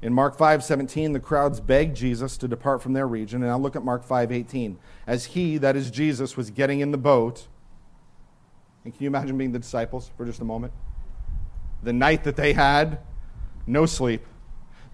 In 0.00 0.14
Mark 0.14 0.38
5:17, 0.38 1.12
the 1.12 1.18
crowds 1.18 1.58
begged 1.58 1.96
Jesus 1.96 2.36
to 2.36 2.46
depart 2.46 2.82
from 2.82 2.92
their 2.92 3.08
region. 3.08 3.42
And 3.42 3.50
I'll 3.50 3.60
look 3.60 3.74
at 3.74 3.84
Mark 3.84 4.06
5:18. 4.06 4.76
As 5.04 5.24
he, 5.24 5.58
that 5.58 5.74
is 5.74 5.90
Jesus, 5.90 6.36
was 6.36 6.50
getting 6.52 6.78
in 6.78 6.92
the 6.92 6.98
boat, 6.98 7.48
and 8.84 8.94
can 8.94 9.02
you 9.02 9.08
imagine 9.08 9.36
being 9.36 9.50
the 9.50 9.58
disciples 9.58 10.12
for 10.16 10.24
just 10.24 10.40
a 10.40 10.44
moment? 10.44 10.72
The 11.82 11.92
night 11.92 12.22
that 12.22 12.36
they 12.36 12.52
had, 12.52 13.00
no 13.66 13.86
sleep. 13.86 14.24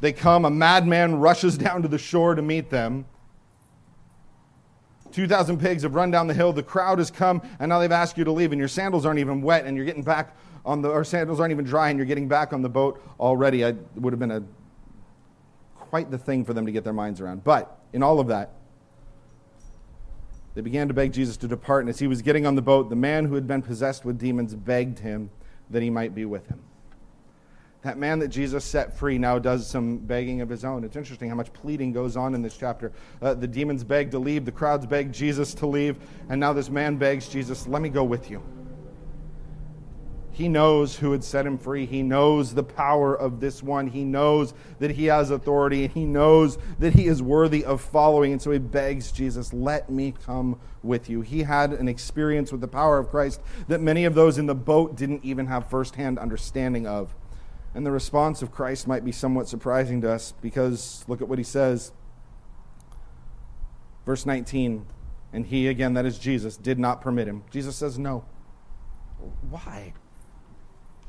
They 0.01 0.13
come, 0.13 0.45
a 0.45 0.51
madman 0.51 1.17
rushes 1.17 1.57
down 1.67 1.83
to 1.83 1.89
the 1.89 1.99
shore 1.99 2.35
to 2.35 2.43
meet 2.43 2.71
them. 2.71 3.07
2,000 5.13 5.59
pigs 5.59 5.83
have 5.83 5.95
run 5.95 6.11
down 6.11 6.27
the 6.27 6.35
hill. 6.35 6.53
The 6.53 6.63
crowd 6.63 6.99
has 6.99 7.11
come, 7.11 7.41
and 7.59 7.69
now 7.69 7.79
they've 7.79 7.91
asked 7.91 8.19
you 8.19 8.25
to 8.25 8.33
leave, 8.33 8.53
and 8.53 8.59
your 8.59 8.69
sandals 8.69 9.07
aren't 9.07 9.19
even 9.19 9.41
wet, 9.41 9.65
and 9.65 9.77
you're 9.77 9.87
getting 9.87 10.03
back 10.03 10.37
on 10.65 10.83
the, 10.83 10.91
or 10.91 11.05
sandals 11.05 11.41
aren't 11.41 11.53
even 11.53 11.65
dry, 11.65 11.89
and 11.89 11.99
you're 11.99 12.07
getting 12.07 12.29
back 12.29 12.53
on 12.53 12.61
the 12.61 12.69
boat 12.69 13.03
already. 13.19 13.63
It 13.63 13.77
would 13.95 14.13
have 14.13 14.21
been 14.21 14.31
a 14.31 14.43
quite 15.75 16.11
the 16.11 16.19
thing 16.19 16.45
for 16.45 16.53
them 16.53 16.67
to 16.67 16.73
get 16.73 16.85
their 16.85 16.93
minds 16.93 17.21
around. 17.21 17.45
But 17.45 17.79
in 17.93 18.03
all 18.03 18.21
of 18.21 18.27
that, 18.27 18.51
they 20.55 20.61
began 20.61 20.89
to 20.89 20.95
beg 20.95 21.13
Jesus 21.13 21.37
to 21.39 21.49
depart, 21.49 21.85
and 21.85 21.89
as 21.89 21.99
he 21.99 22.07
was 22.07 22.23
getting 22.23 22.47
on 22.47 22.55
the 22.55 22.63
boat, 22.63 22.91
the 22.91 22.97
man 22.97 23.27
who 23.27 23.35
had 23.35 23.47
been 23.47 23.63
possessed 23.63 24.05
with 24.05 24.19
demons 24.19 24.55
begged 24.55 24.99
him 24.99 25.31
that 25.71 25.83
he 25.83 25.91
might 25.91 26.15
be 26.15 26.25
with 26.25 26.47
him. 26.49 26.63
That 27.83 27.99
man 27.99 28.19
that 28.19 28.29
Jesus 28.29 28.65
set 28.65 28.99
free 28.99 29.19
now 29.19 29.39
does 29.39 29.67
some 29.67 29.99
begging 29.99 30.41
of 30.41 30.49
his 30.49 30.65
own. 30.65 30.83
It's 30.83 30.97
interesting 30.97 31.29
how 31.29 31.37
much 31.37 31.53
pleading 31.53 31.93
goes 31.93 32.17
on 32.17 32.35
in 32.35 32.43
this 32.43 32.57
chapter. 32.57 32.93
Uh, 33.23 33.35
the 33.35 33.47
demons 33.47 33.85
beg 33.85 34.11
to 34.11 34.19
leave, 34.19 34.45
the 34.45 34.53
crowds 34.53 34.87
beg 34.87 35.13
Jesus 35.13 35.55
to 35.55 35.67
leave, 35.67 35.97
and 36.29 36.41
now 36.41 36.53
this 36.53 36.69
man 36.69 36.97
begs 36.97 37.29
Jesus, 37.29 37.67
Let 37.69 37.83
me 37.83 37.89
go 37.89 38.03
with 38.03 38.31
you. 38.31 38.43
He 40.37 40.51
knows 40.51 40.97
who 40.97 41.13
had 41.13 41.25
set 41.25 41.47
him 41.47 41.57
free. 41.57 41.87
He 41.87 42.03
knows 42.03 42.53
the 42.53 42.63
power 42.63 43.15
of 43.15 43.41
this 43.41 43.63
one. 43.63 43.87
He 43.87 44.05
knows 44.05 44.53
that 44.81 44.91
he 44.91 45.07
has 45.07 45.31
authority, 45.31 45.85
and 45.85 45.95
he 45.95 46.05
knows 46.05 46.59
that 46.79 46.93
he 46.93 47.07
is 47.07 47.23
worthy 47.23 47.65
of 47.65 47.81
following. 47.81 48.33
And 48.33 48.43
so 48.43 48.51
he 48.51 48.59
begs 48.59 49.11
Jesus, 49.11 49.55
Let 49.55 49.89
me 49.89 50.13
come 50.27 50.61
with 50.83 51.09
you. 51.09 51.23
He 51.23 51.45
had 51.45 51.73
an 51.73 51.89
experience 51.89 52.53
with 52.53 52.61
the 52.61 52.69
power 52.69 52.99
of 52.99 53.09
Christ 53.09 53.41
that 53.69 53.81
many 53.81 54.05
of 54.05 54.15
those 54.15 54.37
in 54.37 54.45
the 54.45 54.55
boat 54.55 54.95
didn't 54.95 55.25
even 55.25 55.47
have 55.47 55.71
firsthand 55.71 56.19
understanding 56.19 56.87
of. 56.87 57.15
And 57.77 57.85
the 57.85 57.93
response 57.93 58.41
of 58.41 58.51
Christ 58.51 58.89
might 58.89 59.05
be 59.05 59.13
somewhat 59.13 59.49
surprising 59.49 60.01
to 60.01 60.11
us 60.11 60.33
because 60.41 61.05
look 61.09 61.21
at 61.21 61.29
what 61.29 61.37
he 61.37 61.45
says. 61.45 61.93
Verse 64.07 64.25
19, 64.25 64.87
and 65.35 65.47
he, 65.47 65.69
again, 65.69 65.93
that 65.93 66.07
is 66.07 66.19
Jesus, 66.19 66.57
did 66.57 66.79
not 66.79 67.03
permit 67.03 67.29
him. 67.29 67.45
Jesus 67.51 67.77
says, 67.77 67.99
No. 67.99 68.25
Why? 69.51 69.93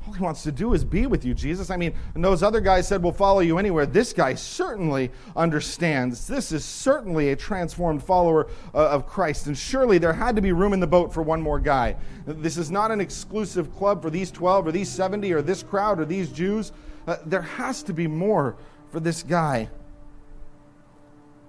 All 0.06 0.12
he 0.12 0.22
wants 0.22 0.42
to 0.44 0.52
do 0.52 0.74
is 0.74 0.84
be 0.84 1.06
with 1.06 1.24
you, 1.24 1.34
Jesus. 1.34 1.70
I 1.70 1.76
mean, 1.76 1.92
and 2.14 2.24
those 2.24 2.42
other 2.42 2.60
guys 2.60 2.86
said, 2.86 3.02
We'll 3.02 3.12
follow 3.12 3.40
you 3.40 3.58
anywhere. 3.58 3.84
This 3.84 4.12
guy 4.12 4.34
certainly 4.34 5.10
understands. 5.36 6.26
This 6.26 6.52
is 6.52 6.64
certainly 6.64 7.30
a 7.30 7.36
transformed 7.36 8.02
follower 8.02 8.48
uh, 8.74 8.88
of 8.88 9.06
Christ. 9.06 9.48
And 9.48 9.58
surely 9.58 9.98
there 9.98 10.12
had 10.12 10.36
to 10.36 10.42
be 10.42 10.52
room 10.52 10.72
in 10.72 10.80
the 10.80 10.86
boat 10.86 11.12
for 11.12 11.22
one 11.22 11.42
more 11.42 11.58
guy. 11.58 11.96
This 12.26 12.56
is 12.56 12.70
not 12.70 12.90
an 12.90 13.00
exclusive 13.00 13.74
club 13.76 14.00
for 14.00 14.10
these 14.10 14.30
12 14.30 14.68
or 14.68 14.72
these 14.72 14.88
70 14.88 15.32
or 15.32 15.42
this 15.42 15.62
crowd 15.62 16.00
or 16.00 16.04
these 16.04 16.30
Jews. 16.30 16.72
Uh, 17.06 17.16
there 17.26 17.42
has 17.42 17.82
to 17.82 17.92
be 17.92 18.06
more 18.06 18.56
for 18.90 19.00
this 19.00 19.22
guy. 19.22 19.68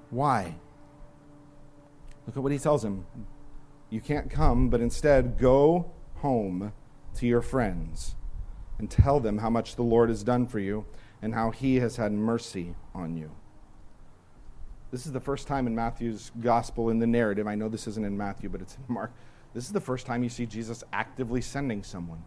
Why? 0.10 0.56
Look 2.26 2.36
at 2.36 2.44
what 2.44 2.52
he 2.52 2.60
tells 2.60 2.84
him. 2.84 3.06
You 3.90 4.02
can't 4.02 4.30
come, 4.30 4.70
but 4.70 4.82
instead 4.82 5.38
go 5.38 5.92
home 6.16 6.74
to 7.16 7.28
your 7.28 7.42
friends 7.42 8.16
and 8.80 8.90
tell 8.90 9.20
them 9.20 9.38
how 9.38 9.50
much 9.50 9.76
the 9.76 9.84
Lord 9.84 10.10
has 10.10 10.24
done 10.24 10.48
for 10.48 10.60
you 10.60 10.86
and 11.22 11.34
how 11.34 11.52
he 11.52 11.76
has 11.76 11.98
had 11.98 12.12
mercy 12.12 12.74
on 12.96 13.16
you. 13.16 13.30
This 14.92 15.06
is 15.06 15.12
the 15.12 15.20
first 15.20 15.48
time 15.48 15.68
in 15.68 15.76
Matthew's 15.76 16.32
gospel 16.42 16.90
in 16.90 16.98
the 16.98 17.06
narrative. 17.06 17.46
I 17.46 17.56
know 17.56 17.70
this 17.70 17.88
isn't 17.88 18.06
in 18.06 18.18
Matthew, 18.18 18.50
but 18.50 18.62
it's 18.62 18.76
in 18.76 18.94
Mark. 18.94 19.12
This 19.54 19.66
is 19.66 19.72
the 19.72 19.82
first 19.82 20.06
time 20.06 20.24
you 20.24 20.30
see 20.30 20.46
Jesus 20.46 20.84
actively 20.92 21.42
sending 21.42 21.84
someone. 21.84 22.24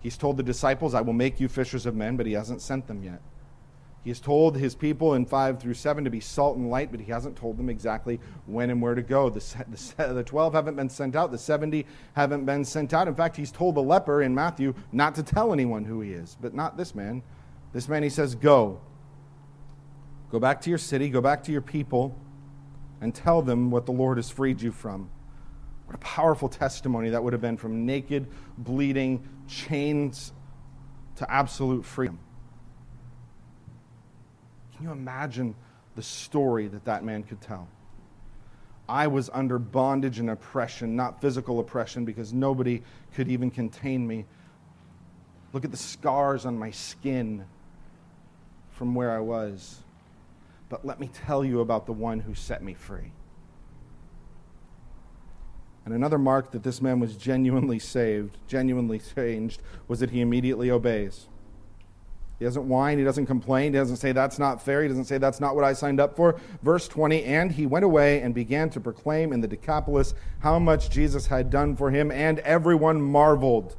He's 0.00 0.16
told 0.16 0.36
the 0.36 0.42
disciples, 0.42 0.94
I 0.94 1.00
will 1.00 1.12
make 1.12 1.40
you 1.40 1.48
fishers 1.48 1.86
of 1.86 1.96
men, 1.96 2.16
but 2.16 2.26
he 2.26 2.34
hasn't 2.34 2.60
sent 2.60 2.86
them 2.86 3.02
yet. 3.02 3.20
He 4.06 4.10
has 4.10 4.20
told 4.20 4.56
his 4.56 4.76
people 4.76 5.14
in 5.14 5.26
5 5.26 5.58
through 5.58 5.74
7 5.74 6.04
to 6.04 6.10
be 6.10 6.20
salt 6.20 6.56
and 6.56 6.70
light, 6.70 6.92
but 6.92 7.00
he 7.00 7.10
hasn't 7.10 7.34
told 7.34 7.56
them 7.56 7.68
exactly 7.68 8.20
when 8.46 8.70
and 8.70 8.80
where 8.80 8.94
to 8.94 9.02
go. 9.02 9.28
The, 9.28 9.64
the, 9.96 10.14
the 10.14 10.22
12 10.22 10.52
haven't 10.52 10.76
been 10.76 10.88
sent 10.88 11.16
out, 11.16 11.32
the 11.32 11.38
70 11.38 11.84
haven't 12.12 12.44
been 12.44 12.64
sent 12.64 12.94
out. 12.94 13.08
In 13.08 13.16
fact, 13.16 13.36
he's 13.36 13.50
told 13.50 13.74
the 13.74 13.82
leper 13.82 14.22
in 14.22 14.32
Matthew 14.32 14.74
not 14.92 15.16
to 15.16 15.24
tell 15.24 15.52
anyone 15.52 15.84
who 15.84 16.02
he 16.02 16.12
is, 16.12 16.36
but 16.40 16.54
not 16.54 16.76
this 16.76 16.94
man. 16.94 17.20
This 17.72 17.88
man, 17.88 18.04
he 18.04 18.08
says, 18.08 18.36
Go. 18.36 18.80
Go 20.30 20.38
back 20.38 20.60
to 20.60 20.70
your 20.70 20.78
city, 20.78 21.08
go 21.08 21.20
back 21.20 21.42
to 21.42 21.50
your 21.50 21.60
people, 21.60 22.16
and 23.00 23.12
tell 23.12 23.42
them 23.42 23.72
what 23.72 23.86
the 23.86 23.92
Lord 23.92 24.18
has 24.18 24.30
freed 24.30 24.62
you 24.62 24.70
from. 24.70 25.10
What 25.86 25.96
a 25.96 25.98
powerful 25.98 26.48
testimony 26.48 27.10
that 27.10 27.24
would 27.24 27.32
have 27.32 27.42
been 27.42 27.56
from 27.56 27.84
naked, 27.84 28.28
bleeding, 28.56 29.28
chains 29.48 30.32
to 31.16 31.28
absolute 31.28 31.84
freedom. 31.84 32.20
Can 34.76 34.86
you 34.86 34.92
imagine 34.92 35.54
the 35.94 36.02
story 36.02 36.68
that 36.68 36.84
that 36.84 37.02
man 37.04 37.22
could 37.22 37.40
tell? 37.40 37.68
I 38.88 39.06
was 39.06 39.30
under 39.32 39.58
bondage 39.58 40.18
and 40.18 40.30
oppression, 40.30 40.94
not 40.94 41.20
physical 41.20 41.58
oppression, 41.58 42.04
because 42.04 42.32
nobody 42.32 42.82
could 43.14 43.28
even 43.28 43.50
contain 43.50 44.06
me. 44.06 44.26
Look 45.52 45.64
at 45.64 45.70
the 45.70 45.76
scars 45.76 46.44
on 46.44 46.58
my 46.58 46.70
skin 46.70 47.46
from 48.70 48.94
where 48.94 49.10
I 49.10 49.18
was. 49.18 49.80
But 50.68 50.84
let 50.84 51.00
me 51.00 51.08
tell 51.08 51.44
you 51.44 51.60
about 51.60 51.86
the 51.86 51.92
one 51.92 52.20
who 52.20 52.34
set 52.34 52.62
me 52.62 52.74
free. 52.74 53.12
And 55.84 55.94
another 55.94 56.18
mark 56.18 56.50
that 56.50 56.62
this 56.64 56.82
man 56.82 57.00
was 57.00 57.16
genuinely 57.16 57.78
saved, 57.78 58.36
genuinely 58.48 58.98
changed, 58.98 59.62
was 59.88 60.00
that 60.00 60.10
he 60.10 60.20
immediately 60.20 60.70
obeys. 60.70 61.28
He 62.38 62.44
doesn't 62.44 62.68
whine. 62.68 62.98
He 62.98 63.04
doesn't 63.04 63.26
complain. 63.26 63.72
He 63.72 63.78
doesn't 63.78 63.96
say, 63.96 64.12
That's 64.12 64.38
not 64.38 64.62
fair. 64.62 64.82
He 64.82 64.88
doesn't 64.88 65.06
say, 65.06 65.18
That's 65.18 65.40
not 65.40 65.54
what 65.54 65.64
I 65.64 65.72
signed 65.72 66.00
up 66.00 66.16
for. 66.16 66.38
Verse 66.62 66.86
20 66.86 67.24
And 67.24 67.52
he 67.52 67.66
went 67.66 67.84
away 67.84 68.20
and 68.20 68.34
began 68.34 68.68
to 68.70 68.80
proclaim 68.80 69.32
in 69.32 69.40
the 69.40 69.48
Decapolis 69.48 70.14
how 70.40 70.58
much 70.58 70.90
Jesus 70.90 71.26
had 71.28 71.48
done 71.50 71.76
for 71.76 71.90
him, 71.90 72.10
and 72.10 72.38
everyone 72.40 73.00
marveled. 73.00 73.76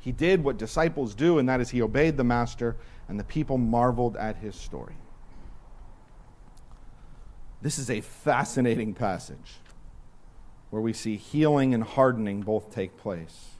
He 0.00 0.12
did 0.12 0.42
what 0.42 0.56
disciples 0.56 1.14
do, 1.14 1.38
and 1.38 1.48
that 1.48 1.60
is 1.60 1.70
he 1.70 1.82
obeyed 1.82 2.16
the 2.16 2.24
master, 2.24 2.76
and 3.08 3.20
the 3.20 3.24
people 3.24 3.58
marveled 3.58 4.16
at 4.16 4.36
his 4.36 4.56
story. 4.56 4.94
This 7.62 7.78
is 7.78 7.90
a 7.90 8.00
fascinating 8.00 8.94
passage 8.94 9.58
where 10.70 10.80
we 10.80 10.92
see 10.92 11.16
healing 11.16 11.74
and 11.74 11.84
hardening 11.84 12.40
both 12.40 12.74
take 12.74 12.96
place. 12.96 13.50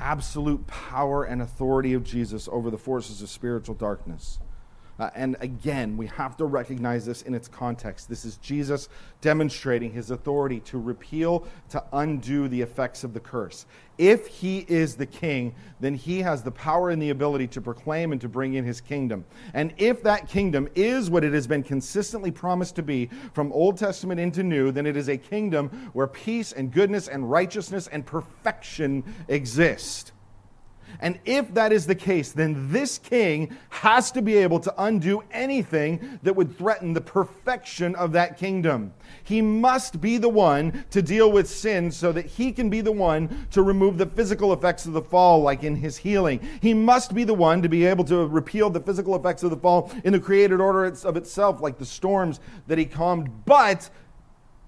Absolute 0.00 0.66
power 0.66 1.24
and 1.24 1.42
authority 1.42 1.92
of 1.92 2.04
Jesus 2.04 2.48
over 2.50 2.70
the 2.70 2.78
forces 2.78 3.20
of 3.20 3.28
spiritual 3.28 3.74
darkness. 3.74 4.38
Uh, 5.00 5.08
and 5.14 5.34
again, 5.40 5.96
we 5.96 6.06
have 6.08 6.36
to 6.36 6.44
recognize 6.44 7.06
this 7.06 7.22
in 7.22 7.32
its 7.32 7.48
context. 7.48 8.06
This 8.06 8.26
is 8.26 8.36
Jesus 8.36 8.90
demonstrating 9.22 9.90
his 9.90 10.10
authority 10.10 10.60
to 10.60 10.78
repeal, 10.78 11.46
to 11.70 11.82
undo 11.94 12.48
the 12.48 12.60
effects 12.60 13.02
of 13.02 13.14
the 13.14 13.20
curse. 13.20 13.64
If 13.96 14.26
he 14.26 14.66
is 14.68 14.96
the 14.96 15.06
king, 15.06 15.54
then 15.80 15.94
he 15.94 16.20
has 16.20 16.42
the 16.42 16.50
power 16.50 16.90
and 16.90 17.00
the 17.00 17.10
ability 17.10 17.46
to 17.48 17.62
proclaim 17.62 18.12
and 18.12 18.20
to 18.20 18.28
bring 18.28 18.54
in 18.54 18.64
his 18.64 18.82
kingdom. 18.82 19.24
And 19.54 19.72
if 19.78 20.02
that 20.02 20.28
kingdom 20.28 20.68
is 20.74 21.08
what 21.08 21.24
it 21.24 21.32
has 21.32 21.46
been 21.46 21.62
consistently 21.62 22.30
promised 22.30 22.76
to 22.76 22.82
be 22.82 23.08
from 23.32 23.50
Old 23.52 23.78
Testament 23.78 24.20
into 24.20 24.42
New, 24.42 24.70
then 24.70 24.84
it 24.84 24.98
is 24.98 25.08
a 25.08 25.16
kingdom 25.16 25.90
where 25.94 26.08
peace 26.08 26.52
and 26.52 26.70
goodness 26.70 27.08
and 27.08 27.30
righteousness 27.30 27.86
and 27.86 28.04
perfection 28.04 29.02
exist. 29.28 30.12
And 30.98 31.18
if 31.24 31.54
that 31.54 31.72
is 31.72 31.86
the 31.86 31.94
case, 31.94 32.32
then 32.32 32.72
this 32.72 32.98
king 32.98 33.56
has 33.68 34.10
to 34.12 34.22
be 34.22 34.36
able 34.36 34.60
to 34.60 34.74
undo 34.78 35.22
anything 35.30 36.18
that 36.22 36.34
would 36.34 36.56
threaten 36.58 36.92
the 36.92 37.00
perfection 37.00 37.94
of 37.94 38.12
that 38.12 38.36
kingdom. 38.36 38.92
He 39.22 39.40
must 39.40 40.00
be 40.00 40.18
the 40.18 40.28
one 40.28 40.84
to 40.90 41.02
deal 41.02 41.30
with 41.30 41.48
sin 41.48 41.90
so 41.90 42.12
that 42.12 42.26
he 42.26 42.52
can 42.52 42.68
be 42.68 42.80
the 42.80 42.92
one 42.92 43.46
to 43.52 43.62
remove 43.62 43.98
the 43.98 44.06
physical 44.06 44.52
effects 44.52 44.86
of 44.86 44.92
the 44.92 45.02
fall, 45.02 45.40
like 45.42 45.62
in 45.62 45.76
his 45.76 45.96
healing. 45.96 46.40
He 46.60 46.74
must 46.74 47.14
be 47.14 47.24
the 47.24 47.34
one 47.34 47.62
to 47.62 47.68
be 47.68 47.86
able 47.86 48.04
to 48.04 48.26
repeal 48.26 48.70
the 48.70 48.80
physical 48.80 49.14
effects 49.16 49.42
of 49.42 49.50
the 49.50 49.56
fall 49.56 49.90
in 50.04 50.12
the 50.12 50.20
created 50.20 50.60
order 50.60 50.84
of 50.84 51.16
itself, 51.16 51.60
like 51.60 51.78
the 51.78 51.86
storms 51.86 52.40
that 52.66 52.78
he 52.78 52.84
calmed. 52.84 53.44
But 53.44 53.88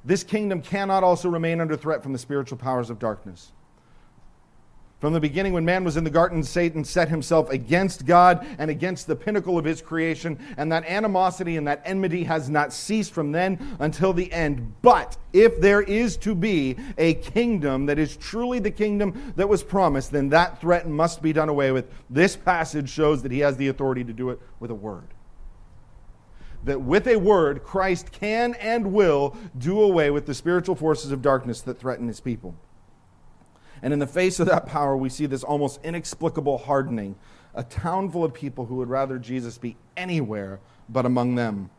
this 0.04 0.24
kingdom 0.24 0.62
cannot 0.62 1.04
also 1.04 1.28
remain 1.28 1.60
under 1.60 1.76
threat 1.76 2.02
from 2.02 2.12
the 2.12 2.18
spiritual 2.18 2.58
powers 2.58 2.90
of 2.90 2.98
darkness. 2.98 3.52
From 5.02 5.12
the 5.12 5.18
beginning, 5.18 5.52
when 5.52 5.64
man 5.64 5.82
was 5.82 5.96
in 5.96 6.04
the 6.04 6.10
garden, 6.10 6.44
Satan 6.44 6.84
set 6.84 7.08
himself 7.08 7.50
against 7.50 8.06
God 8.06 8.46
and 8.56 8.70
against 8.70 9.08
the 9.08 9.16
pinnacle 9.16 9.58
of 9.58 9.64
his 9.64 9.82
creation, 9.82 10.38
and 10.56 10.70
that 10.70 10.84
animosity 10.84 11.56
and 11.56 11.66
that 11.66 11.82
enmity 11.84 12.22
has 12.22 12.48
not 12.48 12.72
ceased 12.72 13.12
from 13.12 13.32
then 13.32 13.58
until 13.80 14.12
the 14.12 14.32
end. 14.32 14.74
But 14.80 15.16
if 15.32 15.60
there 15.60 15.82
is 15.82 16.16
to 16.18 16.36
be 16.36 16.76
a 16.98 17.14
kingdom 17.14 17.86
that 17.86 17.98
is 17.98 18.16
truly 18.16 18.60
the 18.60 18.70
kingdom 18.70 19.32
that 19.34 19.48
was 19.48 19.64
promised, 19.64 20.12
then 20.12 20.28
that 20.28 20.60
threat 20.60 20.88
must 20.88 21.20
be 21.20 21.32
done 21.32 21.48
away 21.48 21.72
with. 21.72 21.90
This 22.08 22.36
passage 22.36 22.88
shows 22.88 23.24
that 23.24 23.32
he 23.32 23.40
has 23.40 23.56
the 23.56 23.66
authority 23.66 24.04
to 24.04 24.12
do 24.12 24.30
it 24.30 24.38
with 24.60 24.70
a 24.70 24.76
word. 24.76 25.08
That 26.62 26.80
with 26.80 27.08
a 27.08 27.16
word, 27.16 27.64
Christ 27.64 28.12
can 28.12 28.54
and 28.54 28.92
will 28.92 29.36
do 29.58 29.82
away 29.82 30.12
with 30.12 30.26
the 30.26 30.34
spiritual 30.34 30.76
forces 30.76 31.10
of 31.10 31.22
darkness 31.22 31.60
that 31.62 31.80
threaten 31.80 32.06
his 32.06 32.20
people. 32.20 32.54
And 33.82 33.92
in 33.92 33.98
the 33.98 34.06
face 34.06 34.38
of 34.38 34.46
that 34.46 34.66
power, 34.66 34.96
we 34.96 35.08
see 35.08 35.26
this 35.26 35.42
almost 35.42 35.80
inexplicable 35.84 36.58
hardening 36.58 37.16
a 37.54 37.62
town 37.62 38.10
full 38.10 38.24
of 38.24 38.32
people 38.32 38.66
who 38.66 38.76
would 38.76 38.88
rather 38.88 39.18
Jesus 39.18 39.58
be 39.58 39.76
anywhere 39.96 40.60
but 40.88 41.04
among 41.04 41.34
them. 41.34 41.70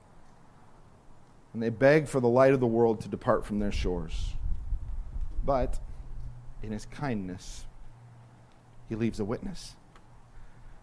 And 1.54 1.62
they 1.62 1.70
beg 1.70 2.08
for 2.08 2.20
the 2.20 2.28
light 2.28 2.54
of 2.54 2.60
the 2.60 2.68
world 2.68 3.02
to 3.02 3.10
depart 3.10 3.46
from 3.46 3.60
their 3.60 3.72
shores. 3.72 4.34
But 5.46 5.80
in 6.62 6.72
his 6.72 6.86
kindness, 6.86 7.66
he 8.90 8.96
leaves 8.96 9.20
a 9.20 9.26
witness. 9.26 9.76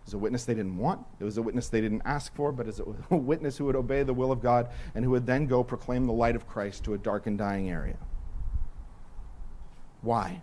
It 0.02 0.06
was 0.06 0.14
a 0.14 0.18
witness 0.18 0.44
they 0.44 0.54
didn't 0.54 0.78
want. 0.78 1.06
It 1.18 1.24
was 1.24 1.38
a 1.38 1.42
witness 1.42 1.68
they 1.68 1.80
didn't 1.80 2.02
ask 2.04 2.34
for, 2.34 2.52
but 2.52 2.66
as 2.66 2.80
a 2.80 2.84
witness 3.16 3.56
who 3.56 3.66
would 3.66 3.76
obey 3.76 4.02
the 4.02 4.14
will 4.14 4.32
of 4.32 4.40
God 4.40 4.68
and 4.94 5.04
who 5.04 5.12
would 5.12 5.26
then 5.26 5.46
go 5.46 5.62
proclaim 5.62 6.06
the 6.06 6.12
light 6.12 6.36
of 6.36 6.48
Christ 6.48 6.84
to 6.84 6.94
a 6.94 6.98
dark 6.98 7.26
and 7.26 7.38
dying 7.38 7.70
area. 7.70 7.98
Why? 10.02 10.42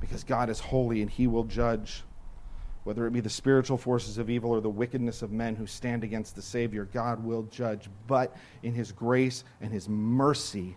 Because 0.00 0.24
God 0.24 0.50
is 0.50 0.60
holy 0.60 1.02
and 1.02 1.10
he 1.10 1.26
will 1.26 1.44
judge. 1.44 2.04
Whether 2.84 3.06
it 3.06 3.12
be 3.12 3.20
the 3.20 3.28
spiritual 3.28 3.76
forces 3.76 4.18
of 4.18 4.30
evil 4.30 4.50
or 4.50 4.60
the 4.60 4.70
wickedness 4.70 5.20
of 5.22 5.30
men 5.30 5.56
who 5.56 5.66
stand 5.66 6.04
against 6.04 6.34
the 6.34 6.42
Savior, 6.42 6.88
God 6.92 7.22
will 7.22 7.42
judge. 7.44 7.88
But 8.06 8.34
in 8.62 8.72
his 8.72 8.92
grace 8.92 9.44
and 9.60 9.72
his 9.72 9.88
mercy, 9.88 10.76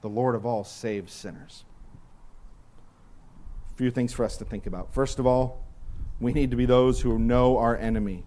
the 0.00 0.08
Lord 0.08 0.34
of 0.34 0.46
all 0.46 0.64
saves 0.64 1.12
sinners. 1.12 1.64
A 3.74 3.76
few 3.76 3.90
things 3.90 4.12
for 4.12 4.24
us 4.24 4.36
to 4.38 4.44
think 4.44 4.66
about. 4.66 4.94
First 4.94 5.18
of 5.18 5.26
all, 5.26 5.64
we 6.20 6.32
need 6.32 6.50
to 6.52 6.56
be 6.56 6.66
those 6.66 7.00
who 7.00 7.18
know 7.18 7.58
our 7.58 7.76
enemy. 7.76 8.24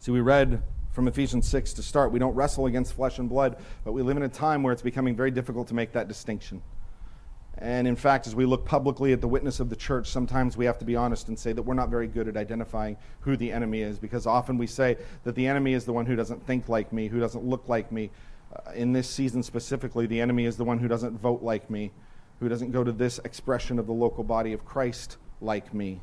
See, 0.00 0.10
we 0.10 0.20
read 0.20 0.62
from 0.90 1.08
Ephesians 1.08 1.48
6 1.48 1.72
to 1.74 1.82
start. 1.82 2.12
We 2.12 2.18
don't 2.18 2.34
wrestle 2.34 2.66
against 2.66 2.94
flesh 2.94 3.18
and 3.18 3.28
blood, 3.28 3.56
but 3.84 3.92
we 3.92 4.02
live 4.02 4.16
in 4.16 4.24
a 4.24 4.28
time 4.28 4.62
where 4.62 4.72
it's 4.72 4.82
becoming 4.82 5.16
very 5.16 5.30
difficult 5.30 5.68
to 5.68 5.74
make 5.74 5.92
that 5.92 6.08
distinction. 6.08 6.62
And 7.58 7.86
in 7.86 7.96
fact, 7.96 8.26
as 8.26 8.34
we 8.34 8.44
look 8.44 8.64
publicly 8.64 9.12
at 9.12 9.20
the 9.20 9.28
witness 9.28 9.60
of 9.60 9.68
the 9.68 9.76
church, 9.76 10.08
sometimes 10.08 10.56
we 10.56 10.64
have 10.64 10.78
to 10.78 10.84
be 10.84 10.96
honest 10.96 11.28
and 11.28 11.38
say 11.38 11.52
that 11.52 11.62
we're 11.62 11.74
not 11.74 11.90
very 11.90 12.08
good 12.08 12.26
at 12.26 12.36
identifying 12.36 12.96
who 13.20 13.36
the 13.36 13.52
enemy 13.52 13.82
is, 13.82 13.98
because 13.98 14.26
often 14.26 14.58
we 14.58 14.66
say 14.66 14.96
that 15.24 15.34
the 15.34 15.46
enemy 15.46 15.74
is 15.74 15.84
the 15.84 15.92
one 15.92 16.06
who 16.06 16.16
doesn't 16.16 16.44
think 16.46 16.68
like 16.68 16.92
me, 16.92 17.08
who 17.08 17.20
doesn't 17.20 17.44
look 17.44 17.68
like 17.68 17.92
me. 17.92 18.10
Uh, 18.54 18.72
in 18.72 18.92
this 18.92 19.08
season 19.08 19.42
specifically, 19.42 20.06
the 20.06 20.20
enemy 20.20 20.44
is 20.44 20.56
the 20.56 20.64
one 20.64 20.78
who 20.78 20.88
doesn't 20.88 21.18
vote 21.20 21.42
like 21.42 21.70
me, 21.70 21.92
who 22.40 22.48
doesn't 22.48 22.72
go 22.72 22.82
to 22.82 22.92
this 22.92 23.20
expression 23.24 23.78
of 23.78 23.86
the 23.86 23.92
local 23.92 24.24
body 24.24 24.52
of 24.52 24.64
Christ 24.64 25.18
like 25.40 25.72
me. 25.72 26.00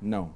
No. 0.00 0.34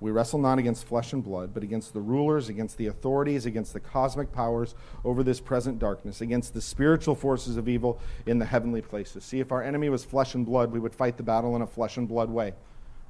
We 0.00 0.10
wrestle 0.10 0.38
not 0.38 0.58
against 0.58 0.86
flesh 0.86 1.12
and 1.12 1.22
blood, 1.22 1.52
but 1.52 1.62
against 1.62 1.92
the 1.92 2.00
rulers, 2.00 2.48
against 2.48 2.78
the 2.78 2.86
authorities, 2.86 3.44
against 3.44 3.74
the 3.74 3.80
cosmic 3.80 4.32
powers 4.32 4.74
over 5.04 5.22
this 5.22 5.40
present 5.40 5.78
darkness, 5.78 6.22
against 6.22 6.54
the 6.54 6.62
spiritual 6.62 7.14
forces 7.14 7.58
of 7.58 7.68
evil 7.68 8.00
in 8.24 8.38
the 8.38 8.46
heavenly 8.46 8.80
places. 8.80 9.24
See, 9.24 9.40
if 9.40 9.52
our 9.52 9.62
enemy 9.62 9.90
was 9.90 10.02
flesh 10.02 10.34
and 10.34 10.46
blood, 10.46 10.72
we 10.72 10.80
would 10.80 10.94
fight 10.94 11.18
the 11.18 11.22
battle 11.22 11.54
in 11.54 11.60
a 11.60 11.66
flesh 11.66 11.98
and 11.98 12.08
blood 12.08 12.30
way. 12.30 12.54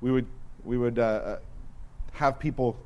We 0.00 0.10
would, 0.10 0.26
we 0.64 0.78
would 0.78 0.98
uh, 0.98 1.02
uh 1.02 1.38
have 2.12 2.40
people 2.40 2.76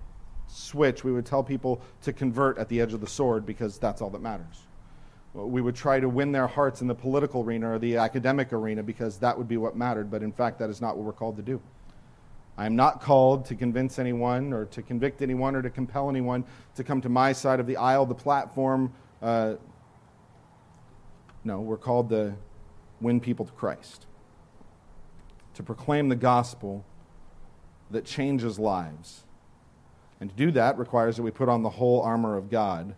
switch. 0.47 1.03
We 1.03 1.13
would 1.13 1.25
tell 1.25 1.43
people 1.43 1.81
to 2.03 2.13
convert 2.13 2.59
at 2.59 2.69
the 2.69 2.81
edge 2.81 2.93
of 2.93 3.01
the 3.01 3.07
sword 3.07 3.47
because 3.47 3.79
that's 3.79 4.03
all 4.03 4.11
that 4.11 4.21
matters. 4.21 4.67
We 5.33 5.63
would 5.63 5.75
try 5.75 5.99
to 5.99 6.09
win 6.09 6.31
their 6.31 6.47
hearts 6.47 6.81
in 6.81 6.87
the 6.87 6.95
political 6.95 7.43
arena 7.43 7.73
or 7.73 7.79
the 7.79 7.97
academic 7.97 8.53
arena 8.53 8.83
because 8.83 9.19
that 9.19 9.37
would 9.37 9.49
be 9.49 9.57
what 9.57 9.77
mattered. 9.77 10.11
But 10.11 10.23
in 10.23 10.31
fact, 10.31 10.59
that 10.61 10.71
is 10.71 10.81
not 10.81 10.97
what 10.97 11.07
we're 11.07 11.13
called 11.13 11.37
to 11.37 11.43
do. 11.43 11.61
I 12.57 12.67
am 12.67 12.77
not 12.77 13.01
called 13.01 13.47
to 13.47 13.55
convince 13.55 13.99
anyone 13.99 14.53
or 14.53 14.65
to 14.67 14.83
convict 14.83 15.23
anyone 15.23 15.57
or 15.57 15.63
to 15.63 15.71
compel 15.71 16.09
anyone 16.09 16.45
to 16.77 16.85
come 16.85 17.01
to 17.01 17.09
my 17.09 17.33
side 17.33 17.59
of 17.59 17.67
the 17.67 17.77
aisle, 17.77 18.07
the 18.07 18.15
platform. 18.15 18.93
Uh, 19.21 19.55
no, 21.43 21.61
we're 21.61 21.77
called 21.77 22.11
to 22.11 22.35
win 23.01 23.21
people 23.21 23.45
to 23.45 23.53
Christ, 23.53 24.07
to 25.55 25.63
proclaim 25.63 26.09
the 26.09 26.17
gospel 26.17 26.85
that 27.91 28.05
changes 28.05 28.59
lives. 28.59 29.25
And 30.21 30.31
to 30.31 30.37
do 30.37 30.51
that 30.53 30.79
requires 30.79 31.17
that 31.17 31.23
we 31.23 31.31
put 31.31 31.49
on 31.49 31.63
the 31.63 31.71
whole 31.71 32.01
armor 32.03 32.37
of 32.37 32.51
God, 32.51 32.95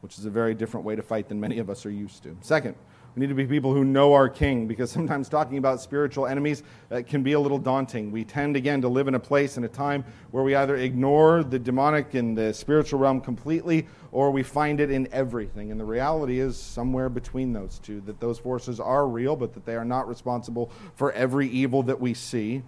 which 0.00 0.18
is 0.18 0.24
a 0.24 0.30
very 0.30 0.54
different 0.54 0.84
way 0.84 0.96
to 0.96 1.02
fight 1.02 1.28
than 1.28 1.40
many 1.40 1.58
of 1.58 1.70
us 1.70 1.86
are 1.86 1.90
used 1.90 2.24
to. 2.24 2.36
Second, 2.40 2.74
we 3.14 3.20
need 3.20 3.28
to 3.28 3.34
be 3.34 3.46
people 3.46 3.74
who 3.74 3.84
know 3.84 4.14
our 4.14 4.28
King 4.28 4.66
because 4.66 4.90
sometimes 4.98 5.28
talking 5.28 5.58
about 5.58 5.80
spiritual 5.80 6.26
enemies 6.26 6.62
uh, 6.90 7.02
can 7.06 7.22
be 7.22 7.32
a 7.32 7.40
little 7.40 7.58
daunting. 7.58 8.10
We 8.10 8.24
tend, 8.24 8.56
again, 8.56 8.80
to 8.82 8.88
live 8.88 9.08
in 9.08 9.14
a 9.14 9.20
place 9.20 9.56
and 9.56 9.66
a 9.66 9.68
time 9.68 10.04
where 10.30 10.42
we 10.42 10.54
either 10.54 10.76
ignore 10.76 11.44
the 11.44 11.58
demonic 11.58 12.14
and 12.14 12.36
the 12.36 12.54
spiritual 12.54 13.00
realm 13.00 13.20
completely 13.20 13.86
or 14.12 14.30
we 14.30 14.42
find 14.42 14.80
it 14.80 14.90
in 14.90 15.08
everything. 15.12 15.70
And 15.70 15.78
the 15.78 15.84
reality 15.84 16.40
is 16.40 16.56
somewhere 16.56 17.08
between 17.08 17.52
those 17.52 17.78
two 17.78 18.00
that 18.02 18.20
those 18.20 18.38
forces 18.38 18.80
are 18.80 19.06
real, 19.06 19.36
but 19.36 19.52
that 19.54 19.66
they 19.66 19.74
are 19.74 19.84
not 19.84 20.08
responsible 20.08 20.70
for 20.94 21.12
every 21.12 21.48
evil 21.48 21.82
that 21.84 22.00
we 22.00 22.14
see. 22.14 22.62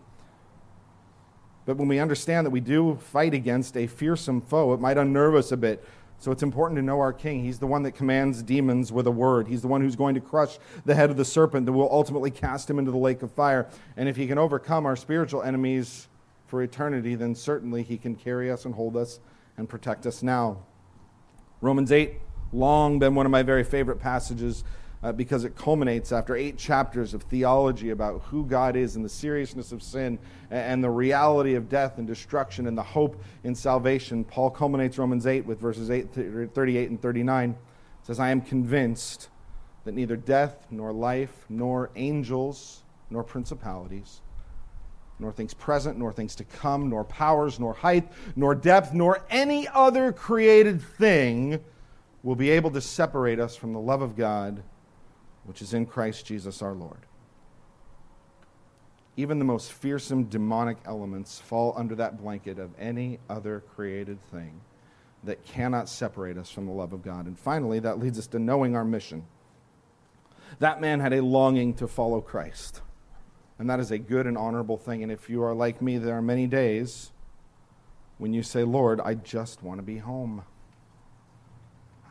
But 1.67 1.79
when 1.79 1.89
we 1.89 1.99
understand 1.99 2.47
that 2.47 2.51
we 2.51 2.61
do 2.61 2.97
fight 2.97 3.33
against 3.33 3.77
a 3.77 3.87
fearsome 3.87 4.43
foe, 4.43 4.75
it 4.75 4.81
might 4.81 4.99
unnerve 4.99 5.35
us 5.35 5.51
a 5.53 5.57
bit 5.57 5.83
so 6.19 6.31
it's 6.31 6.43
important 6.43 6.79
to 6.79 6.83
know 6.83 7.01
our 7.01 7.13
king. 7.13 7.45
He's 7.45 7.59
the 7.59 7.67
one 7.67 7.83
that 7.83 7.93
commands 7.93 8.43
demons 8.43 8.91
with 8.91 9.07
a 9.07 9.11
word. 9.11 9.49
He's 9.49 9.63
the 9.63 9.69
one 9.69 9.81
who's 9.83 9.97
going 9.97 10.15
to 10.15 10.21
crush 10.21 10.59
the 10.85 10.95
head 10.95 11.11
of 11.11 11.17
the 11.17 11.25
serpent 11.25 11.67
that 11.67 11.73
will 11.73 11.91
ultimately 11.91 12.31
cast 12.31 12.71
him 12.71 12.79
into 12.79 12.91
the 12.91 12.97
lake 12.97 13.23
of 13.23 13.31
fire. 13.31 13.69
And 13.97 14.09
if 14.09 14.17
he 14.17 14.27
can 14.27 14.39
overcome 14.39 14.87
our 14.87 14.97
spiritual 14.97 15.43
enemies 15.43 16.09
for 16.47 16.63
eternity, 16.63 17.15
then 17.15 17.35
certainly 17.35 17.83
he 17.83 17.99
can 17.99 18.15
carry 18.15 18.51
us 18.51 18.65
and 18.65 18.75
hold 18.75 18.97
us 18.97 19.21
and 19.57 19.69
protect 19.69 20.07
us 20.07 20.23
now. 20.23 20.59
Romans 21.61 21.93
8, 21.93 22.15
long 22.53 22.99
been 22.99 23.15
one 23.15 23.27
of 23.27 23.33
my 23.33 23.43
very 23.43 23.65
favorite 23.65 24.01
passages 24.01 24.65
uh, 25.05 25.13
because 25.13 25.45
it 25.45 25.55
culminates 25.55 26.13
after 26.13 26.35
eight 26.35 26.57
chapters 26.57 27.13
of 27.13 27.23
theology 27.25 27.91
about 27.91 28.23
who 28.23 28.47
God 28.47 28.75
is 28.75 28.97
and 28.97 29.05
the 29.05 29.09
seriousness 29.11 29.71
of 29.71 29.83
sin 29.83 30.19
and 30.51 30.83
the 30.83 30.89
reality 30.89 31.57
of 31.57 31.69
death 31.69 31.99
and 31.99 32.07
destruction 32.07 32.67
and 32.67 32.77
the 32.77 32.83
hope 32.83 33.23
in 33.45 33.55
salvation. 33.55 34.25
Paul 34.25 34.51
culminates 34.51 34.97
Romans 34.97 35.27
8 35.27 35.45
with 35.45 35.61
verses 35.61 35.91
8, 35.91 36.51
38 36.55 36.89
and 36.89 37.01
39. 37.01 37.51
It 37.51 37.57
says, 38.03 38.19
I 38.19 38.31
am 38.31 38.41
convinced 38.41 39.29
that 39.85 39.93
neither 39.93 40.17
death, 40.17 40.67
nor 40.71 40.91
life, 40.91 41.45
nor 41.51 41.91
angels, 41.97 42.83
nor 43.11 43.23
principalities, 43.23 44.23
nor 45.19 45.33
things 45.33 45.53
present, 45.53 45.99
nor 45.99 46.15
things 46.15 46.35
to 46.37 46.45
come, 46.45 46.89
nor 46.89 47.05
powers, 47.05 47.61
nor 47.61 47.75
height, 47.75 48.11
nor 48.37 48.55
depth, 48.55 48.95
nor 48.95 49.23
any 49.29 49.69
other 49.69 50.13
created 50.13 50.81
thing 50.81 51.63
will 52.23 52.37
be 52.37 52.49
able 52.49 52.71
to 52.71 52.81
separate 52.81 53.39
us 53.39 53.55
from 53.55 53.75
the 53.75 53.79
love 53.79 54.01
of 54.01 54.17
God 54.17 54.63
which 55.45 55.63
is 55.63 55.75
in 55.75 55.87
Christ 55.87 56.27
Jesus 56.27 56.63
our 56.63 56.75
Lord. 56.75 57.07
Even 59.17 59.39
the 59.39 59.45
most 59.45 59.73
fearsome 59.73 60.25
demonic 60.25 60.79
elements 60.85 61.41
fall 61.41 61.73
under 61.77 61.95
that 61.97 62.21
blanket 62.21 62.59
of 62.59 62.71
any 62.79 63.21
other 63.29 63.63
created 63.75 64.19
thing 64.31 64.61
that 65.23 65.45
cannot 65.45 65.89
separate 65.89 66.37
us 66.37 66.51
from 66.51 66.67
the 66.67 66.73
love 66.73 66.93
of 66.93 67.03
God. 67.03 67.27
And 67.27 67.39
finally, 67.39 67.79
that 67.79 67.99
leads 67.99 68.19
us 68.19 68.27
to 68.29 68.39
knowing 68.39 68.75
our 68.75 68.85
mission. 68.85 69.25
That 70.59 70.81
man 70.81 71.01
had 71.01 71.13
a 71.13 71.23
longing 71.23 71.75
to 71.75 71.89
follow 71.89 72.21
Christ. 72.21 72.83
And 73.59 73.71
that 73.71 73.81
is 73.81 73.91
a 73.91 73.99
good 73.99 74.27
and 74.27 74.37
honorable 74.37 74.77
thing. 74.77 75.03
And 75.03 75.13
if 75.13 75.31
you 75.31 75.43
are 75.43 75.55
like 75.55 75.81
me, 75.81 75.99
there 75.99 76.15
are 76.15 76.23
many 76.23 76.47
days 76.47 77.13
when 78.19 78.33
you 78.33 78.43
say, 78.43 78.65
Lord, 78.65 79.01
I 79.01 79.15
just 79.15 79.63
want 79.63 79.79
to 79.79 79.83
be 79.83 79.99
home. 79.99 80.43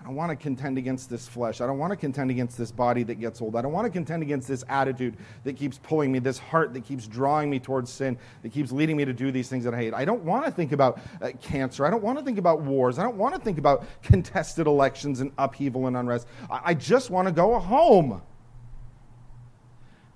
I 0.04 0.08
don't 0.08 0.16
want 0.16 0.32
to 0.32 0.36
contend 0.36 0.78
against 0.78 1.10
this 1.10 1.30
flesh. 1.30 1.62
I 1.62 1.66
don't 1.66 1.78
want 1.78 1.92
to 1.92 1.96
contend 1.96 2.30
against 2.30 2.58
this 2.58 2.74
body 2.74 3.04
that 3.04 3.22
gets 3.22 3.42
old. 3.42 3.56
I 3.56 3.62
don't 3.62 3.72
want 3.72 3.86
to 3.86 3.90
contend 3.90 4.22
against 4.22 4.50
this 4.50 4.66
attitude 4.68 5.16
that 5.46 5.56
keeps 5.56 5.78
pulling 5.78 6.12
me, 6.12 6.20
this 6.20 6.38
heart 6.38 6.74
that 6.74 6.84
keeps 6.84 7.08
drawing 7.08 7.50
me 7.50 7.58
towards 7.58 7.90
sin, 7.90 8.18
that 8.42 8.52
keeps 8.52 8.74
leading 8.74 8.98
me 8.98 9.06
to 9.06 9.14
do 9.14 9.32
these 9.32 9.48
things 9.48 9.64
that 9.64 9.74
I 9.74 9.78
hate. 9.78 9.94
I 9.94 10.04
don't 10.04 10.24
want 10.24 10.44
to 10.44 10.52
think 10.52 10.74
about 10.74 11.00
uh, 11.22 11.32
cancer. 11.42 11.86
I 11.86 11.90
don't 11.90 12.04
want 12.04 12.20
to 12.20 12.26
think 12.26 12.38
about 12.38 12.62
wars. 12.62 13.00
I 13.00 13.04
don't 13.04 13.16
want 13.16 13.34
to 13.34 13.40
think 13.40 13.58
about 13.58 13.86
contested 14.04 14.68
elections 14.68 15.22
and 15.22 15.32
upheaval 15.38 15.88
and 15.88 15.96
unrest. 15.96 16.28
I, 16.52 16.60
I 16.66 16.74
just 16.74 17.10
want 17.10 17.30
to 17.30 17.34
go 17.34 17.58
home. 17.58 18.22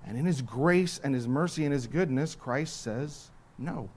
And 0.04 0.18
in 0.18 0.26
His 0.26 0.42
grace 0.42 1.00
and 1.02 1.14
His 1.14 1.26
mercy 1.26 1.64
and 1.64 1.72
His 1.72 1.86
goodness, 1.86 2.34
Christ 2.34 2.82
says, 2.82 3.30
no 3.56 3.88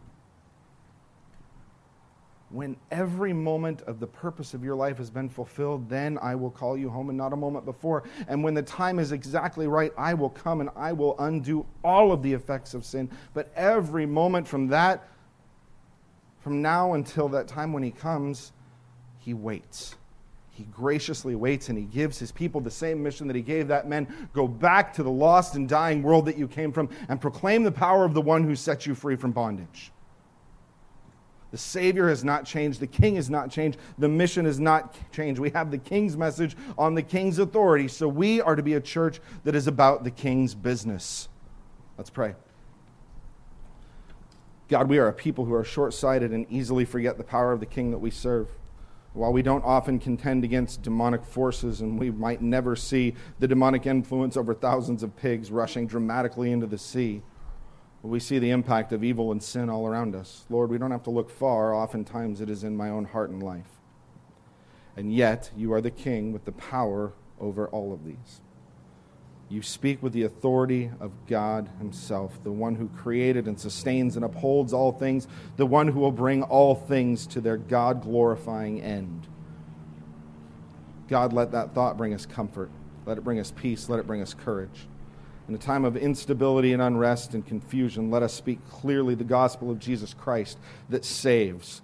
when 2.52 2.76
every 2.92 3.32
moment 3.32 3.82
of 3.84 4.00
the 4.00 4.08
purpose 4.08 4.54
of 4.54 4.64
your 4.64 4.76
life 4.76 4.98
has 4.98 5.10
been 5.10 5.30
fulfilled, 5.30 5.90
then 5.90 6.18
I 6.22 6.36
will 6.36 6.52
call 6.52 6.78
you 6.78 6.90
home 6.90 7.10
and 7.10 7.18
not 7.18 7.34
a 7.34 7.36
moment 7.38 7.66
before. 7.66 8.04
And 8.28 8.44
when 8.44 8.54
the 8.54 8.62
time 8.62 9.00
is 9.00 9.12
exactly 9.12 9.68
right, 9.68 9.94
I 9.98 10.14
will 10.14 10.30
come 10.30 10.60
and 10.60 10.70
I 10.76 10.92
will 10.92 11.16
undo 11.20 11.66
all 11.84 12.12
of 12.12 12.22
the 12.22 12.34
effects 12.34 12.74
of 12.74 12.86
sin. 12.86 13.10
But 13.34 13.52
every 13.56 14.06
moment 14.06 14.48
from 14.48 14.68
that, 14.68 15.08
from 16.40 16.62
now 16.62 16.94
until 16.94 17.30
that 17.30 17.48
time 17.48 17.72
when 17.72 17.84
He 17.84 17.92
comes, 17.92 18.52
He 19.20 19.34
waits. 19.34 19.96
He 20.50 20.64
graciously 20.66 21.36
waits 21.36 21.70
and 21.70 21.78
He 21.78 21.86
gives 21.86 22.20
His 22.20 22.32
people 22.34 22.60
the 22.60 22.70
same 22.70 23.02
mission 23.02 23.28
that 23.28 23.36
He 23.36 23.42
gave 23.42 23.70
that 23.70 23.88
man 23.88 24.30
go 24.34 24.48
back 24.48 24.94
to 24.96 25.04
the 25.04 25.12
lost 25.12 25.56
and 25.56 25.70
dying 25.70 26.04
world 26.04 26.26
that 26.26 26.38
you 26.38 26.48
came 26.50 26.74
from 26.74 26.90
and 27.08 27.22
proclaim 27.22 27.64
the 27.64 27.72
power 27.72 28.04
of 28.04 28.14
the 28.14 28.22
one 28.22 28.44
who 28.44 28.56
set 28.56 28.86
you 28.86 28.94
free 28.94 29.16
from 29.16 29.32
bondage. 29.32 29.92
The 31.52 31.58
Savior 31.58 32.08
has 32.08 32.24
not 32.24 32.46
changed. 32.46 32.80
The 32.80 32.88
King 32.88 33.16
has 33.16 33.30
not 33.30 33.52
changed. 33.52 33.78
The 33.98 34.08
mission 34.08 34.46
has 34.46 34.60
not 34.60 34.96
changed. 35.12 35.40
We 35.40 35.50
have 35.50 35.70
the 35.70 35.78
King's 35.78 36.16
message 36.16 36.56
on 36.78 36.96
the 36.96 37.04
King's 37.04 37.40
authority. 37.40 37.90
So 37.90 38.08
we 38.08 38.40
are 38.40 38.56
to 38.56 38.64
be 38.64 38.76
a 38.76 38.82
church 38.82 39.20
that 39.44 39.54
is 39.54 39.68
about 39.68 40.06
the 40.06 40.12
King's 40.12 40.56
business. 40.56 41.28
Let's 41.98 42.10
pray. 42.10 42.36
God, 44.70 44.88
we 44.88 44.98
are 44.98 45.10
a 45.10 45.14
people 45.14 45.44
who 45.44 45.54
are 45.54 45.66
short 45.66 45.94
sighted 45.94 46.32
and 46.32 46.46
easily 46.50 46.86
forget 46.86 47.18
the 47.18 47.26
power 47.26 47.52
of 47.52 47.60
the 47.60 47.66
King 47.66 47.92
that 47.92 48.00
we 48.00 48.10
serve. 48.10 48.50
While 49.14 49.34
we 49.34 49.42
don't 49.42 49.66
often 49.66 50.00
contend 50.00 50.46
against 50.46 50.84
demonic 50.84 51.26
forces 51.26 51.82
and 51.82 52.00
we 52.00 52.10
might 52.10 52.42
never 52.42 52.78
see 52.78 53.14
the 53.40 53.48
demonic 53.50 53.86
influence 53.86 54.38
over 54.38 54.54
thousands 54.54 55.04
of 55.04 55.18
pigs 55.18 55.52
rushing 55.52 55.86
dramatically 55.86 56.54
into 56.54 56.66
the 56.68 56.78
sea, 56.78 57.22
we 58.04 58.20
see 58.20 58.40
the 58.40 58.50
impact 58.50 58.92
of 58.94 59.04
evil 59.04 59.32
and 59.32 59.42
sin 59.42 59.70
all 59.70 59.86
around 59.86 60.16
us. 60.16 60.46
Lord, 60.50 60.70
we 60.70 60.78
don't 60.78 60.92
have 60.92 61.04
to 61.04 61.12
look 61.12 61.30
far. 61.30 61.74
Oftentimes 61.74 62.42
it 62.42 62.50
is 62.50 62.64
in 62.64 62.76
my 62.76 62.90
own 62.90 63.06
heart 63.06 63.30
and 63.30 63.44
life. 63.44 63.80
And 64.98 65.14
yet, 65.14 65.52
you 65.56 65.72
are 65.74 65.82
the 65.82 65.92
king 65.92 66.34
with 66.34 66.46
the 66.46 66.52
power 66.52 67.14
over 67.40 67.68
all 67.68 67.94
of 67.94 68.04
these. 68.04 68.42
You 69.50 69.62
speak 69.62 70.02
with 70.02 70.14
the 70.14 70.24
authority 70.24 70.92
of 71.00 71.12
God 71.28 71.70
Himself, 71.78 72.42
the 72.44 72.52
one 72.52 72.76
who 72.76 72.88
created 72.88 73.48
and 73.48 73.60
sustains 73.60 74.16
and 74.16 74.26
upholds 74.26 74.74
all 74.74 74.94
things, 74.94 75.28
the 75.58 75.66
one 75.66 75.90
who 75.90 76.00
will 76.00 76.12
bring 76.12 76.42
all 76.44 76.74
things 76.74 77.28
to 77.28 77.42
their 77.42 77.58
God 77.58 78.02
glorifying 78.02 78.82
end. 78.82 79.28
God, 81.10 81.34
let 81.34 81.52
that 81.52 81.76
thought 81.76 81.98
bring 81.98 82.14
us 82.14 82.26
comfort. 82.26 82.72
Let 83.06 83.18
it 83.18 83.24
bring 83.24 83.40
us 83.40 83.52
peace. 83.52 83.90
Let 83.90 84.00
it 84.00 84.08
bring 84.08 84.22
us 84.22 84.34
courage. 84.34 84.88
In 85.48 85.56
a 85.56 85.58
time 85.58 85.86
of 85.86 85.98
instability 85.98 86.72
and 86.72 86.82
unrest 86.82 87.34
and 87.34 87.46
confusion, 87.46 88.10
let 88.10 88.24
us 88.24 88.34
speak 88.34 88.60
clearly 88.70 89.16
the 89.16 89.24
gospel 89.24 89.70
of 89.70 89.80
Jesus 89.80 90.14
Christ 90.14 90.58
that 90.90 91.04
saves, 91.04 91.82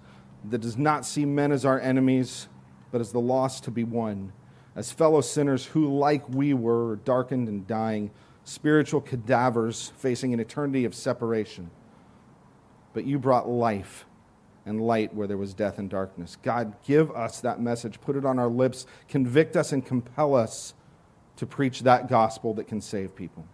that 0.48 0.60
does 0.60 0.78
not 0.78 1.04
see 1.04 1.24
men 1.24 1.52
as 1.52 1.64
our 1.64 1.80
enemies, 1.80 2.48
but 2.90 3.00
as 3.00 3.12
the 3.12 3.20
lost 3.20 3.64
to 3.64 3.70
be 3.70 3.84
won, 3.84 4.32
as 4.76 4.92
fellow 4.92 5.20
sinners 5.20 5.66
who, 5.66 5.98
like 5.98 6.28
we 6.28 6.54
were, 6.54 6.96
darkened 7.04 7.48
and 7.48 7.66
dying, 7.66 8.10
spiritual 8.44 9.00
cadavers 9.00 9.92
facing 9.98 10.32
an 10.32 10.40
eternity 10.40 10.84
of 10.84 10.94
separation. 10.94 11.70
But 12.94 13.04
you 13.04 13.18
brought 13.18 13.48
life 13.48 14.06
and 14.64 14.80
light 14.80 15.14
where 15.14 15.26
there 15.26 15.36
was 15.36 15.52
death 15.52 15.78
and 15.78 15.90
darkness. 15.90 16.36
God, 16.42 16.74
give 16.84 17.10
us 17.10 17.40
that 17.40 17.60
message, 17.60 18.00
put 18.00 18.16
it 18.16 18.24
on 18.24 18.38
our 18.38 18.48
lips, 18.48 18.86
convict 19.08 19.56
us, 19.56 19.72
and 19.72 19.84
compel 19.84 20.34
us 20.34 20.74
to 21.38 21.46
preach 21.46 21.80
that 21.80 22.08
gospel 22.08 22.52
that 22.54 22.66
can 22.66 22.80
save 22.80 23.14
people. 23.14 23.46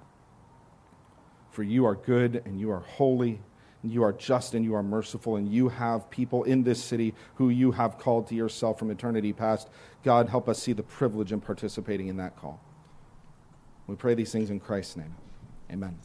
For 1.51 1.63
you 1.63 1.85
are 1.87 1.95
good 1.95 2.43
and 2.45 2.59
you 2.59 2.71
are 2.71 2.81
holy, 2.81 3.41
and 3.83 3.93
you 3.93 4.03
are 4.03 4.13
just 4.13 4.55
and 4.55 4.65
you 4.65 4.75
are 4.75 4.83
merciful, 4.83 5.37
and 5.37 5.47
you 5.47 5.69
have 5.69 6.11
people 6.11 6.45
in 6.45 6.65
this 6.65 6.83
city 6.83 7.15
who 7.35 7.51
you 7.51 7.73
have 7.73 7.99
called 7.99 8.27
to 8.29 8.35
yourself 8.35 8.79
from 8.79 8.91
eternity 8.91 9.33
past. 9.33 9.69
God, 10.03 10.31
help 10.31 10.49
us 10.49 10.59
see 10.61 10.73
the 10.73 10.83
privilege 10.83 11.31
in 11.31 11.41
participating 11.41 12.09
in 12.09 12.17
that 12.17 12.37
call. 12.37 12.61
We 13.87 13.97
pray 13.97 14.15
these 14.15 14.33
things 14.33 14.49
in 14.49 14.61
Christ's 14.61 14.97
name. 14.97 15.15
Amen. 15.71 15.99